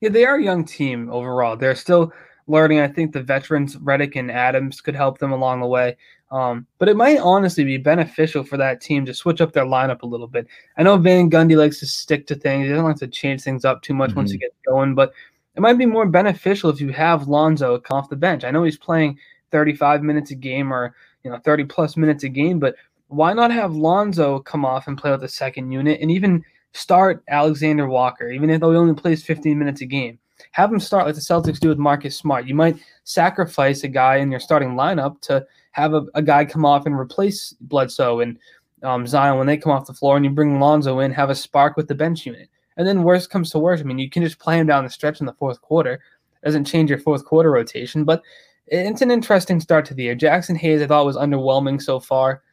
Yeah, 0.01 0.09
they 0.09 0.25
are 0.25 0.35
a 0.35 0.43
young 0.43 0.65
team 0.65 1.09
overall. 1.09 1.55
They're 1.55 1.75
still 1.75 2.11
learning. 2.47 2.81
I 2.81 2.89
think 2.89 3.13
the 3.13 3.23
veterans 3.23 3.77
Redick 3.77 4.17
and 4.17 4.29
Adams 4.29 4.81
could 4.81 4.97
help 4.97 5.19
them 5.19 5.31
along 5.31 5.61
the 5.61 5.67
way. 5.67 5.95
Um, 6.29 6.67
but 6.77 6.89
it 6.89 6.97
might 6.97 7.19
honestly 7.19 7.63
be 7.63 7.77
beneficial 7.77 8.43
for 8.43 8.57
that 8.57 8.81
team 8.81 9.05
to 9.05 9.13
switch 9.13 9.39
up 9.39 9.53
their 9.53 9.63
lineup 9.63 10.01
a 10.01 10.07
little 10.07 10.27
bit. 10.27 10.45
I 10.77 10.83
know 10.83 10.97
Van 10.97 11.31
Gundy 11.31 11.55
likes 11.55 11.79
to 11.79 11.85
stick 11.85 12.27
to 12.27 12.35
things. 12.35 12.65
He 12.65 12.69
doesn't 12.71 12.83
like 12.83 12.97
to 12.97 13.07
change 13.07 13.43
things 13.43 13.63
up 13.63 13.81
too 13.81 13.93
much 13.93 14.09
mm-hmm. 14.09 14.19
once 14.19 14.31
he 14.31 14.37
gets 14.39 14.57
going, 14.67 14.93
but 14.93 15.13
it 15.55 15.61
might 15.61 15.77
be 15.77 15.85
more 15.85 16.05
beneficial 16.05 16.69
if 16.69 16.81
you 16.81 16.89
have 16.89 17.27
Lonzo 17.27 17.79
come 17.79 17.97
off 17.97 18.09
the 18.09 18.15
bench. 18.15 18.43
I 18.43 18.51
know 18.51 18.63
he's 18.63 18.77
playing 18.77 19.17
35 19.51 20.03
minutes 20.03 20.31
a 20.31 20.35
game 20.35 20.73
or 20.73 20.95
you 21.23 21.31
know 21.31 21.37
30 21.37 21.65
plus 21.65 21.97
minutes 21.97 22.23
a 22.23 22.29
game, 22.29 22.59
but 22.59 22.75
why 23.07 23.33
not 23.33 23.51
have 23.51 23.75
Lonzo 23.75 24.39
come 24.39 24.65
off 24.65 24.87
and 24.87 24.97
play 24.97 25.11
with 25.11 25.21
the 25.21 25.27
second 25.27 25.71
unit 25.71 26.01
and 26.01 26.11
even 26.11 26.43
start 26.73 27.23
Alexander 27.29 27.87
Walker, 27.87 28.29
even 28.29 28.59
though 28.59 28.71
he 28.71 28.77
only 28.77 28.93
plays 28.93 29.23
15 29.23 29.57
minutes 29.57 29.81
a 29.81 29.85
game. 29.85 30.19
Have 30.51 30.71
him 30.71 30.79
start 30.79 31.05
like 31.05 31.15
the 31.15 31.21
Celtics 31.21 31.59
do 31.59 31.69
with 31.69 31.77
Marcus 31.77 32.17
Smart. 32.17 32.45
You 32.45 32.55
might 32.55 32.77
sacrifice 33.05 33.83
a 33.83 33.87
guy 33.87 34.17
in 34.17 34.31
your 34.31 34.41
starting 34.41 34.71
lineup 34.71 35.21
to 35.21 35.45
have 35.71 35.93
a, 35.93 36.05
a 36.13 36.21
guy 36.21 36.43
come 36.43 36.65
off 36.65 36.85
and 36.85 36.95
replace 36.95 37.53
Bledsoe 37.61 38.19
and 38.19 38.37
um, 38.83 39.07
Zion 39.07 39.37
when 39.37 39.47
they 39.47 39.57
come 39.57 39.71
off 39.71 39.87
the 39.87 39.93
floor, 39.93 40.17
and 40.17 40.25
you 40.25 40.31
bring 40.31 40.59
Lonzo 40.59 40.99
in, 40.99 41.11
have 41.11 41.29
a 41.29 41.35
spark 41.35 41.77
with 41.77 41.87
the 41.87 41.95
bench 41.95 42.25
unit. 42.25 42.49
And 42.77 42.87
then 42.87 43.03
worst 43.03 43.29
comes 43.29 43.51
to 43.51 43.59
worst. 43.59 43.83
I 43.83 43.85
mean, 43.85 43.99
you 43.99 44.09
can 44.09 44.23
just 44.23 44.39
play 44.39 44.59
him 44.59 44.67
down 44.67 44.83
the 44.83 44.89
stretch 44.89 45.19
in 45.19 45.25
the 45.25 45.33
fourth 45.33 45.61
quarter. 45.61 46.01
Doesn't 46.43 46.65
change 46.65 46.89
your 46.89 46.99
fourth 46.99 47.25
quarter 47.25 47.51
rotation, 47.51 48.03
but 48.03 48.21
it's 48.67 49.01
an 49.01 49.11
interesting 49.11 49.59
start 49.59 49.85
to 49.85 49.93
the 49.93 50.03
year. 50.03 50.15
Jaxson 50.15 50.57
Hayes, 50.57 50.81
I 50.81 50.87
thought 50.87 51.05
was 51.05 51.17
underwhelming 51.17 51.81
so 51.81 51.99
far. 51.99 52.43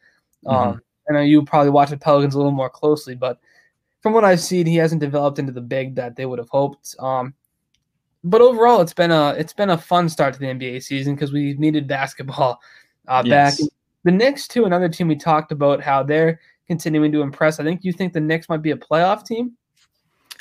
Mm-hmm. 0.45 0.69
Um, 0.69 0.81
I 1.09 1.13
know 1.13 1.21
you 1.21 1.43
probably 1.43 1.69
watch 1.69 1.89
the 1.89 1.97
Pelicans 1.97 2.35
a 2.35 2.37
little 2.37 2.51
more 2.51 2.69
closely, 2.69 3.15
but 3.15 3.39
from 4.01 4.13
what 4.13 4.23
I've 4.23 4.39
seen, 4.39 4.65
he 4.65 4.75
hasn't 4.75 5.01
developed 5.01 5.39
into 5.39 5.51
the 5.51 5.61
big 5.61 5.95
that 5.95 6.15
they 6.15 6.25
would 6.25 6.39
have 6.39 6.49
hoped. 6.49 6.95
Um, 6.99 7.33
but 8.23 8.41
overall, 8.41 8.81
it's 8.81 8.93
been 8.93 9.11
a 9.11 9.31
it's 9.31 9.53
been 9.53 9.69
a 9.69 9.77
fun 9.77 10.07
start 10.07 10.33
to 10.33 10.39
the 10.39 10.45
NBA 10.45 10.83
season 10.83 11.15
because 11.15 11.33
we 11.33 11.55
needed 11.55 11.87
basketball 11.87 12.59
uh, 13.07 13.23
yes. 13.25 13.59
back. 13.59 13.69
The 14.03 14.11
Knicks, 14.11 14.47
too, 14.47 14.65
another 14.65 14.89
team 14.89 15.07
we 15.07 15.15
talked 15.15 15.51
about 15.51 15.81
how 15.81 16.03
they're 16.03 16.39
continuing 16.67 17.11
to 17.13 17.21
impress. 17.21 17.59
I 17.59 17.63
think 17.63 17.83
you 17.83 17.93
think 17.93 18.13
the 18.13 18.19
Knicks 18.19 18.49
might 18.49 18.61
be 18.61 18.71
a 18.71 18.77
playoff 18.77 19.25
team. 19.25 19.53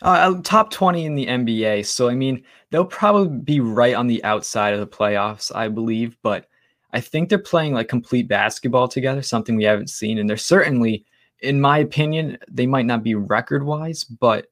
Uh, 0.03 0.41
top 0.43 0.71
20 0.71 1.07
in 1.07 1.15
the 1.15 1.27
NBA. 1.27 1.87
So, 1.87 2.09
I 2.09 2.15
mean, 2.15 2.43
they'll 2.71 2.85
probably 2.85 3.39
be 3.39 3.61
right 3.61 3.95
on 3.95 4.09
the 4.09 4.23
outside 4.25 4.75
of 4.75 4.81
the 4.81 4.87
playoffs, 4.87 5.55
I 5.55 5.69
believe. 5.69 6.17
But 6.23 6.49
I 6.93 7.01
think 7.01 7.29
they're 7.29 7.39
playing 7.39 7.75
like 7.75 7.89
complete 7.89 8.27
basketball 8.27 8.89
together, 8.89 9.23
something 9.23 9.55
we 9.55 9.65
haven't 9.65 9.91
seen. 9.91 10.19
And 10.19 10.29
they're 10.29 10.37
certainly, 10.37 11.07
in 11.41 11.61
my 11.61 11.79
opinion, 11.79 12.37
they 12.51 12.67
might 12.67 12.87
not 12.87 13.05
be 13.05 13.15
record 13.15 13.65
wise, 13.65 14.03
but 14.03 14.49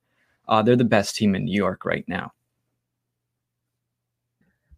uh, 0.46 0.62
they're 0.62 0.76
the 0.76 0.84
best 0.84 1.16
team 1.16 1.34
in 1.34 1.44
New 1.44 1.57
York 1.57 1.84
right 1.84 2.05
now. 2.07 2.32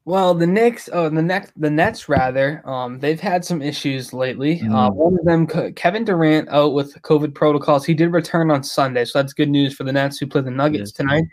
Well, 0.05 0.34
the 0.34 0.48
Knicks, 0.48 0.88
oh, 0.92 1.09
the 1.09 1.22
next, 1.22 1.53
the 1.57 1.70
Nets 1.70 2.09
rather, 2.09 2.61
um, 2.68 2.98
they've 2.98 3.20
had 3.20 3.44
some 3.44 3.62
issues 3.62 4.12
lately. 4.12 4.59
Mm. 4.59 4.74
Uh, 4.74 4.90
one 4.90 5.16
of 5.16 5.24
them, 5.24 5.46
Kevin 5.74 6.05
Durant, 6.05 6.48
out 6.48 6.74
with 6.74 7.00
COVID 7.03 7.34
protocols. 7.34 7.86
He 7.86 7.94
did 7.94 8.12
return 8.12 8.50
on 8.50 8.64
Sunday, 8.64 9.05
so 9.05 9.20
that's 9.20 9.32
good 9.32 9.48
news 9.48 9.74
for 9.74 9.84
the 9.84 9.92
Nets 9.92 10.18
who 10.18 10.26
play 10.26 10.40
the 10.40 10.50
Nuggets 10.50 10.90
yes. 10.90 10.92
tonight. 10.92 11.24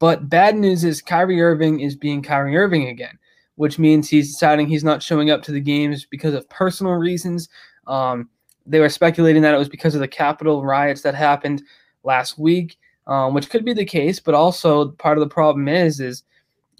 But 0.00 0.28
bad 0.28 0.56
news 0.56 0.82
is 0.82 1.00
Kyrie 1.00 1.40
Irving 1.40 1.80
is 1.80 1.94
being 1.94 2.22
Kyrie 2.22 2.56
Irving 2.56 2.88
again, 2.88 3.18
which 3.54 3.78
means 3.78 4.08
he's 4.08 4.32
deciding 4.32 4.66
he's 4.66 4.84
not 4.84 5.02
showing 5.02 5.30
up 5.30 5.42
to 5.42 5.52
the 5.52 5.60
games 5.60 6.04
because 6.04 6.34
of 6.34 6.48
personal 6.48 6.94
reasons. 6.94 7.48
Um, 7.86 8.28
they 8.66 8.80
were 8.80 8.88
speculating 8.88 9.42
that 9.42 9.54
it 9.54 9.58
was 9.58 9.68
because 9.68 9.94
of 9.94 10.00
the 10.00 10.08
Capitol 10.08 10.64
riots 10.64 11.02
that 11.02 11.14
happened 11.14 11.62
last 12.02 12.38
week, 12.38 12.78
um, 13.06 13.32
which 13.32 13.48
could 13.48 13.64
be 13.64 13.72
the 13.72 13.84
case. 13.84 14.18
But 14.18 14.34
also, 14.34 14.90
part 14.92 15.18
of 15.18 15.20
the 15.20 15.32
problem 15.32 15.68
is 15.68 16.00
is 16.00 16.24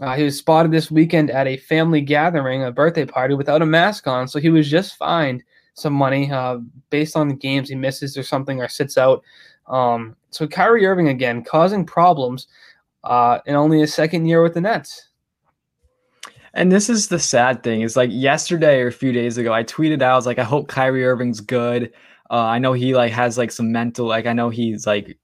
uh, 0.00 0.14
he 0.14 0.22
was 0.22 0.38
spotted 0.38 0.70
this 0.70 0.90
weekend 0.90 1.30
at 1.30 1.46
a 1.46 1.56
family 1.56 2.00
gathering, 2.00 2.62
a 2.62 2.70
birthday 2.70 3.04
party, 3.04 3.34
without 3.34 3.62
a 3.62 3.66
mask 3.66 4.06
on. 4.06 4.28
So 4.28 4.38
he 4.38 4.50
was 4.50 4.70
just 4.70 4.96
fined 4.96 5.42
some 5.74 5.92
money 5.92 6.30
uh, 6.30 6.58
based 6.90 7.16
on 7.16 7.28
the 7.28 7.34
games 7.34 7.68
he 7.68 7.74
misses 7.74 8.16
or 8.16 8.22
something 8.22 8.60
or 8.60 8.68
sits 8.68 8.96
out. 8.96 9.22
Um, 9.66 10.16
so 10.30 10.46
Kyrie 10.46 10.86
Irving 10.86 11.08
again 11.08 11.42
causing 11.42 11.84
problems 11.84 12.46
uh, 13.04 13.38
in 13.46 13.54
only 13.54 13.82
a 13.82 13.86
second 13.86 14.26
year 14.26 14.42
with 14.42 14.54
the 14.54 14.60
Nets. 14.60 15.08
And 16.54 16.72
this 16.72 16.88
is 16.88 17.08
the 17.08 17.18
sad 17.18 17.62
thing 17.62 17.82
is 17.82 17.96
like 17.96 18.10
yesterday 18.12 18.80
or 18.80 18.88
a 18.88 18.92
few 18.92 19.12
days 19.12 19.36
ago, 19.36 19.52
I 19.52 19.62
tweeted 19.64 20.02
out, 20.02 20.12
I 20.12 20.16
was 20.16 20.26
like, 20.26 20.38
I 20.38 20.44
hope 20.44 20.68
Kyrie 20.68 21.04
Irving's 21.04 21.40
good. 21.40 21.92
Uh, 22.30 22.44
I 22.44 22.58
know 22.58 22.72
he 22.72 22.94
like 22.94 23.12
has 23.12 23.38
like 23.38 23.50
some 23.50 23.70
mental, 23.70 24.06
like 24.06 24.26
I 24.26 24.32
know 24.32 24.48
he's 24.48 24.86
like, 24.86 25.18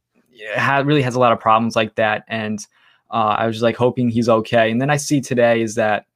ha- 0.56 0.82
really 0.84 1.02
has 1.02 1.14
a 1.14 1.20
lot 1.20 1.32
of 1.32 1.40
problems 1.40 1.76
like 1.76 1.94
that. 1.96 2.24
And 2.28 2.64
uh, 3.10 3.36
I 3.38 3.46
was 3.46 3.62
like 3.62 3.76
hoping 3.76 4.08
he's 4.08 4.28
okay. 4.28 4.70
And 4.70 4.80
then 4.80 4.90
I 4.90 4.96
see 4.96 5.20
today 5.20 5.62
is 5.62 5.74
that, 5.76 6.06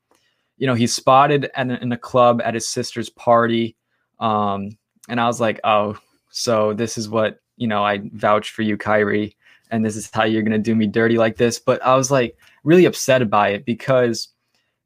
you 0.57 0.67
know, 0.67 0.75
he's 0.75 0.95
spotted 0.95 1.51
at, 1.55 1.71
in 1.71 1.93
a 1.93 1.99
club 1.99 2.41
at 2.45 2.55
his 2.55 2.69
sister's 2.69 3.11
party. 3.11 3.77
Um, 4.19 4.77
and 5.09 5.21
I 5.21 5.27
was 5.27 5.41
like, 5.41 5.61
oh, 5.65 5.99
so 6.31 6.73
this 6.75 6.99
is 6.99 7.09
what, 7.09 7.39
you 7.57 7.67
know, 7.67 7.85
I 7.85 8.01
vouch 8.13 8.51
for 8.51 8.63
you, 8.63 8.77
Kyrie. 8.77 9.37
And 9.71 9.85
this 9.85 9.97
is 9.97 10.11
how 10.13 10.25
you're 10.25 10.43
going 10.43 10.53
to 10.53 10.59
do 10.59 10.75
me 10.75 10.87
dirty 10.87 11.19
like 11.19 11.37
this. 11.37 11.59
But 11.59 11.85
I 11.85 11.95
was 11.95 12.11
like 12.11 12.37
really 12.65 12.87
upset 12.87 13.29
by 13.31 13.51
it 13.51 13.65
because, 13.65 14.29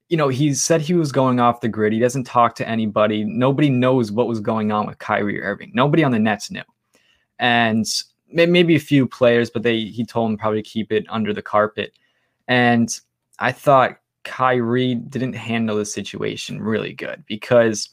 you 0.09 0.17
know, 0.17 0.29
he 0.29 0.55
said 0.55 0.81
he 0.81 0.95
was 0.95 1.13
going 1.13 1.41
off 1.41 1.61
the 1.61 1.69
grid. 1.69 1.93
He 1.93 1.99
doesn't 2.01 2.25
talk 2.25 2.55
to 2.57 2.69
anybody. 2.69 3.25
Nobody 3.25 3.71
knows 3.71 4.13
what 4.13 4.29
was 4.29 4.41
going 4.41 4.73
on 4.73 4.87
with 4.87 4.99
Kyrie 4.99 5.41
Irving. 5.41 5.71
Nobody 5.75 6.05
on 6.05 6.13
the 6.13 6.19
Nets 6.19 6.51
knew. 6.51 6.63
And 7.39 7.87
maybe 8.33 8.77
a 8.77 8.81
few 8.81 9.07
players, 9.07 9.51
but 9.51 9.63
they 9.63 9.81
he 9.85 10.05
told 10.05 10.31
them 10.31 10.39
probably 10.39 10.63
keep 10.63 10.93
it 10.93 11.07
under 11.09 11.33
the 11.33 11.43
carpet. 11.43 11.93
And 12.49 12.89
I 13.39 13.53
thought 13.53 13.99
Kyrie 14.25 14.95
didn't 14.95 15.35
handle 15.35 15.77
the 15.77 15.85
situation 15.85 16.63
really 16.63 16.93
good 16.93 17.25
because, 17.27 17.91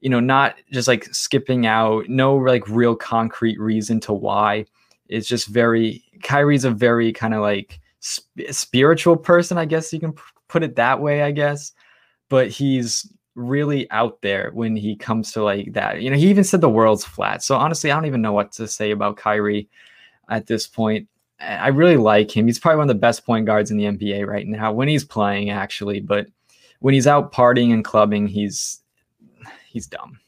you 0.00 0.10
know, 0.10 0.20
not 0.20 0.56
just 0.72 0.88
like 0.88 1.12
skipping 1.14 1.66
out, 1.66 2.08
no 2.08 2.36
like 2.36 2.68
real 2.68 2.96
concrete 2.96 3.58
reason 3.58 4.00
to 4.00 4.12
why. 4.12 4.66
It's 5.08 5.26
just 5.26 5.48
very, 5.48 6.04
Kyrie's 6.22 6.64
a 6.64 6.70
very 6.70 7.12
kind 7.12 7.34
of 7.34 7.42
like 7.42 7.80
sp- 8.00 8.50
spiritual 8.50 9.16
person, 9.16 9.58
I 9.58 9.64
guess 9.64 9.92
you 9.92 10.00
can 10.00 10.12
p- 10.12 10.22
put 10.48 10.62
it 10.62 10.76
that 10.76 11.00
way, 11.00 11.22
I 11.22 11.30
guess. 11.30 11.72
But 12.28 12.48
he's 12.48 13.12
really 13.34 13.90
out 13.90 14.20
there 14.22 14.50
when 14.52 14.76
he 14.76 14.96
comes 14.96 15.32
to 15.32 15.42
like 15.42 15.72
that. 15.72 16.02
You 16.02 16.10
know, 16.10 16.16
he 16.16 16.28
even 16.28 16.44
said 16.44 16.60
the 16.60 16.68
world's 16.68 17.04
flat. 17.04 17.42
So 17.42 17.56
honestly, 17.56 17.90
I 17.90 17.94
don't 17.94 18.06
even 18.06 18.22
know 18.22 18.32
what 18.32 18.52
to 18.52 18.68
say 18.68 18.90
about 18.90 19.16
Kyrie 19.16 19.68
at 20.28 20.46
this 20.46 20.66
point. 20.66 21.08
I 21.40 21.68
really 21.68 21.96
like 21.96 22.36
him. 22.36 22.46
He's 22.46 22.58
probably 22.58 22.78
one 22.78 22.90
of 22.90 22.94
the 22.94 23.00
best 23.00 23.24
point 23.24 23.46
guards 23.46 23.70
in 23.70 23.78
the 23.78 23.84
NBA 23.84 24.26
right 24.26 24.46
now 24.46 24.72
when 24.72 24.88
he's 24.88 25.04
playing, 25.04 25.50
actually. 25.50 26.00
But 26.00 26.26
when 26.80 26.92
he's 26.92 27.06
out 27.06 27.32
partying 27.32 27.72
and 27.72 27.84
clubbing, 27.84 28.26
he's 28.26 28.82
he's 29.66 29.86
dumb. 29.86 30.18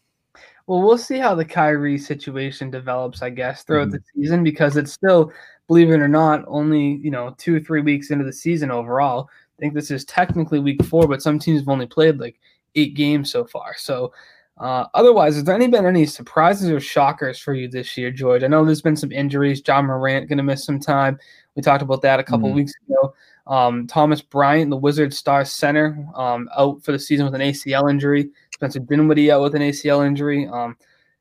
Well, 0.66 0.80
we'll 0.80 0.98
see 0.98 1.18
how 1.18 1.34
the 1.34 1.44
Kyrie 1.44 1.98
situation 1.98 2.70
develops, 2.70 3.20
I 3.20 3.30
guess, 3.30 3.64
throughout 3.64 3.88
mm-hmm. 3.88 3.96
the 3.96 4.22
season 4.22 4.44
because 4.44 4.76
it's 4.76 4.92
still, 4.92 5.32
believe 5.66 5.90
it 5.90 6.00
or 6.00 6.08
not, 6.08 6.44
only 6.46 7.00
you 7.02 7.10
know 7.10 7.34
two 7.36 7.56
or 7.56 7.60
three 7.60 7.82
weeks 7.82 8.10
into 8.10 8.24
the 8.24 8.32
season 8.32 8.70
overall. 8.70 9.28
I 9.58 9.60
think 9.60 9.74
this 9.74 9.90
is 9.90 10.04
technically 10.04 10.60
week 10.60 10.82
four, 10.84 11.06
but 11.06 11.20
some 11.20 11.38
teams 11.38 11.60
have 11.60 11.68
only 11.68 11.86
played 11.86 12.18
like 12.18 12.40
eight 12.74 12.94
games 12.94 13.30
so 13.30 13.44
far. 13.44 13.74
So 13.76 14.12
uh, 14.58 14.86
otherwise, 14.94 15.34
has 15.34 15.44
there 15.44 15.54
any 15.54 15.66
been 15.66 15.86
any 15.86 16.06
surprises 16.06 16.70
or 16.70 16.80
shockers 16.80 17.38
for 17.38 17.54
you 17.54 17.68
this 17.68 17.96
year, 17.96 18.10
George? 18.10 18.42
I 18.42 18.48
know 18.48 18.64
there's 18.64 18.82
been 18.82 18.96
some 18.96 19.12
injuries. 19.12 19.62
Ja 19.66 19.80
Morant 19.80 20.28
going 20.28 20.38
to 20.38 20.42
miss 20.42 20.64
some 20.64 20.78
time. 20.78 21.18
We 21.56 21.62
talked 21.62 21.82
about 21.82 22.02
that 22.02 22.20
a 22.20 22.24
couple 22.24 22.48
mm-hmm. 22.48 22.56
weeks 22.56 22.72
ago. 22.86 23.14
Um, 23.46 23.86
Thomas 23.86 24.22
Bryant, 24.22 24.70
the 24.70 24.76
Wizard 24.76 25.12
star 25.12 25.44
center, 25.44 26.06
um, 26.14 26.48
out 26.56 26.82
for 26.84 26.92
the 26.92 26.98
season 26.98 27.26
with 27.26 27.34
an 27.34 27.40
ACL 27.40 27.90
injury. 27.90 28.30
Spencer 28.54 28.78
Dinwiddie 28.78 29.32
out 29.32 29.42
with 29.42 29.54
an 29.54 29.62
ACL 29.62 30.06
injury. 30.06 30.46
Um, 30.46 30.76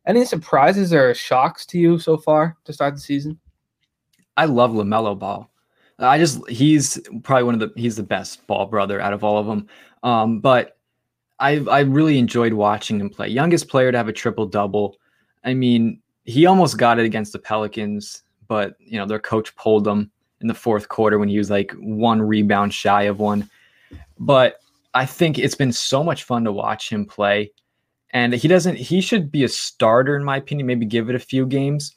any 0.05 0.25
surprises 0.25 0.93
or 0.93 1.13
shocks 1.13 1.65
to 1.67 1.79
you 1.79 1.99
so 1.99 2.17
far 2.17 2.57
to 2.65 2.73
start 2.73 2.93
the 2.93 2.99
season? 2.99 3.39
I 4.37 4.45
love 4.45 4.71
LaMelo 4.71 5.17
Ball. 5.17 5.49
I 5.99 6.17
just 6.17 6.47
he's 6.49 6.99
probably 7.23 7.43
one 7.43 7.53
of 7.53 7.59
the 7.59 7.71
he's 7.75 7.95
the 7.95 8.03
best 8.03 8.45
ball 8.47 8.65
brother 8.65 8.99
out 8.99 9.13
of 9.13 9.23
all 9.23 9.37
of 9.37 9.45
them. 9.45 9.67
Um, 10.03 10.39
but 10.39 10.77
I 11.41 11.57
I 11.69 11.79
really 11.81 12.17
enjoyed 12.17 12.53
watching 12.53 12.99
him 12.99 13.09
play. 13.09 13.27
Youngest 13.27 13.67
player 13.67 13.91
to 13.91 13.97
have 13.97 14.07
a 14.07 14.13
triple 14.13 14.45
double. 14.45 14.97
I 15.43 15.53
mean, 15.53 15.99
he 16.23 16.45
almost 16.45 16.77
got 16.77 16.99
it 16.99 17.05
against 17.05 17.33
the 17.33 17.39
Pelicans, 17.39 18.23
but 18.47 18.75
you 18.79 18.97
know 18.97 19.05
their 19.05 19.19
coach 19.19 19.53
pulled 19.55 19.87
him 19.87 20.11
in 20.39 20.47
the 20.47 20.53
fourth 20.53 20.87
quarter 20.89 21.19
when 21.19 21.29
he 21.29 21.37
was 21.37 21.49
like 21.49 21.71
one 21.73 22.21
rebound 22.21 22.73
shy 22.73 23.03
of 23.03 23.19
one. 23.19 23.49
But 24.19 24.59
I 24.93 25.05
think 25.05 25.39
it's 25.39 25.55
been 25.55 25.71
so 25.71 26.03
much 26.03 26.23
fun 26.23 26.43
to 26.43 26.51
watch 26.51 26.89
him 26.89 27.05
play. 27.05 27.51
And 28.11 28.33
he 28.33 28.47
doesn't 28.47 28.75
he 28.75 29.01
should 29.01 29.31
be 29.31 29.43
a 29.43 29.49
starter 29.49 30.15
in 30.15 30.23
my 30.23 30.37
opinion, 30.37 30.67
maybe 30.67 30.85
give 30.85 31.09
it 31.09 31.15
a 31.15 31.19
few 31.19 31.45
games, 31.45 31.95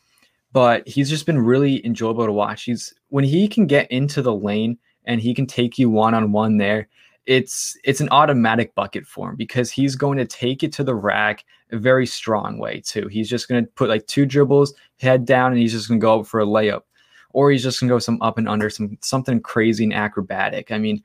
but 0.53 0.87
he's 0.87 1.11
just 1.11 1.27
been 1.27 1.39
really 1.39 1.85
enjoyable 1.85 2.27
to 2.27 2.33
watch. 2.33 2.65
He's 2.65 2.95
when 3.09 3.25
he 3.25 3.49
can 3.49 3.67
get 3.67 3.91
into 3.91 4.23
the 4.23 4.35
lane 4.35 4.79
and 5.07 5.21
he 5.21 5.35
can 5.35 5.47
take 5.47 5.79
you 5.79 5.91
one 5.91 6.15
on 6.15 6.33
one 6.33 6.57
there, 6.57 6.89
it's 7.27 7.77
it's 7.85 8.01
an 8.01 8.09
automatic 8.11 8.75
bucket 8.75 9.07
for 9.07 9.31
him 9.31 9.37
because 9.37 9.71
he's 9.71 9.97
going 9.97 10.19
to 10.19 10.27
take 10.27 10.63
it 10.63 10.73
to 10.75 10.85
the 10.85 10.95
rack 10.95 11.45
a 11.73 11.79
very 11.79 12.07
strong 12.07 12.59
way 12.59 12.81
too. 12.81 13.09
He's 13.09 13.29
just 13.29 13.49
going 13.49 13.65
to 13.65 13.71
put 13.73 13.89
like 13.89 14.07
two 14.07 14.27
dribbles, 14.27 14.75
head 15.01 15.25
down, 15.25 15.53
and 15.53 15.61
he's 15.61 15.73
just 15.73 15.89
going 15.89 16.01
to 16.01 16.05
go 16.05 16.23
for 16.23 16.41
a 16.41 16.47
layup, 16.47 16.83
or 17.31 17.51
he's 17.51 17.63
just 17.63 17.81
going 17.81 17.89
to 17.89 17.95
go 17.95 17.99
some 17.99 18.21
up 18.21 18.39
and 18.39 18.49
under, 18.49 18.69
some 18.71 18.99
something 19.01 19.41
crazy 19.41 19.85
and 19.85 19.95
acrobatic. 19.95 20.71
I 20.71 20.79
mean, 20.79 21.03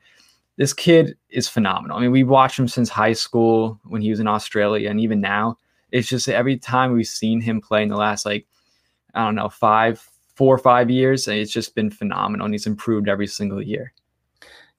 this 0.56 0.74
kid 0.74 1.16
is 1.30 1.48
phenomenal. 1.48 1.96
I 1.96 2.00
mean, 2.00 2.12
we've 2.12 2.28
watched 2.28 2.58
him 2.58 2.68
since 2.68 2.88
high 2.88 3.14
school 3.14 3.80
when 3.84 4.02
he 4.02 4.10
was 4.10 4.20
in 4.20 4.28
Australia, 4.28 4.90
and 4.90 5.00
even 5.00 5.20
now, 5.20 5.56
it's 5.90 6.08
just 6.08 6.28
every 6.28 6.58
time 6.58 6.92
we've 6.92 7.06
seen 7.06 7.40
him 7.40 7.60
play 7.60 7.82
in 7.82 7.88
the 7.88 7.96
last 7.96 8.26
like 8.26 8.46
I 9.14 9.24
don't 9.24 9.34
know 9.34 9.48
five, 9.48 10.06
four 10.34 10.54
or 10.54 10.58
five 10.58 10.90
years, 10.90 11.26
it's 11.28 11.52
just 11.52 11.74
been 11.74 11.90
phenomenal, 11.90 12.44
and 12.44 12.54
he's 12.54 12.66
improved 12.66 13.08
every 13.08 13.26
single 13.26 13.62
year. 13.62 13.92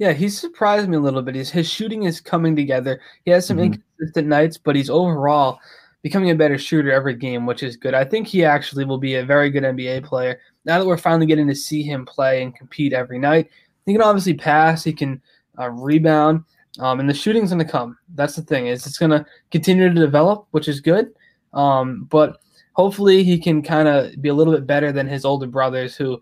Yeah, 0.02 0.14
he's 0.14 0.36
surprised 0.36 0.90
me 0.90 0.98
a 0.98 1.00
little 1.00 1.22
bit. 1.22 1.36
His, 1.36 1.52
his 1.52 1.70
shooting 1.70 2.06
is 2.06 2.20
coming 2.20 2.56
together. 2.56 3.00
He 3.24 3.30
has 3.30 3.46
some 3.46 3.58
mm-hmm. 3.58 3.74
inconsistent 3.76 4.28
nights, 4.28 4.58
but 4.58 4.76
he's 4.76 4.90
overall 4.90 5.60
becoming 6.02 6.32
a 6.32 6.36
better 6.36 6.58
shooter 6.58 6.92
every 6.92 7.14
game, 7.14 7.46
which 7.46 7.62
is 7.62 7.78
good. 7.78 7.94
I 7.94 8.04
think 8.04 8.26
he 8.26 8.44
actually 8.44 8.84
will 8.84 8.98
be 8.98 9.14
a 9.14 9.24
very 9.24 9.52
good 9.52 9.62
NBA 9.62 10.04
player 10.04 10.40
now 10.66 10.80
that 10.80 10.88
we're 10.88 10.98
finally 10.98 11.28
getting 11.28 11.48
to 11.50 11.54
see 11.54 11.84
him 11.84 12.04
play 12.04 12.42
and 12.42 12.56
compete 12.56 12.94
every 12.94 13.20
night. 13.20 13.52
He 13.86 13.94
can 13.94 14.02
obviously 14.02 14.34
pass, 14.34 14.84
he 14.84 14.92
can 14.92 15.22
uh, 15.60 15.70
rebound, 15.70 16.46
um, 16.80 17.00
and 17.00 17.08
the 17.08 17.14
shooting's 17.14 17.52
going 17.52 17.64
to 17.64 17.72
come. 17.72 17.96
That's 18.16 18.36
the 18.36 18.42
thing 18.42 18.66
is 18.66 18.88
it's 18.88 18.98
going 18.98 19.12
to 19.12 19.24
continue 19.52 19.88
to 19.88 19.94
develop, 19.94 20.48
which 20.50 20.68
is 20.68 20.80
good. 20.80 21.14
Um, 21.54 22.08
but 22.10 22.42
hopefully 22.74 23.24
he 23.24 23.38
can 23.38 23.62
kind 23.62 23.88
of 23.88 24.20
be 24.20 24.30
a 24.30 24.34
little 24.34 24.56
bit 24.56 24.66
better 24.66 24.92
than 24.92 25.06
his 25.06 25.26
older 25.26 25.46
brothers 25.46 25.96
who 25.96 26.20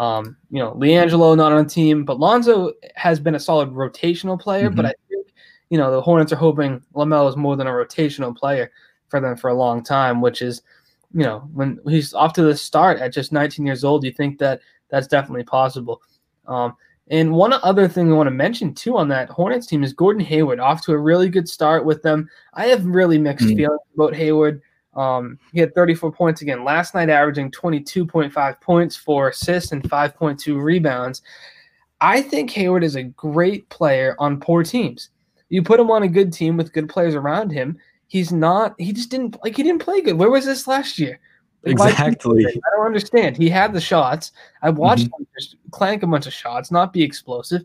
um, 0.00 0.34
you 0.50 0.58
know, 0.58 0.72
LiAngelo 0.72 1.36
not 1.36 1.52
on 1.52 1.62
the 1.62 1.70
team, 1.70 2.06
but 2.06 2.18
Lonzo 2.18 2.72
has 2.96 3.20
been 3.20 3.34
a 3.34 3.40
solid 3.40 3.70
rotational 3.70 4.40
player. 4.40 4.68
Mm-hmm. 4.68 4.76
But 4.76 4.86
I 4.86 4.94
think, 5.10 5.26
you 5.68 5.76
know, 5.76 5.90
the 5.90 6.00
Hornets 6.00 6.32
are 6.32 6.36
hoping 6.36 6.82
LaMelo 6.94 7.28
is 7.28 7.36
more 7.36 7.54
than 7.54 7.66
a 7.66 7.70
rotational 7.70 8.34
player 8.34 8.72
for 9.08 9.20
them 9.20 9.36
for 9.36 9.50
a 9.50 9.54
long 9.54 9.84
time, 9.84 10.22
which 10.22 10.40
is, 10.40 10.62
you 11.12 11.22
know, 11.22 11.40
when 11.52 11.78
he's 11.86 12.14
off 12.14 12.32
to 12.32 12.42
the 12.42 12.56
start 12.56 12.98
at 12.98 13.12
just 13.12 13.30
19 13.30 13.66
years 13.66 13.84
old, 13.84 14.02
you 14.02 14.10
think 14.10 14.38
that 14.38 14.62
that's 14.88 15.06
definitely 15.06 15.44
possible. 15.44 16.00
Um, 16.46 16.74
and 17.10 17.32
one 17.32 17.52
other 17.52 17.86
thing 17.86 18.10
I 18.10 18.16
want 18.16 18.28
to 18.28 18.32
mention 18.32 18.72
too 18.72 18.96
on 18.96 19.08
that 19.08 19.28
Hornets 19.28 19.66
team 19.66 19.84
is 19.84 19.92
Gordon 19.92 20.24
Hayward 20.24 20.60
off 20.60 20.82
to 20.86 20.92
a 20.92 20.98
really 20.98 21.28
good 21.28 21.46
start 21.46 21.84
with 21.84 22.00
them. 22.00 22.26
I 22.54 22.68
have 22.68 22.86
really 22.86 23.18
mixed 23.18 23.46
mm-hmm. 23.46 23.56
feelings 23.56 23.80
about 23.94 24.14
Hayward. 24.14 24.62
Um, 25.00 25.38
he 25.52 25.60
had 25.60 25.74
34 25.74 26.12
points 26.12 26.42
again 26.42 26.62
last 26.62 26.94
night, 26.94 27.08
averaging 27.08 27.50
22.5 27.52 28.60
points, 28.60 28.96
four 28.96 29.28
assists, 29.28 29.72
and 29.72 29.82
5.2 29.82 30.62
rebounds. 30.62 31.22
I 32.02 32.20
think 32.20 32.50
Hayward 32.50 32.84
is 32.84 32.96
a 32.96 33.04
great 33.04 33.66
player 33.70 34.14
on 34.18 34.40
poor 34.40 34.62
teams. 34.62 35.08
You 35.48 35.62
put 35.62 35.80
him 35.80 35.90
on 35.90 36.02
a 36.02 36.08
good 36.08 36.34
team 36.34 36.58
with 36.58 36.74
good 36.74 36.88
players 36.88 37.14
around 37.14 37.50
him. 37.50 37.78
He's 38.08 38.30
not. 38.30 38.74
He 38.78 38.92
just 38.92 39.10
didn't 39.10 39.38
like. 39.42 39.56
He 39.56 39.62
didn't 39.62 39.82
play 39.82 40.02
good. 40.02 40.18
Where 40.18 40.30
was 40.30 40.44
this 40.44 40.66
last 40.66 40.98
year? 40.98 41.18
Like, 41.62 41.72
exactly. 41.72 42.46
I 42.46 42.76
don't 42.76 42.86
understand. 42.86 43.36
He 43.36 43.48
had 43.48 43.72
the 43.72 43.80
shots. 43.80 44.32
I 44.62 44.68
watched 44.70 45.06
mm-hmm. 45.06 45.22
him 45.22 45.28
just 45.38 45.56
clank 45.70 46.02
a 46.02 46.06
bunch 46.06 46.26
of 46.26 46.32
shots, 46.32 46.70
not 46.70 46.92
be 46.92 47.02
explosive. 47.02 47.62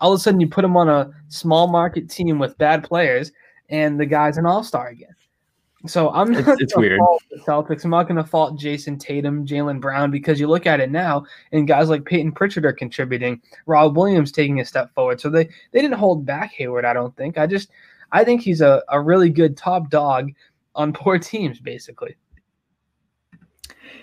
All 0.00 0.12
of 0.12 0.18
a 0.18 0.22
sudden, 0.22 0.40
you 0.40 0.48
put 0.48 0.64
him 0.64 0.76
on 0.76 0.88
a 0.88 1.12
small 1.28 1.68
market 1.68 2.10
team 2.10 2.38
with 2.38 2.58
bad 2.58 2.82
players, 2.82 3.30
and 3.68 4.00
the 4.00 4.06
guy's 4.06 4.36
an 4.36 4.46
all 4.46 4.64
star 4.64 4.88
again. 4.88 5.14
So 5.86 6.10
I'm 6.10 6.30
not 6.30 6.46
it's, 6.46 6.62
it's 6.62 6.76
weird. 6.76 6.98
Fault 6.98 7.22
the 7.30 7.38
Celtics. 7.38 7.84
I'm 7.84 7.90
not 7.90 8.06
going 8.06 8.22
to 8.22 8.24
fault 8.24 8.58
Jayson 8.58 8.98
Tatum, 8.98 9.44
Jaylen 9.44 9.80
Brown 9.80 10.10
because 10.10 10.38
you 10.38 10.46
look 10.46 10.66
at 10.66 10.80
it 10.80 10.90
now, 10.90 11.24
and 11.50 11.66
guys 11.66 11.88
like 11.88 12.04
Payton 12.04 12.32
Pritchard 12.32 12.64
are 12.64 12.72
contributing. 12.72 13.40
Rob 13.66 13.96
Williams 13.96 14.30
taking 14.30 14.60
a 14.60 14.64
step 14.64 14.94
forward. 14.94 15.20
So 15.20 15.28
they 15.28 15.48
they 15.72 15.80
didn't 15.80 15.98
hold 15.98 16.24
back 16.24 16.52
Hayward. 16.52 16.84
I 16.84 16.92
don't 16.92 17.16
think. 17.16 17.36
I 17.36 17.46
just 17.46 17.70
I 18.12 18.22
think 18.22 18.42
he's 18.42 18.60
a, 18.60 18.82
a 18.90 19.00
really 19.00 19.28
good 19.28 19.56
top 19.56 19.90
dog 19.90 20.30
on 20.74 20.92
poor 20.92 21.18
teams, 21.18 21.58
basically. 21.58 22.16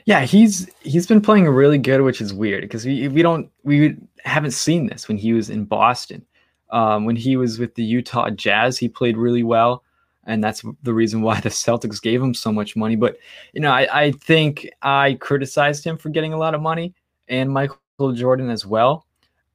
Yeah, 0.06 0.22
he's 0.22 0.70
he's 0.82 1.08
been 1.08 1.22
playing 1.22 1.48
really 1.48 1.78
good, 1.78 2.02
which 2.02 2.20
is 2.20 2.34
weird 2.34 2.62
because 2.64 2.86
we 2.86 3.08
we 3.08 3.22
don't 3.22 3.50
we 3.64 3.96
haven't 4.26 4.52
seen 4.52 4.88
this 4.88 5.08
when 5.08 5.18
he 5.18 5.32
was 5.32 5.50
in 5.50 5.64
Boston. 5.64 6.26
Um, 6.72 7.06
when 7.06 7.16
he 7.16 7.36
was 7.36 7.58
with 7.58 7.74
the 7.76 7.84
Utah 7.84 8.30
Jazz, 8.30 8.78
he 8.78 8.90
played 8.90 9.18
really 9.18 9.44
well 9.44 9.84
and 10.30 10.44
that's 10.44 10.64
the 10.84 10.94
reason 10.94 11.22
why 11.22 11.40
the 11.42 11.50
Celtics 11.50 12.02
gave 12.02 12.22
him 12.22 12.34
so 12.34 12.52
much 12.52 12.76
money. 12.76 12.96
But 12.96 13.18
you 13.54 13.62
know, 13.62 13.72
I, 13.72 13.88
I 13.92 14.12
think 14.12 14.70
I 14.82 15.16
criticized 15.20 15.84
him 15.84 15.98
for 15.98 16.10
getting 16.10 16.34
a 16.34 16.38
lot 16.38 16.56
of 16.56 16.62
money 16.62 16.94
and 17.28 17.50
Michael 17.50 18.14
Jordan 18.14 18.50
as 18.50 18.66
well. 18.66 19.06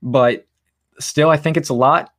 But 0.02 0.46
still, 0.98 1.30
I 1.30 1.36
think 1.36 1.56
it's 1.56 1.70
a 1.70 1.74
lot. 1.74 2.10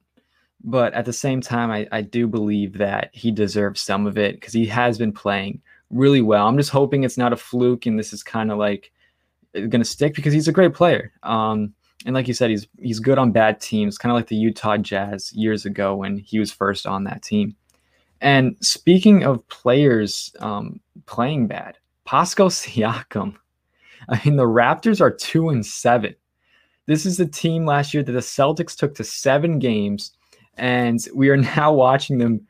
But 0.63 0.93
at 0.95 1.05
the 1.05 1.13
same 1.13 1.41
time, 1.41 1.69
I, 1.69 1.87
I 1.91 2.01
do 2.01 2.25
believe 2.25 2.79
that 2.79 3.11
he 3.13 3.29
deserves 3.29 3.81
some 3.81 4.07
of 4.07 4.17
it 4.17 4.35
because 4.35 4.53
he 4.53 4.65
has 4.65 4.97
been 4.97 5.11
playing 5.11 5.61
really 5.91 6.21
well. 6.21 6.47
I'm 6.47 6.57
just 6.57 6.71
hoping 6.71 7.03
it's 7.03 7.19
not 7.19 7.33
a 7.33 7.37
fluke 7.37 7.85
and 7.85 7.99
this 7.99 8.13
is 8.13 8.23
kind 8.23 8.51
of 8.51 8.57
like 8.57 8.91
going 9.53 9.69
to 9.69 9.85
stick 9.85 10.15
because 10.15 10.33
he's 10.33 10.47
a 10.47 10.53
great 10.53 10.73
player. 10.73 11.11
Um, 11.21 11.75
and 12.07 12.15
like 12.15 12.27
you 12.27 12.33
said, 12.33 12.49
he's 12.49 12.67
he's 12.79 12.99
good 12.99 13.19
on 13.19 13.31
bad 13.31 13.61
teams, 13.61 13.97
kind 13.97 14.11
of 14.11 14.15
like 14.15 14.27
the 14.27 14.35
Utah 14.35 14.77
Jazz 14.77 15.31
years 15.33 15.65
ago 15.65 15.95
when 15.95 16.17
he 16.17 16.39
was 16.39 16.51
first 16.51 16.87
on 16.87 17.03
that 17.03 17.21
team. 17.21 17.55
And 18.22 18.55
speaking 18.61 19.24
of 19.24 19.47
players 19.49 20.34
um, 20.39 20.80
playing 21.05 21.47
bad, 21.47 21.78
Pascal 22.05 22.49
Siakam. 22.49 23.36
I 24.09 24.22
mean, 24.24 24.36
the 24.36 24.43
Raptors 24.43 25.01
are 25.01 25.11
two 25.11 25.49
and 25.49 25.66
seven. 25.66 26.16
This 26.86 27.05
is 27.05 27.18
the 27.18 27.26
team 27.26 27.66
last 27.66 27.93
year 27.93 28.03
that 28.03 28.11
the 28.11 28.20
Celtics 28.20 28.76
took 28.76 28.93
to 28.95 29.03
seven 29.03 29.57
games, 29.57 30.11
and 30.55 30.99
we 31.13 31.30
are 31.30 31.38
now 31.57 31.74
watching 31.74 32.18
them 32.18 32.47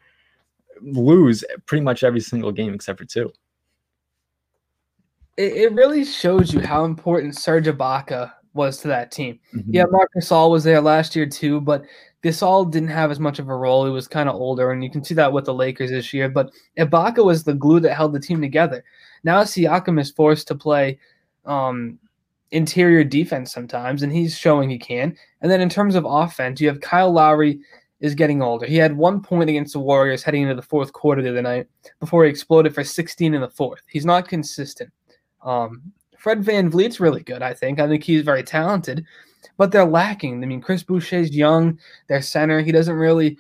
lose 0.82 1.44
pretty 1.66 1.84
much 1.84 2.04
every 2.04 2.20
single 2.20 2.52
game 2.52 2.74
except 2.74 3.00
for 3.00 3.06
two. 3.06 3.32
It, 5.38 5.54
it 5.54 5.74
really 5.74 6.06
shows 6.06 6.54
you 6.54 6.62
how 6.62 6.86
important 6.86 7.38
Serge 7.38 7.66
Ibaka 7.66 8.32
was 8.54 8.78
to 8.78 8.88
that 8.88 9.12
team. 9.12 9.40
Mm-hmm. 9.56 9.72
Yeah, 9.74 9.86
Marc 9.90 10.10
Gasol 10.18 10.50
was 10.50 10.64
there 10.64 10.82
last 10.82 11.16
year 11.16 11.26
too, 11.26 11.62
but 11.62 11.84
Gasol 12.26 12.72
didn't 12.72 12.90
have 12.90 13.12
as 13.12 13.20
much 13.20 13.38
of 13.38 13.50
a 13.50 13.56
role. 13.56 13.86
He 13.86 13.92
was 13.92 14.08
kind 14.08 14.28
of 14.28 14.36
older, 14.36 14.72
and 14.72 14.84
you 14.84 14.90
can 14.90 15.04
see 15.04 15.14
that 15.14 15.32
with 15.32 15.46
the 15.46 15.54
Lakers 15.54 15.92
this 15.92 16.12
year. 16.12 16.28
But 16.28 16.52
Ibaka 16.78 17.24
was 17.24 17.44
the 17.44 17.54
glue 17.54 17.80
that 17.82 17.94
held 17.94 18.14
the 18.14 18.20
team 18.20 18.42
together. 18.42 18.84
Now 19.24 19.44
Siakam 19.44 20.02
is 20.02 20.10
forced 20.10 20.48
to 20.48 20.56
play 20.56 20.98
um, 21.46 22.00
interior 22.50 23.04
defense 23.04 23.54
sometimes, 23.54 24.02
and 24.02 24.12
he's 24.12 24.36
showing 24.36 24.72
he 24.72 24.80
can. 24.80 25.16
And 25.42 25.52
then 25.52 25.62
in 25.62 25.70
terms 25.70 25.94
of 25.94 26.04
offense, 26.04 26.60
you 26.60 26.68
have 26.68 26.82
Kyle 26.82 27.12
Lowry 27.12 27.60
is 28.00 28.16
getting 28.16 28.42
older. 28.42 28.66
He 28.66 28.78
had 28.78 28.98
one 28.98 29.22
point 29.22 29.50
against 29.50 29.74
the 29.74 29.80
Warriors 29.80 30.24
heading 30.24 30.42
into 30.42 30.56
the 30.56 30.62
fourth 30.64 30.94
quarter 30.94 31.22
the 31.22 31.30
other 31.30 31.44
night 31.44 31.68
before 32.00 32.24
he 32.24 32.30
exploded 32.32 32.74
for 32.74 32.84
16 32.84 33.36
in 33.36 33.42
the 33.42 33.50
fourth. 33.50 33.84
He's 33.88 34.06
not 34.06 34.28
consistent. 34.28 34.92
Um, 35.44 35.94
Fred 36.18 36.44
VanVleet's 36.44 37.00
really 37.00 37.22
good, 37.22 37.44
I 37.44 37.54
think. 37.54 37.80
I 37.80 37.88
think 37.88 38.04
he's 38.04 38.24
very 38.24 38.42
talented, 38.42 39.06
but 39.58 39.72
they're 39.72 39.86
lacking. 39.86 40.44
I 40.44 40.48
mean, 40.48 40.62
Chris 40.62 40.84
Boucher's 40.84 41.36
young, 41.36 41.80
their 42.08 42.22
center. 42.22 42.62
He 42.62 42.72
doesn't 42.72 42.96
really, 42.96 43.38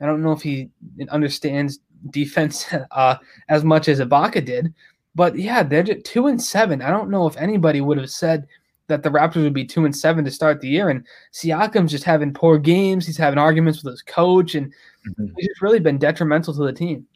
I 0.00 0.06
don't 0.06 0.22
know 0.22 0.32
if 0.32 0.42
he 0.42 0.70
understands 1.10 1.80
defense 2.10 2.66
uh, 2.90 3.16
as 3.48 3.64
much 3.64 3.88
as 3.88 4.00
Ibaka 4.00 4.44
did. 4.44 4.74
But 5.14 5.36
yeah, 5.36 5.62
they're 5.62 5.82
just 5.82 6.04
two 6.04 6.26
and 6.26 6.42
seven. 6.42 6.80
I 6.80 6.90
don't 6.90 7.10
know 7.10 7.26
if 7.26 7.36
anybody 7.36 7.80
would 7.80 7.98
have 7.98 8.10
said 8.10 8.46
that 8.88 9.02
the 9.02 9.10
Raptors 9.10 9.42
would 9.42 9.54
be 9.54 9.64
two 9.64 9.84
and 9.84 9.96
seven 9.96 10.24
to 10.24 10.30
start 10.30 10.60
the 10.60 10.68
year. 10.68 10.88
And 10.88 11.06
Siakam's 11.32 11.90
just 11.90 12.04
having 12.04 12.32
poor 12.32 12.58
games. 12.58 13.06
He's 13.06 13.16
having 13.16 13.38
arguments 13.38 13.82
with 13.82 13.92
his 13.92 14.02
coach, 14.02 14.54
and 14.54 14.66
mm-hmm. 14.68 15.26
he's 15.36 15.48
just 15.48 15.62
really 15.62 15.80
been 15.80 15.98
detrimental 15.98 16.54
to 16.54 16.64
the 16.64 16.72
team. 16.72 17.06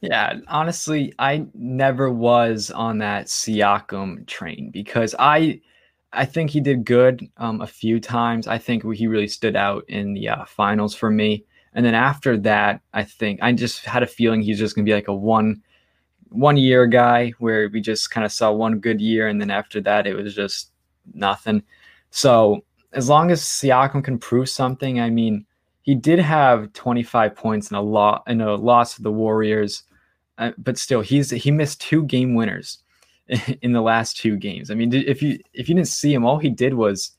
Yeah, 0.00 0.40
honestly, 0.48 1.12
I 1.18 1.46
never 1.54 2.12
was 2.12 2.70
on 2.70 2.98
that 2.98 3.26
Siakam 3.26 4.26
train 4.26 4.70
because 4.70 5.14
I 5.18 5.60
I 6.16 6.24
think 6.24 6.50
he 6.50 6.60
did 6.60 6.84
good 6.84 7.28
um, 7.36 7.60
a 7.60 7.66
few 7.66 8.00
times. 8.00 8.46
I 8.46 8.58
think 8.58 8.82
he 8.94 9.06
really 9.06 9.28
stood 9.28 9.54
out 9.54 9.84
in 9.88 10.14
the 10.14 10.30
uh, 10.30 10.44
finals 10.46 10.94
for 10.94 11.10
me. 11.10 11.44
And 11.74 11.84
then 11.84 11.94
after 11.94 12.38
that, 12.38 12.80
I 12.94 13.04
think 13.04 13.40
I 13.42 13.52
just 13.52 13.84
had 13.84 14.02
a 14.02 14.06
feeling 14.06 14.40
he's 14.40 14.58
just 14.58 14.74
gonna 14.74 14.86
be 14.86 14.94
like 14.94 15.08
a 15.08 15.14
one 15.14 15.62
one 16.30 16.56
year 16.56 16.86
guy 16.86 17.30
where 17.38 17.68
we 17.68 17.80
just 17.80 18.10
kind 18.10 18.24
of 18.24 18.32
saw 18.32 18.50
one 18.50 18.80
good 18.80 19.00
year, 19.00 19.28
and 19.28 19.40
then 19.40 19.50
after 19.50 19.80
that, 19.82 20.06
it 20.06 20.14
was 20.14 20.34
just 20.34 20.70
nothing. 21.14 21.62
So 22.10 22.64
as 22.92 23.08
long 23.10 23.30
as 23.30 23.42
Siakam 23.42 24.02
can 24.02 24.18
prove 24.18 24.48
something, 24.48 25.00
I 25.00 25.10
mean, 25.10 25.44
he 25.82 25.94
did 25.94 26.18
have 26.18 26.72
25 26.72 27.36
points 27.36 27.70
in 27.70 27.76
a 27.76 27.82
lot 27.82 28.22
in 28.26 28.40
a 28.40 28.54
loss 28.54 28.96
to 28.96 29.02
the 29.02 29.12
Warriors, 29.12 29.82
uh, 30.38 30.52
but 30.56 30.78
still, 30.78 31.02
he's 31.02 31.30
he 31.30 31.50
missed 31.50 31.80
two 31.82 32.04
game 32.04 32.34
winners 32.34 32.78
in 33.62 33.72
the 33.72 33.80
last 33.80 34.16
two 34.16 34.36
games. 34.36 34.70
I 34.70 34.74
mean, 34.74 34.92
if 34.92 35.22
you 35.22 35.38
if 35.52 35.68
you 35.68 35.74
didn't 35.74 35.88
see 35.88 36.12
him, 36.12 36.24
all 36.24 36.38
he 36.38 36.50
did 36.50 36.74
was 36.74 37.12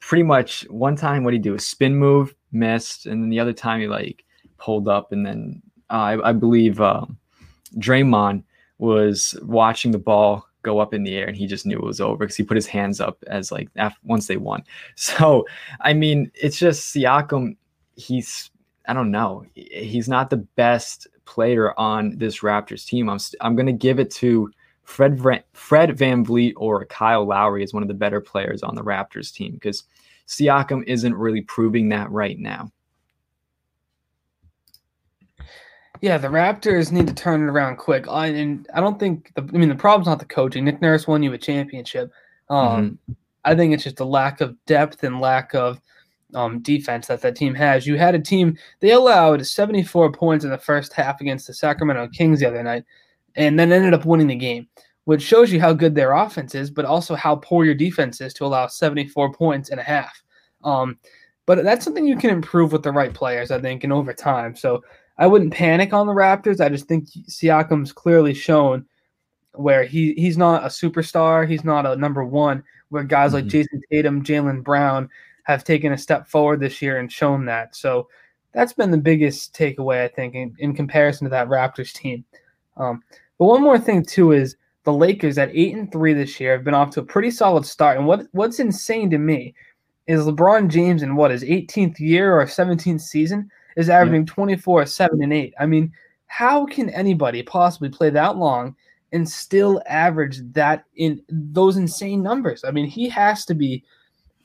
pretty 0.00 0.22
much 0.22 0.62
one 0.68 0.96
time 0.96 1.24
what 1.24 1.32
he 1.32 1.38
do 1.38 1.54
a 1.54 1.58
spin 1.58 1.96
move, 1.96 2.34
missed, 2.52 3.06
and 3.06 3.22
then 3.22 3.30
the 3.30 3.40
other 3.40 3.52
time 3.52 3.80
he 3.80 3.86
like 3.86 4.24
pulled 4.58 4.88
up, 4.88 5.12
and 5.12 5.24
then 5.24 5.62
uh, 5.90 5.92
I, 5.92 6.30
I, 6.30 6.32
believe 6.32 6.80
uh, 6.80 7.06
Draymond 7.78 8.42
was 8.78 9.38
watching 9.42 9.92
the 9.92 9.98
ball 9.98 10.46
go 10.62 10.78
up 10.78 10.94
in 10.94 11.04
the 11.04 11.14
air 11.14 11.26
and 11.26 11.36
he 11.36 11.46
just 11.46 11.66
knew 11.66 11.76
it 11.76 11.84
was 11.84 12.00
over 12.00 12.24
because 12.24 12.36
he 12.36 12.42
put 12.42 12.56
his 12.56 12.66
hands 12.66 13.00
up 13.00 13.22
as 13.26 13.52
like 13.52 13.68
after, 13.76 14.00
once 14.04 14.26
they 14.26 14.36
won. 14.36 14.64
So 14.96 15.46
I 15.80 15.92
mean, 15.92 16.32
it's 16.34 16.58
just 16.58 16.94
Siakam. 16.94 17.56
He's 17.94 18.50
I 18.86 18.92
don't 18.92 19.10
know. 19.10 19.46
He's 19.54 20.08
not 20.08 20.30
the 20.30 20.38
best 20.38 21.06
player 21.24 21.78
on 21.78 22.18
this 22.18 22.40
Raptors 22.40 22.86
team. 22.86 23.08
I'm 23.08 23.18
st- 23.18 23.40
I'm 23.40 23.54
gonna 23.54 23.72
give 23.72 24.00
it 24.00 24.10
to 24.12 24.50
Fred 24.84 25.20
Fred 25.52 25.90
VanVleet 25.90 26.52
or 26.56 26.84
Kyle 26.86 27.24
Lowry 27.24 27.64
is 27.64 27.74
one 27.74 27.82
of 27.82 27.88
the 27.88 27.94
better 27.94 28.20
players 28.20 28.62
on 28.62 28.74
the 28.74 28.84
Raptors 28.84 29.32
team 29.32 29.52
because 29.52 29.84
Siakam 30.28 30.84
isn't 30.86 31.14
really 31.14 31.40
proving 31.42 31.88
that 31.90 32.10
right 32.10 32.38
now. 32.38 32.70
Yeah, 36.00 36.18
the 36.18 36.28
Raptors 36.28 36.92
need 36.92 37.06
to 37.06 37.14
turn 37.14 37.42
it 37.42 37.50
around 37.50 37.76
quick. 37.76 38.06
I, 38.08 38.26
and 38.26 38.68
I 38.74 38.80
don't 38.80 39.00
think 39.00 39.32
the, 39.34 39.42
I 39.42 39.56
mean 39.56 39.70
the 39.70 39.74
problem's 39.74 40.06
not 40.06 40.18
the 40.18 40.26
coaching. 40.26 40.64
Nick 40.64 40.82
Nurse 40.82 41.06
won 41.06 41.22
you 41.22 41.32
a 41.32 41.38
championship. 41.38 42.12
Um, 42.50 42.98
mm-hmm. 43.08 43.12
I 43.44 43.54
think 43.54 43.72
it's 43.72 43.84
just 43.84 44.00
a 44.00 44.04
lack 44.04 44.40
of 44.40 44.56
depth 44.66 45.02
and 45.02 45.20
lack 45.20 45.54
of 45.54 45.80
um, 46.34 46.60
defense 46.60 47.06
that 47.06 47.22
that 47.22 47.36
team 47.36 47.54
has. 47.54 47.86
You 47.86 47.96
had 47.96 48.14
a 48.14 48.18
team 48.18 48.58
they 48.80 48.90
allowed 48.90 49.46
74 49.46 50.12
points 50.12 50.44
in 50.44 50.50
the 50.50 50.58
first 50.58 50.92
half 50.92 51.20
against 51.20 51.46
the 51.46 51.54
Sacramento 51.54 52.08
Kings 52.08 52.40
the 52.40 52.46
other 52.46 52.62
night, 52.62 52.84
and 53.36 53.58
then 53.58 53.72
ended 53.72 53.94
up 53.94 54.04
winning 54.04 54.26
the 54.28 54.34
game, 54.34 54.68
which 55.04 55.22
shows 55.22 55.52
you 55.52 55.60
how 55.60 55.72
good 55.72 55.94
their 55.94 56.12
offense 56.12 56.54
is, 56.54 56.70
but 56.70 56.84
also 56.84 57.14
how 57.14 57.36
poor 57.36 57.64
your 57.64 57.74
defense 57.74 58.20
is 58.20 58.34
to 58.34 58.44
allow 58.44 58.66
74 58.66 59.32
points 59.32 59.70
and 59.70 59.80
a 59.80 59.84
half. 59.84 60.22
Um, 60.62 60.98
but 61.46 61.62
that's 61.62 61.84
something 61.84 62.06
you 62.06 62.16
can 62.16 62.30
improve 62.30 62.72
with 62.72 62.82
the 62.82 62.92
right 62.92 63.12
players, 63.12 63.50
I 63.50 63.60
think, 63.60 63.84
and 63.84 63.92
over 63.92 64.12
time. 64.14 64.56
So 64.56 64.82
I 65.18 65.26
wouldn't 65.26 65.52
panic 65.52 65.92
on 65.92 66.06
the 66.06 66.12
Raptors. 66.12 66.60
I 66.60 66.68
just 66.68 66.86
think 66.86 67.08
Siakam's 67.28 67.92
clearly 67.92 68.34
shown 68.34 68.86
where 69.52 69.84
he 69.84 70.14
he's 70.14 70.36
not 70.36 70.64
a 70.64 70.66
superstar, 70.66 71.48
he's 71.48 71.64
not 71.64 71.86
a 71.86 71.96
number 71.96 72.24
one. 72.24 72.64
Where 72.88 73.04
guys 73.04 73.32
mm-hmm. 73.32 73.34
like 73.36 73.46
Jayson 73.46 73.80
Tatum, 73.90 74.24
Jaylen 74.24 74.64
Brown 74.64 75.08
have 75.44 75.64
taken 75.64 75.92
a 75.92 75.98
step 75.98 76.26
forward 76.26 76.60
this 76.60 76.80
year 76.80 76.98
and 76.98 77.10
shown 77.10 77.44
that. 77.46 77.76
So 77.76 78.08
that's 78.52 78.72
been 78.72 78.90
the 78.90 78.98
biggest 78.98 79.54
takeaway, 79.54 80.02
I 80.02 80.08
think, 80.08 80.34
in, 80.34 80.54
in 80.58 80.74
comparison 80.74 81.24
to 81.24 81.30
that 81.30 81.48
Raptors 81.48 81.92
team. 81.92 82.24
Um, 82.76 83.02
but 83.38 83.46
one 83.46 83.62
more 83.62 83.78
thing 83.78 84.04
too 84.04 84.32
is 84.32 84.56
the 84.84 84.92
Lakers 84.92 85.38
at 85.38 85.50
eight 85.54 85.74
and 85.74 85.90
three 85.90 86.12
this 86.12 86.38
year 86.38 86.52
have 86.52 86.64
been 86.64 86.74
off 86.74 86.90
to 86.90 87.00
a 87.00 87.04
pretty 87.04 87.30
solid 87.30 87.64
start. 87.64 87.96
And 87.96 88.06
what 88.06 88.26
what's 88.32 88.60
insane 88.60 89.10
to 89.10 89.18
me 89.18 89.54
is 90.06 90.24
LeBron 90.24 90.68
James 90.68 91.02
in 91.02 91.16
what 91.16 91.30
his 91.30 91.42
18th 91.42 91.98
year 91.98 92.38
or 92.38 92.44
17th 92.44 93.00
season 93.00 93.50
is 93.76 93.88
averaging 93.88 94.26
yeah. 94.26 94.34
24, 94.34 94.86
7, 94.86 95.22
and 95.22 95.32
8. 95.32 95.54
I 95.58 95.66
mean, 95.66 95.92
how 96.26 96.66
can 96.66 96.90
anybody 96.90 97.42
possibly 97.42 97.88
play 97.88 98.10
that 98.10 98.36
long 98.36 98.76
and 99.12 99.28
still 99.28 99.80
average 99.86 100.40
that 100.52 100.84
in 100.96 101.22
those 101.28 101.76
insane 101.76 102.22
numbers? 102.22 102.64
I 102.64 102.70
mean, 102.70 102.86
he 102.86 103.08
has 103.08 103.44
to 103.46 103.54
be. 103.54 103.82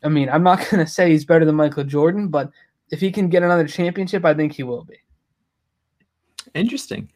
I 0.01 0.07
mean, 0.07 0.29
I'm 0.29 0.43
not 0.43 0.59
going 0.69 0.83
to 0.83 0.89
say 0.89 1.11
he's 1.11 1.25
better 1.25 1.45
than 1.45 1.55
Michael 1.55 1.83
Jordan, 1.83 2.29
but 2.29 2.51
if 2.89 3.01
he 3.01 3.11
can 3.11 3.29
get 3.29 3.43
another 3.43 3.67
championship, 3.67 4.23
I 4.23 4.33
think 4.33 4.53
he 4.53 4.63
will 4.63 4.85
be. 4.85 4.95
Interesting. 6.55 7.11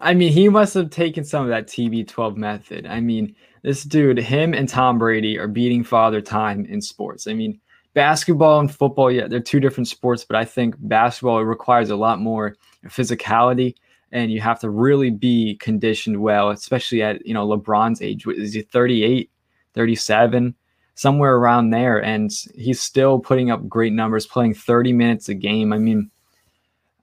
I 0.00 0.14
mean, 0.14 0.32
he 0.32 0.48
must 0.48 0.74
have 0.74 0.90
taken 0.90 1.24
some 1.24 1.42
of 1.42 1.48
that 1.48 1.66
TB12 1.66 2.36
method. 2.36 2.86
I 2.86 3.00
mean, 3.00 3.34
this 3.62 3.82
dude, 3.82 4.18
him 4.18 4.54
and 4.54 4.68
Tom 4.68 4.98
Brady 4.98 5.38
are 5.38 5.48
beating 5.48 5.82
father 5.82 6.20
time 6.20 6.66
in 6.66 6.80
sports. 6.80 7.26
I 7.26 7.32
mean, 7.32 7.60
basketball 7.94 8.60
and 8.60 8.72
football, 8.72 9.10
yeah, 9.10 9.26
they're 9.26 9.40
two 9.40 9.60
different 9.60 9.88
sports, 9.88 10.24
but 10.24 10.36
I 10.36 10.44
think 10.44 10.74
basketball 10.78 11.42
requires 11.42 11.90
a 11.90 11.96
lot 11.96 12.20
more 12.20 12.56
physicality 12.86 13.74
and 14.12 14.30
you 14.30 14.40
have 14.40 14.60
to 14.60 14.70
really 14.70 15.10
be 15.10 15.56
conditioned 15.56 16.20
well, 16.20 16.50
especially 16.50 17.02
at, 17.02 17.26
you 17.26 17.34
know, 17.34 17.46
LeBron's 17.46 18.02
age. 18.02 18.26
Is 18.26 18.52
he 18.52 18.62
38, 18.62 19.30
37, 19.74 20.54
somewhere 20.94 21.36
around 21.36 21.70
there? 21.70 22.02
And 22.02 22.30
he's 22.54 22.80
still 22.80 23.18
putting 23.18 23.50
up 23.50 23.68
great 23.68 23.92
numbers, 23.92 24.26
playing 24.26 24.54
30 24.54 24.92
minutes 24.92 25.28
a 25.28 25.34
game. 25.34 25.72
I 25.72 25.78
mean, 25.78 26.10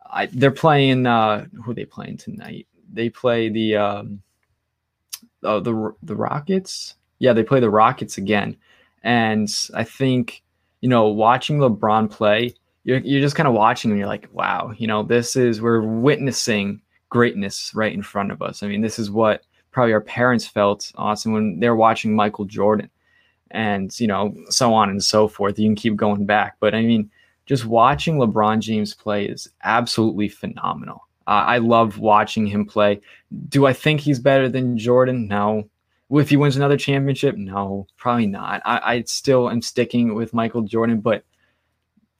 I, 0.09 0.27
they're 0.27 0.51
playing, 0.51 1.05
uh, 1.05 1.45
who 1.63 1.71
are 1.71 1.75
they 1.75 1.85
playing 1.85 2.17
tonight? 2.17 2.67
They 2.93 3.09
play 3.09 3.49
the, 3.49 3.75
um, 3.75 4.21
oh, 5.43 5.59
the, 5.59 5.93
the 6.03 6.15
Rockets. 6.15 6.95
Yeah, 7.19 7.33
they 7.33 7.43
play 7.43 7.59
the 7.59 7.69
Rockets 7.69 8.17
again. 8.17 8.55
And 9.03 9.53
I 9.73 9.83
think 9.83 10.43
you 10.83 10.89
know, 10.89 11.07
watching 11.07 11.59
LeBron 11.59 12.11
play, 12.11 12.53
you're, 12.83 12.97
you're 12.97 13.21
just 13.21 13.37
kind 13.37 13.47
of 13.47 13.53
watching 13.53 13.89
and 13.89 13.97
you're 13.97 14.05
like, 14.05 14.27
wow, 14.33 14.73
you 14.77 14.85
know, 14.85 15.01
this 15.01 15.37
is, 15.37 15.61
we're 15.61 15.79
witnessing 15.79 16.81
greatness 17.07 17.71
right 17.73 17.93
in 17.93 18.03
front 18.03 18.33
of 18.33 18.41
us. 18.41 18.61
I 18.61 18.67
mean, 18.67 18.81
this 18.81 18.99
is 18.99 19.09
what 19.09 19.45
probably 19.71 19.93
our 19.93 20.01
parents 20.01 20.45
felt 20.45 20.91
awesome 20.95 21.31
when 21.31 21.57
they're 21.61 21.77
watching 21.77 22.13
Michael 22.13 22.43
Jordan 22.43 22.89
and, 23.51 23.97
you 23.97 24.07
know, 24.07 24.35
so 24.49 24.73
on 24.73 24.89
and 24.89 25.01
so 25.01 25.29
forth. 25.29 25.57
You 25.57 25.69
can 25.69 25.75
keep 25.77 25.95
going 25.95 26.25
back. 26.25 26.57
But 26.59 26.75
I 26.75 26.81
mean, 26.81 27.09
just 27.45 27.63
watching 27.63 28.17
LeBron 28.17 28.59
James 28.59 28.93
play 28.93 29.23
is 29.23 29.49
absolutely 29.63 30.27
phenomenal. 30.27 31.07
Uh, 31.27 31.45
I 31.47 31.57
love 31.57 31.99
watching 31.99 32.45
him 32.45 32.65
play. 32.65 33.01
Do 33.49 33.65
I 33.65 33.73
think 33.73 34.01
he's 34.01 34.19
better 34.19 34.49
than 34.49 34.77
Jordan? 34.77 35.27
No 35.27 35.69
if 36.19 36.29
he 36.29 36.37
wins 36.37 36.55
another 36.55 36.77
championship, 36.77 37.35
no, 37.35 37.87
probably 37.97 38.27
not. 38.27 38.61
I, 38.65 38.95
I 38.95 39.01
still 39.03 39.49
am 39.49 39.61
sticking 39.61 40.13
with 40.13 40.33
Michael 40.33 40.61
Jordan, 40.61 40.99
but 41.01 41.23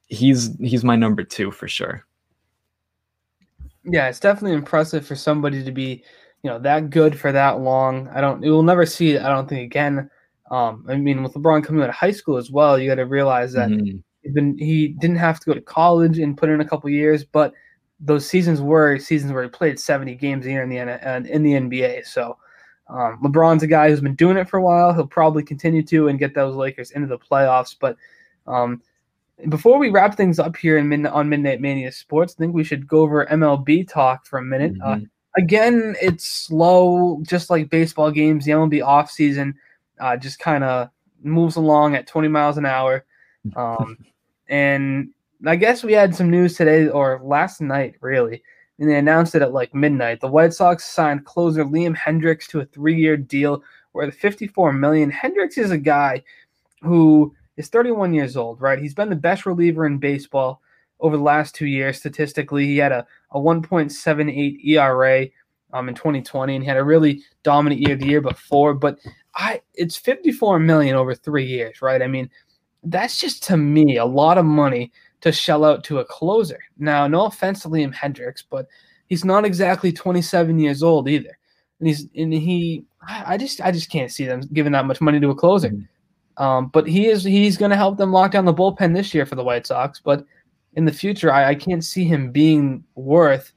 he's 0.07 0.55
he's 0.59 0.83
my 0.83 0.95
number 0.95 1.23
two 1.23 1.51
for 1.51 1.67
sure. 1.67 2.05
Yeah, 3.83 4.07
it's 4.07 4.19
definitely 4.19 4.55
impressive 4.57 5.05
for 5.05 5.15
somebody 5.15 5.63
to 5.63 5.71
be, 5.71 6.03
you 6.41 6.49
know, 6.49 6.59
that 6.59 6.89
good 6.89 7.19
for 7.19 7.31
that 7.31 7.59
long. 7.59 8.07
I 8.09 8.21
don't 8.21 8.41
we'll 8.41 8.63
never 8.63 8.85
see 8.85 9.11
it, 9.11 9.21
I 9.21 9.29
don't 9.29 9.47
think 9.47 9.61
again. 9.61 10.09
Um, 10.49 10.85
I 10.87 10.95
mean, 10.95 11.23
with 11.23 11.33
LeBron 11.33 11.63
coming 11.63 11.81
out 11.81 11.89
of 11.89 11.95
high 11.95 12.11
school 12.11 12.37
as 12.37 12.51
well, 12.51 12.77
you 12.77 12.89
got 12.89 12.95
to 12.95 13.05
realize 13.05 13.53
that 13.53 13.69
mm-hmm. 13.69 13.97
he's 14.21 14.33
been 14.33 14.57
he 14.57 14.89
didn't 14.99 15.17
have 15.17 15.39
to 15.39 15.45
go 15.45 15.53
to 15.53 15.61
college 15.61 16.19
and 16.19 16.37
put 16.37 16.49
in 16.49 16.61
a 16.61 16.67
couple 16.67 16.89
years, 16.89 17.23
but 17.23 17.53
those 18.05 18.27
seasons 18.27 18.61
were 18.61 18.99
seasons 18.99 19.31
where 19.31 19.43
he 19.43 19.49
played 19.49 19.79
70 19.79 20.15
games 20.15 20.45
a 20.45 20.49
year 20.49 20.63
in 20.63 20.69
the 20.69 20.77
in 20.77 21.43
the 21.43 21.53
NBA. 21.53 22.05
So 22.05 22.37
um, 22.89 23.19
LeBron's 23.23 23.63
a 23.63 23.67
guy 23.67 23.89
who's 23.89 24.01
been 24.01 24.15
doing 24.15 24.37
it 24.37 24.49
for 24.49 24.57
a 24.57 24.61
while. 24.61 24.93
He'll 24.93 25.07
probably 25.07 25.43
continue 25.43 25.83
to 25.83 26.09
and 26.09 26.19
get 26.19 26.35
those 26.35 26.55
Lakers 26.55 26.91
into 26.91 27.07
the 27.07 27.17
playoffs. 27.17 27.75
But 27.79 27.95
um, 28.45 28.81
before 29.49 29.79
we 29.79 29.89
wrap 29.89 30.15
things 30.15 30.37
up 30.37 30.55
here 30.57 30.77
in 30.77 30.89
mid- 30.89 31.05
on 31.05 31.29
Midnight 31.29 31.61
Mania 31.61 31.91
Sports, 31.91 32.35
I 32.37 32.39
think 32.39 32.53
we 32.53 32.63
should 32.63 32.87
go 32.87 32.99
over 32.99 33.25
MLB 33.25 33.87
talk 33.87 34.25
for 34.25 34.39
a 34.39 34.43
minute. 34.43 34.73
Uh, 34.83 34.95
mm-hmm. 34.95 35.03
Uh, 35.03 35.41
again, 35.41 35.95
it's 36.01 36.27
slow, 36.27 37.21
just 37.23 37.49
like 37.49 37.69
baseball 37.69 38.11
games. 38.11 38.43
The 38.43 38.51
MLB 38.51 38.81
offseason 38.81 39.53
uh, 39.99 40.17
just 40.17 40.39
kind 40.39 40.63
of 40.65 40.89
moves 41.23 41.55
along 41.55 41.95
at 41.95 42.07
20 42.07 42.27
miles 42.27 42.57
an 42.57 42.65
hour. 42.65 43.05
Um, 43.57 43.97
and 44.47 45.09
I 45.45 45.55
guess 45.55 45.83
we 45.83 45.93
had 45.93 46.15
some 46.15 46.29
news 46.29 46.55
today 46.55 46.87
or 46.87 47.19
last 47.23 47.59
night, 47.59 47.95
really, 48.01 48.43
and 48.79 48.89
they 48.89 48.97
announced 48.97 49.35
it 49.35 49.41
at 49.41 49.53
like 49.53 49.75
midnight. 49.75 50.21
The 50.21 50.27
White 50.27 50.53
Sox 50.53 50.85
signed 50.85 51.25
closer 51.25 51.65
Liam 51.65 51.95
Hendriks 51.95 52.47
to 52.47 52.61
a 52.61 52.65
three-year 52.65 53.17
deal 53.17 53.63
worth 53.93 54.15
54 54.15 54.73
million. 54.73 55.11
Hendriks 55.11 55.57
is 55.57 55.71
a 55.71 55.77
guy 55.77 56.23
who 56.81 57.33
is 57.57 57.69
31 57.69 58.13
years 58.13 58.35
old, 58.37 58.61
right? 58.61 58.79
He's 58.79 58.93
been 58.93 59.09
the 59.09 59.15
best 59.15 59.45
reliever 59.45 59.85
in 59.85 59.97
baseball 59.97 60.61
over 60.99 61.17
the 61.17 61.23
last 61.23 61.55
two 61.55 61.67
years. 61.67 61.97
Statistically, 61.97 62.65
he 62.65 62.77
had 62.77 62.91
a, 62.91 63.05
a 63.31 63.39
1.78 63.39 64.65
ERA 64.65 65.27
um, 65.73 65.89
in 65.89 65.95
2020, 65.95 66.55
and 66.55 66.63
he 66.63 66.67
had 66.67 66.77
a 66.77 66.83
really 66.83 67.21
dominant 67.43 67.81
year 67.81 67.95
the 67.95 68.07
year 68.07 68.21
before. 68.21 68.73
But 68.73 68.99
I, 69.35 69.61
it's 69.73 69.97
54 69.97 70.59
million 70.59 70.95
over 70.95 71.13
three 71.13 71.45
years, 71.45 71.81
right? 71.81 72.01
I 72.01 72.07
mean, 72.07 72.29
that's 72.83 73.19
just 73.19 73.43
to 73.43 73.57
me 73.57 73.97
a 73.97 74.05
lot 74.05 74.37
of 74.37 74.45
money 74.45 74.91
to 75.23 75.31
shell 75.31 75.63
out 75.63 75.85
to 75.85 75.99
a 75.99 76.05
closer. 76.05 76.59
Now, 76.77 77.07
no 77.07 77.25
offense 77.25 77.61
to 77.61 77.69
Liam 77.69 77.93
Hendriks, 77.93 78.43
but 78.47 78.67
he's 79.07 79.23
not 79.23 79.45
exactly 79.45 79.93
27 79.93 80.59
years 80.59 80.83
old 80.83 81.07
either. 81.07 81.37
And 81.79 81.87
he's 81.87 82.09
and 82.13 82.33
he 82.33 82.83
I 83.07 83.37
just 83.37 83.61
I 83.61 83.71
just 83.71 83.89
can't 83.89 84.11
see 84.11 84.25
them 84.25 84.41
giving 84.51 84.73
that 84.73 84.85
much 84.85 84.99
money 84.99 85.21
to 85.21 85.29
a 85.29 85.35
closer. 85.35 85.69
Mm-hmm. 85.69 86.43
Um, 86.43 86.67
but 86.73 86.87
he 86.87 87.07
is 87.07 87.23
he's 87.23 87.57
going 87.57 87.71
to 87.71 87.77
help 87.77 87.97
them 87.97 88.11
lock 88.11 88.31
down 88.31 88.43
the 88.43 88.53
bullpen 88.53 88.93
this 88.93 89.13
year 89.13 89.25
for 89.25 89.35
the 89.35 89.43
White 89.45 89.65
Sox. 89.65 90.01
But 90.03 90.25
in 90.73 90.83
the 90.83 90.91
future, 90.91 91.31
I, 91.31 91.49
I 91.49 91.55
can't 91.55 91.85
see 91.85 92.03
him 92.03 92.31
being 92.31 92.83
worth 92.95 93.53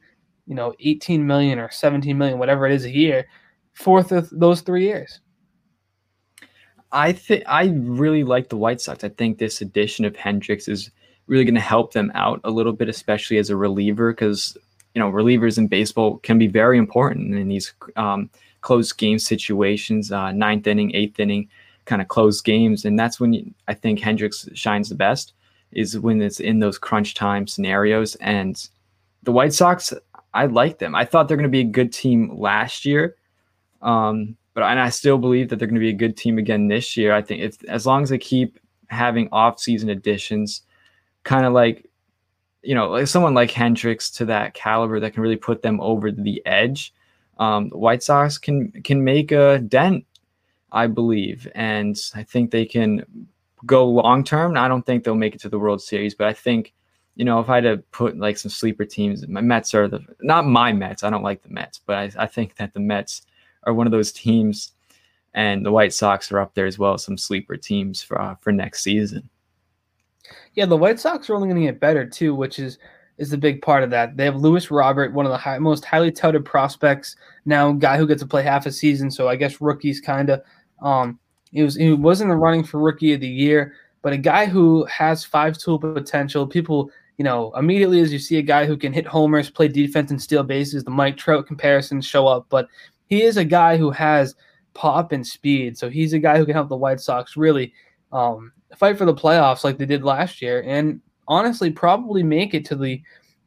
you 0.46 0.54
know 0.54 0.72
18 0.78 1.26
million 1.26 1.58
or 1.58 1.68
17 1.68 2.16
million, 2.16 2.38
whatever 2.38 2.64
it 2.64 2.72
is 2.72 2.84
a 2.84 2.94
year, 2.94 3.26
for 3.72 4.04
th- 4.04 4.30
those 4.30 4.60
three 4.60 4.84
years. 4.84 5.20
I 6.92 7.12
think 7.12 7.42
I 7.48 7.72
really 7.74 8.22
like 8.22 8.50
the 8.50 8.56
White 8.56 8.80
Sox. 8.80 9.02
I 9.02 9.08
think 9.08 9.38
this 9.38 9.60
addition 9.60 10.04
of 10.04 10.14
Hendriks 10.14 10.68
is 10.68 10.92
really 11.26 11.44
going 11.44 11.54
to 11.54 11.60
help 11.60 11.92
them 11.92 12.12
out 12.14 12.40
a 12.44 12.50
little 12.50 12.72
bit, 12.72 12.88
especially 12.88 13.38
as 13.38 13.50
a 13.50 13.56
reliever, 13.56 14.12
because 14.12 14.56
you 14.94 15.00
know 15.00 15.10
relievers 15.10 15.58
in 15.58 15.66
baseball 15.66 16.18
can 16.18 16.38
be 16.38 16.46
very 16.46 16.78
important 16.78 17.34
in 17.34 17.48
these 17.48 17.72
um, 17.96 18.30
close 18.60 18.92
game 18.92 19.18
situations, 19.18 20.12
uh, 20.12 20.32
ninth 20.32 20.66
inning, 20.66 20.94
eighth 20.94 21.20
inning, 21.20 21.48
kind 21.84 22.02
of 22.02 22.08
close 22.08 22.40
games, 22.40 22.84
and 22.84 22.98
that's 22.98 23.20
when 23.20 23.32
you, 23.32 23.54
I 23.68 23.74
think 23.74 24.00
Hendriks 24.00 24.54
shines 24.56 24.88
the 24.88 24.94
best 24.94 25.32
is 25.72 25.98
when 25.98 26.22
it's 26.22 26.40
in 26.40 26.58
those 26.60 26.78
crunch 26.78 27.14
time 27.14 27.46
scenarios. 27.46 28.14
And 28.16 28.68
the 29.22 29.32
White 29.32 29.52
Sox, 29.52 29.92
I 30.32 30.46
like 30.46 30.78
them. 30.78 30.94
I 30.94 31.04
thought 31.04 31.28
they're 31.28 31.36
going 31.36 31.44
to 31.44 31.50
be 31.50 31.60
a 31.60 31.64
good 31.64 31.92
team 31.92 32.30
last 32.36 32.84
year. 32.84 33.16
Um, 33.82 34.36
but 34.54 34.62
and 34.62 34.80
I 34.80 34.88
still 34.88 35.18
believe 35.18 35.48
that 35.48 35.58
they're 35.58 35.68
going 35.68 35.74
to 35.74 35.80
be 35.80 35.90
a 35.90 35.92
good 35.92 36.16
team 36.16 36.38
again 36.38 36.68
this 36.68 36.96
year. 36.96 37.12
I 37.12 37.20
think 37.20 37.42
if 37.42 37.62
as 37.64 37.84
long 37.84 38.02
as 38.02 38.08
they 38.08 38.18
keep 38.18 38.58
having 38.88 39.28
off-season 39.32 39.90
additions, 39.90 40.62
kind 41.26 41.44
of 41.44 41.52
like 41.52 41.90
you 42.62 42.74
know 42.74 42.88
like 42.88 43.08
someone 43.08 43.34
like 43.34 43.50
Hendriks 43.50 44.14
to 44.16 44.24
that 44.26 44.54
caliber 44.54 44.98
that 45.00 45.12
can 45.12 45.22
really 45.22 45.36
put 45.36 45.60
them 45.60 45.78
over 45.80 46.10
the 46.10 46.40
edge. 46.46 46.94
Um, 47.38 47.68
the 47.68 47.76
White 47.76 48.02
Sox 48.02 48.38
can 48.38 48.72
can 48.82 49.04
make 49.04 49.32
a 49.32 49.58
dent, 49.58 50.06
I 50.72 50.86
believe, 50.86 51.46
and 51.54 51.98
I 52.14 52.22
think 52.22 52.50
they 52.50 52.64
can 52.64 53.04
go 53.66 53.86
long 53.86 54.24
term. 54.24 54.56
I 54.56 54.68
don't 54.68 54.86
think 54.86 55.04
they'll 55.04 55.14
make 55.14 55.34
it 55.34 55.40
to 55.42 55.48
the 55.48 55.58
World 55.58 55.82
Series, 55.82 56.14
but 56.14 56.28
I 56.28 56.32
think 56.32 56.72
you 57.16 57.24
know 57.24 57.40
if 57.40 57.50
I 57.50 57.56
had 57.56 57.64
to 57.64 57.76
put 57.90 58.16
like 58.16 58.38
some 58.38 58.50
sleeper 58.50 58.84
teams, 58.84 59.26
my 59.28 59.42
Mets 59.42 59.74
are 59.74 59.88
the 59.88 60.00
not 60.20 60.46
my 60.46 60.72
Mets. 60.72 61.02
I 61.02 61.10
don't 61.10 61.24
like 61.24 61.42
the 61.42 61.50
Mets, 61.50 61.80
but 61.84 61.96
I, 61.96 62.24
I 62.24 62.26
think 62.26 62.56
that 62.56 62.72
the 62.72 62.80
Mets 62.80 63.22
are 63.64 63.74
one 63.74 63.86
of 63.86 63.90
those 63.90 64.12
teams, 64.12 64.72
and 65.34 65.66
the 65.66 65.72
White 65.72 65.92
Sox 65.92 66.30
are 66.30 66.38
up 66.38 66.54
there 66.54 66.66
as 66.66 66.78
well. 66.78 66.96
Some 66.98 67.18
sleeper 67.18 67.56
teams 67.56 68.00
for 68.02 68.20
uh, 68.20 68.36
for 68.36 68.52
next 68.52 68.82
season. 68.82 69.28
Yeah, 70.54 70.66
the 70.66 70.76
White 70.76 71.00
Sox 71.00 71.28
are 71.28 71.34
only 71.34 71.48
going 71.48 71.60
to 71.60 71.66
get 71.66 71.80
better 71.80 72.06
too, 72.06 72.34
which 72.34 72.58
is 72.58 72.78
is 73.18 73.30
the 73.30 73.38
big 73.38 73.62
part 73.62 73.82
of 73.82 73.90
that. 73.90 74.16
They 74.16 74.24
have 74.24 74.36
Luis 74.36 74.70
Robert, 74.70 75.12
one 75.12 75.24
of 75.24 75.32
the 75.32 75.38
high, 75.38 75.58
most 75.58 75.84
highly 75.84 76.12
touted 76.12 76.44
prospects 76.44 77.16
now, 77.46 77.72
guy 77.72 77.96
who 77.96 78.06
gets 78.06 78.20
to 78.20 78.28
play 78.28 78.42
half 78.42 78.66
a 78.66 78.72
season. 78.72 79.10
So 79.10 79.28
I 79.28 79.36
guess 79.36 79.60
rookies 79.60 80.00
kind 80.00 80.30
of. 80.30 80.42
Um, 80.82 81.18
he 81.52 81.62
was 81.62 81.76
he 81.76 81.92
was 81.92 82.20
in 82.20 82.28
the 82.28 82.36
running 82.36 82.64
for 82.64 82.78
rookie 82.78 83.14
of 83.14 83.20
the 83.20 83.28
year, 83.28 83.74
but 84.02 84.12
a 84.12 84.18
guy 84.18 84.46
who 84.46 84.84
has 84.84 85.24
five 85.24 85.56
tool 85.56 85.78
potential. 85.78 86.46
People, 86.46 86.90
you 87.16 87.24
know, 87.24 87.52
immediately 87.56 88.00
as 88.00 88.12
you 88.12 88.18
see 88.18 88.36
a 88.36 88.42
guy 88.42 88.66
who 88.66 88.76
can 88.76 88.92
hit 88.92 89.06
homers, 89.06 89.48
play 89.48 89.68
defense, 89.68 90.10
and 90.10 90.20
steal 90.20 90.42
bases, 90.42 90.84
the 90.84 90.90
Mike 90.90 91.16
Trout 91.16 91.46
comparisons 91.46 92.04
show 92.04 92.26
up. 92.26 92.46
But 92.50 92.68
he 93.06 93.22
is 93.22 93.36
a 93.36 93.44
guy 93.44 93.76
who 93.78 93.90
has 93.90 94.34
pop 94.74 95.12
and 95.12 95.26
speed. 95.26 95.78
So 95.78 95.88
he's 95.88 96.12
a 96.12 96.18
guy 96.18 96.36
who 96.36 96.44
can 96.44 96.54
help 96.54 96.68
the 96.68 96.76
White 96.76 97.00
Sox 97.00 97.36
really 97.36 97.72
um, 98.12 98.52
fight 98.76 98.98
for 98.98 99.04
the 99.04 99.14
playoffs 99.14 99.64
like 99.64 99.78
they 99.78 99.86
did 99.86 100.02
last 100.02 100.42
year, 100.42 100.62
and 100.66 101.00
honestly, 101.28 101.70
probably 101.70 102.22
make 102.22 102.54
it 102.54 102.64
to 102.66 102.76
the 102.76 103.02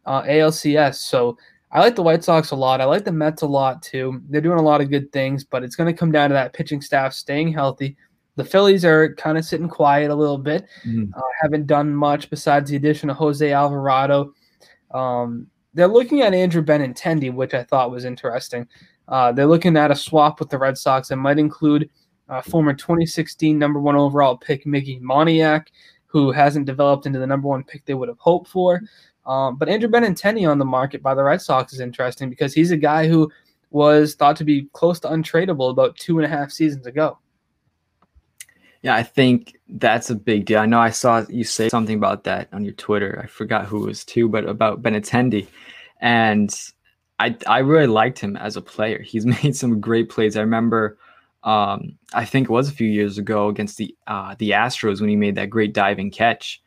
uh, 0.06 0.24
ALCS. 0.24 0.96
So 0.96 1.38
I 1.72 1.80
like 1.80 1.96
the 1.96 2.04
White 2.04 2.24
Sox 2.24 2.52
a 2.52 2.56
lot. 2.56 2.82
I 2.82 2.86
like 2.86 3.06
the 3.06 3.12
Mets 3.12 3.42
a 3.42 3.48
lot 3.48 3.82
too. 3.82 4.22
They're 4.30 4.42
doing 4.42 4.60
a 4.60 4.64
lot 4.64 4.82
of 4.82 4.90
good 4.90 5.12
things, 5.12 5.44
but 5.44 5.64
it's 5.64 5.76
going 5.76 5.94
to 5.94 5.98
come 5.98 6.12
down 6.12 6.30
to 6.30 6.34
that 6.34 6.54
pitching 6.54 6.82
staff 6.82 7.14
staying 7.14 7.54
healthy. 7.54 7.96
The 8.36 8.44
Phillies 8.46 8.86
are 8.86 9.14
kind 9.16 9.38
of 9.38 9.46
sitting 9.46 9.68
quiet 9.68 10.10
a 10.10 10.16
little 10.16 10.38
bit. 10.38 10.66
Mm-hmm. 10.88 11.14
Uh, 11.14 11.22
haven't 11.42 11.68
done 11.68 11.94
much 11.94 12.30
besides 12.30 12.70
the 12.70 12.78
addition 12.78 13.10
of 13.10 13.18
Jose 13.18 13.52
Alvarado. 13.52 14.34
Um, 14.92 15.48
they're 15.74 15.88
looking 15.88 16.22
at 16.22 16.34
Andrew 16.34 16.64
Benintendi, 16.64 17.34
which 17.34 17.54
I 17.54 17.64
thought 17.64 17.92
was 17.92 18.06
interesting. 18.06 18.68
Uh, 19.08 19.32
they're 19.32 19.46
looking 19.46 19.78
at 19.78 19.92
a 19.92 19.96
swap 19.96 20.40
with 20.40 20.50
the 20.50 20.58
Red 20.58 20.78
Sox 20.78 21.10
that 21.10 21.18
might 21.18 21.38
include 21.38 21.90
uh, 22.30 22.42
former 22.42 22.74
2016 22.74 23.58
number 23.58 23.80
one 23.80 23.96
overall 23.96 24.38
pick 24.38 24.66
Mickey 24.66 25.00
Moniak, 25.00 25.68
who 26.08 26.32
hasn't 26.32 26.66
developed 26.66 27.06
into 27.06 27.20
the 27.20 27.28
number 27.28 27.48
one 27.48 27.64
pick 27.64 27.86
they 27.86 27.94
would 27.94 28.10
have 28.10 28.20
hoped 28.20 28.50
for. 28.50 28.82
Um, 29.26 29.58
but 29.58 29.70
Andrew 29.70 29.90
Benintendi 29.90 30.50
on 30.50 30.58
the 30.58 30.66
market 30.66 31.04
by 31.04 31.14
the 31.14 31.24
Red 31.24 31.42
Sox 31.42 31.74
is 31.74 31.80
interesting 31.80 32.30
because 32.30 32.54
he's 32.54 32.72
a 32.72 32.78
guy 32.78 33.08
who 33.08 33.32
was 33.72 34.16
thought 34.16 34.36
to 34.38 34.44
be 34.44 34.68
close 34.74 35.00
to 35.02 35.08
untradeable 35.10 35.70
about 35.70 35.96
two 35.98 36.18
and 36.18 36.26
a 36.26 36.30
half 36.30 36.52
seasons 36.52 36.88
ago. 36.88 37.18
Yeah, 38.82 38.96
I 38.96 39.04
think 39.04 39.60
that's 39.68 40.10
a 40.10 40.16
big 40.16 40.46
deal. 40.46 40.60
I 40.60 40.66
know 40.66 40.80
I 40.80 40.90
saw 40.90 41.26
you 41.30 41.44
say 41.44 41.70
something 41.70 41.98
about 41.98 42.24
that 42.24 42.48
on 42.54 42.64
your 42.64 42.74
Twitter. 42.74 43.20
I 43.22 43.28
forgot 43.28 43.66
who 43.66 43.84
it 43.84 43.88
was 43.88 44.06
too, 44.06 44.30
but 44.30 44.46
about 44.46 44.82
Benintendi. 44.82 45.48
And 46.00 46.50
I 47.20 47.36
I 47.46 47.60
really 47.60 47.88
liked 47.88 48.20
him 48.20 48.38
as 48.38 48.56
a 48.56 48.62
player. 48.62 49.02
He's 49.02 49.26
made 49.44 49.56
some 49.56 49.82
great 49.82 50.10
plays. 50.10 50.38
I 50.38 50.42
remember 50.42 50.98
um, 51.44 51.98
I 52.14 52.26
think 52.26 52.50
it 52.50 52.54
was 52.54 52.70
a 52.70 52.74
few 52.74 52.88
years 52.88 53.18
ago 53.18 53.48
against 53.48 53.78
the 53.78 53.96
uh, 54.08 54.36
the 54.40 54.52
Astros 54.52 55.00
when 55.00 55.10
he 55.10 55.16
made 55.16 55.36
that 55.36 55.50
great 55.50 55.74
diving 55.74 56.12
catch. 56.12 56.62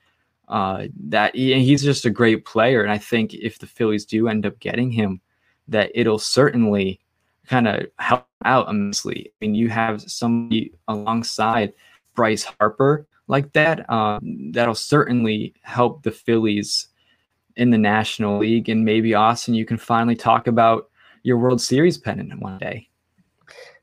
Uh, 0.48 0.86
that 0.98 1.34
he, 1.34 1.58
he's 1.62 1.82
just 1.82 2.04
a 2.04 2.10
great 2.10 2.44
player, 2.44 2.82
and 2.82 2.90
I 2.90 2.98
think 2.98 3.34
if 3.34 3.58
the 3.58 3.66
Phillies 3.66 4.04
do 4.04 4.28
end 4.28 4.44
up 4.44 4.58
getting 4.58 4.90
him, 4.90 5.20
that 5.68 5.90
it'll 5.94 6.18
certainly 6.18 7.00
kind 7.46 7.68
of 7.68 7.86
help 7.98 8.26
out 8.44 8.68
immensely. 8.68 9.28
I 9.28 9.32
mean, 9.40 9.54
you 9.54 9.68
have 9.68 10.02
somebody 10.02 10.72
alongside 10.88 11.72
Bryce 12.14 12.44
Harper 12.44 13.06
like 13.28 13.52
that. 13.52 13.88
Um, 13.90 14.52
that'll 14.52 14.74
certainly 14.74 15.54
help 15.62 16.02
the 16.02 16.10
Phillies 16.10 16.88
in 17.56 17.70
the 17.70 17.78
National 17.78 18.38
League, 18.38 18.68
and 18.68 18.84
maybe 18.84 19.14
Austin, 19.14 19.54
you 19.54 19.64
can 19.64 19.76
finally 19.76 20.16
talk 20.16 20.46
about 20.46 20.90
your 21.22 21.38
World 21.38 21.60
Series 21.60 21.98
pennant 21.98 22.40
one 22.40 22.58
day. 22.58 22.88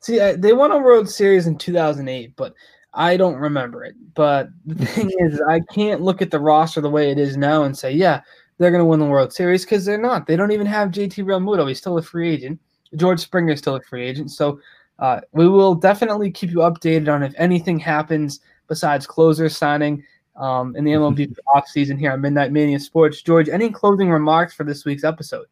See, 0.01 0.17
they 0.17 0.53
won 0.53 0.71
a 0.71 0.77
World 0.77 1.09
Series 1.09 1.47
in 1.47 1.57
2008, 1.57 2.35
but 2.35 2.53
I 2.93 3.17
don't 3.17 3.35
remember 3.35 3.83
it. 3.83 3.95
But 4.13 4.49
the 4.65 4.85
thing 4.85 5.11
is, 5.19 5.41
I 5.47 5.59
can't 5.71 6.01
look 6.01 6.21
at 6.21 6.31
the 6.31 6.39
roster 6.39 6.81
the 6.81 6.89
way 6.89 7.11
it 7.11 7.19
is 7.19 7.37
now 7.37 7.63
and 7.63 7.77
say, 7.77 7.91
yeah, 7.91 8.21
they're 8.57 8.71
going 8.71 8.81
to 8.81 8.85
win 8.85 8.99
the 8.99 9.05
World 9.05 9.33
Series 9.33 9.63
because 9.65 9.85
they're 9.85 9.97
not. 9.97 10.25
They 10.27 10.35
don't 10.35 10.51
even 10.51 10.67
have 10.67 10.89
JT 10.89 11.23
Realmuto. 11.25 11.67
He's 11.67 11.77
still 11.77 11.97
a 11.97 12.01
free 12.01 12.29
agent. 12.29 12.59
George 12.95 13.19
Springer 13.19 13.53
is 13.53 13.59
still 13.59 13.75
a 13.75 13.81
free 13.81 14.07
agent. 14.07 14.31
So 14.31 14.59
uh, 14.99 15.21
we 15.31 15.47
will 15.47 15.75
definitely 15.75 16.31
keep 16.31 16.51
you 16.51 16.57
updated 16.57 17.13
on 17.13 17.23
if 17.23 17.33
anything 17.37 17.79
happens 17.79 18.39
besides 18.67 19.07
closer 19.07 19.49
signing 19.49 20.03
um, 20.35 20.75
in 20.75 20.83
the 20.83 20.91
MLB 20.91 21.33
offseason 21.55 21.97
here 21.97 22.11
on 22.11 22.21
Midnight 22.21 22.51
Mania 22.51 22.79
Sports. 22.79 23.21
George, 23.21 23.49
any 23.49 23.69
closing 23.69 24.09
remarks 24.09 24.53
for 24.53 24.63
this 24.63 24.85
week's 24.85 25.03
episode? 25.03 25.45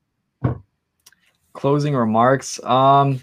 Closing 1.53 1.95
remarks. 1.95 2.61
Um, 2.63 3.21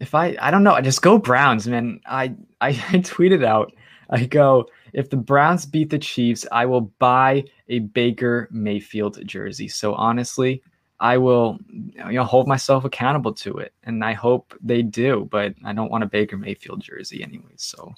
if 0.00 0.14
I 0.14 0.36
I 0.40 0.50
don't 0.50 0.64
know, 0.64 0.74
I 0.74 0.80
just 0.80 1.02
go 1.02 1.18
Browns, 1.18 1.68
man. 1.68 2.00
I, 2.06 2.34
I 2.60 2.68
I 2.68 2.98
tweeted 2.98 3.44
out, 3.44 3.72
I 4.08 4.24
go, 4.24 4.66
if 4.92 5.10
the 5.10 5.16
Browns 5.16 5.66
beat 5.66 5.90
the 5.90 5.98
Chiefs, 5.98 6.46
I 6.50 6.66
will 6.66 6.80
buy 6.98 7.44
a 7.68 7.80
Baker 7.80 8.48
Mayfield 8.50 9.24
jersey. 9.26 9.68
So 9.68 9.94
honestly, 9.94 10.62
I 10.98 11.16
will 11.16 11.58
you 11.70 12.12
know 12.12 12.24
hold 12.24 12.48
myself 12.48 12.84
accountable 12.84 13.32
to 13.34 13.58
it, 13.58 13.72
and 13.84 14.04
I 14.04 14.14
hope 14.14 14.54
they 14.62 14.82
do. 14.82 15.28
But 15.30 15.54
I 15.64 15.72
don't 15.72 15.90
want 15.90 16.04
a 16.04 16.08
Baker 16.08 16.36
Mayfield 16.36 16.80
jersey 16.80 17.22
anyway. 17.22 17.52
So. 17.56 17.94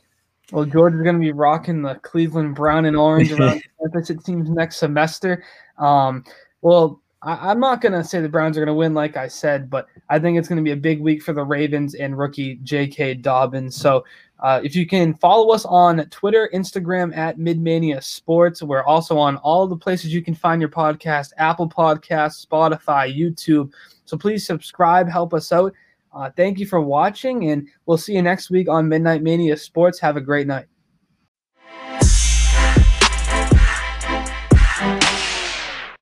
Well, 0.50 0.66
George 0.66 0.92
is 0.92 1.00
going 1.00 1.14
to 1.14 1.20
be 1.20 1.32
rocking 1.32 1.80
the 1.80 1.94
Cleveland 1.94 2.57
brown 2.57 2.84
and 2.84 2.94
orange 2.94 3.32
around 3.32 3.62
campus. 3.80 4.11
It 4.11 4.22
seems 4.22 4.50
next 4.50 4.76
semester. 4.76 5.42
Um, 5.78 6.24
well, 6.61 7.01
I, 7.22 7.52
am 7.52 7.60
not 7.60 7.80
going 7.80 7.92
to 7.92 8.02
say 8.02 8.20
the 8.20 8.28
Browns 8.28 8.56
are 8.56 8.60
going 8.60 8.74
to 8.74 8.74
win, 8.74 8.94
like 8.94 9.16
I 9.16 9.28
said, 9.28 9.70
but 9.70 9.86
I 10.08 10.18
think 10.18 10.38
it's 10.38 10.48
going 10.48 10.56
to 10.56 10.62
be 10.62 10.72
a 10.72 10.76
big 10.76 11.00
week 11.00 11.22
for 11.22 11.32
the 11.32 11.44
Ravens 11.44 11.94
and 11.94 12.18
rookie 12.18 12.56
J.K. 12.64 13.14
Dobbins. 13.14 13.76
So 13.76 14.04
uh, 14.40 14.60
if 14.64 14.74
you 14.74 14.86
can 14.86 15.14
follow 15.14 15.54
us 15.54 15.64
on 15.64 16.04
Twitter, 16.10 16.50
Instagram 16.52 17.16
at 17.16 17.38
Midmania 17.38 18.02
Sports, 18.02 18.60
we're 18.60 18.82
also 18.82 19.16
on 19.16 19.36
all 19.36 19.68
the 19.68 19.76
places 19.76 20.12
you 20.12 20.22
can 20.22 20.34
find 20.34 20.60
your 20.60 20.68
podcast 20.68 21.30
Apple 21.38 21.68
Podcasts, 21.68 22.44
Spotify, 22.44 23.16
YouTube. 23.16 23.72
So 24.04 24.16
please 24.16 24.44
subscribe, 24.44 25.08
help 25.08 25.32
us 25.32 25.52
out. 25.52 25.72
Uh, 26.12 26.28
thank 26.36 26.58
you 26.58 26.66
for 26.66 26.80
watching, 26.80 27.50
and 27.50 27.68
we'll 27.86 27.96
see 27.96 28.14
you 28.14 28.22
next 28.22 28.50
week 28.50 28.68
on 28.68 28.88
Midnight 28.88 29.22
Mania 29.22 29.56
Sports. 29.56 29.98
Have 30.00 30.16
a 30.16 30.20
great 30.20 30.46
night. 30.46 30.66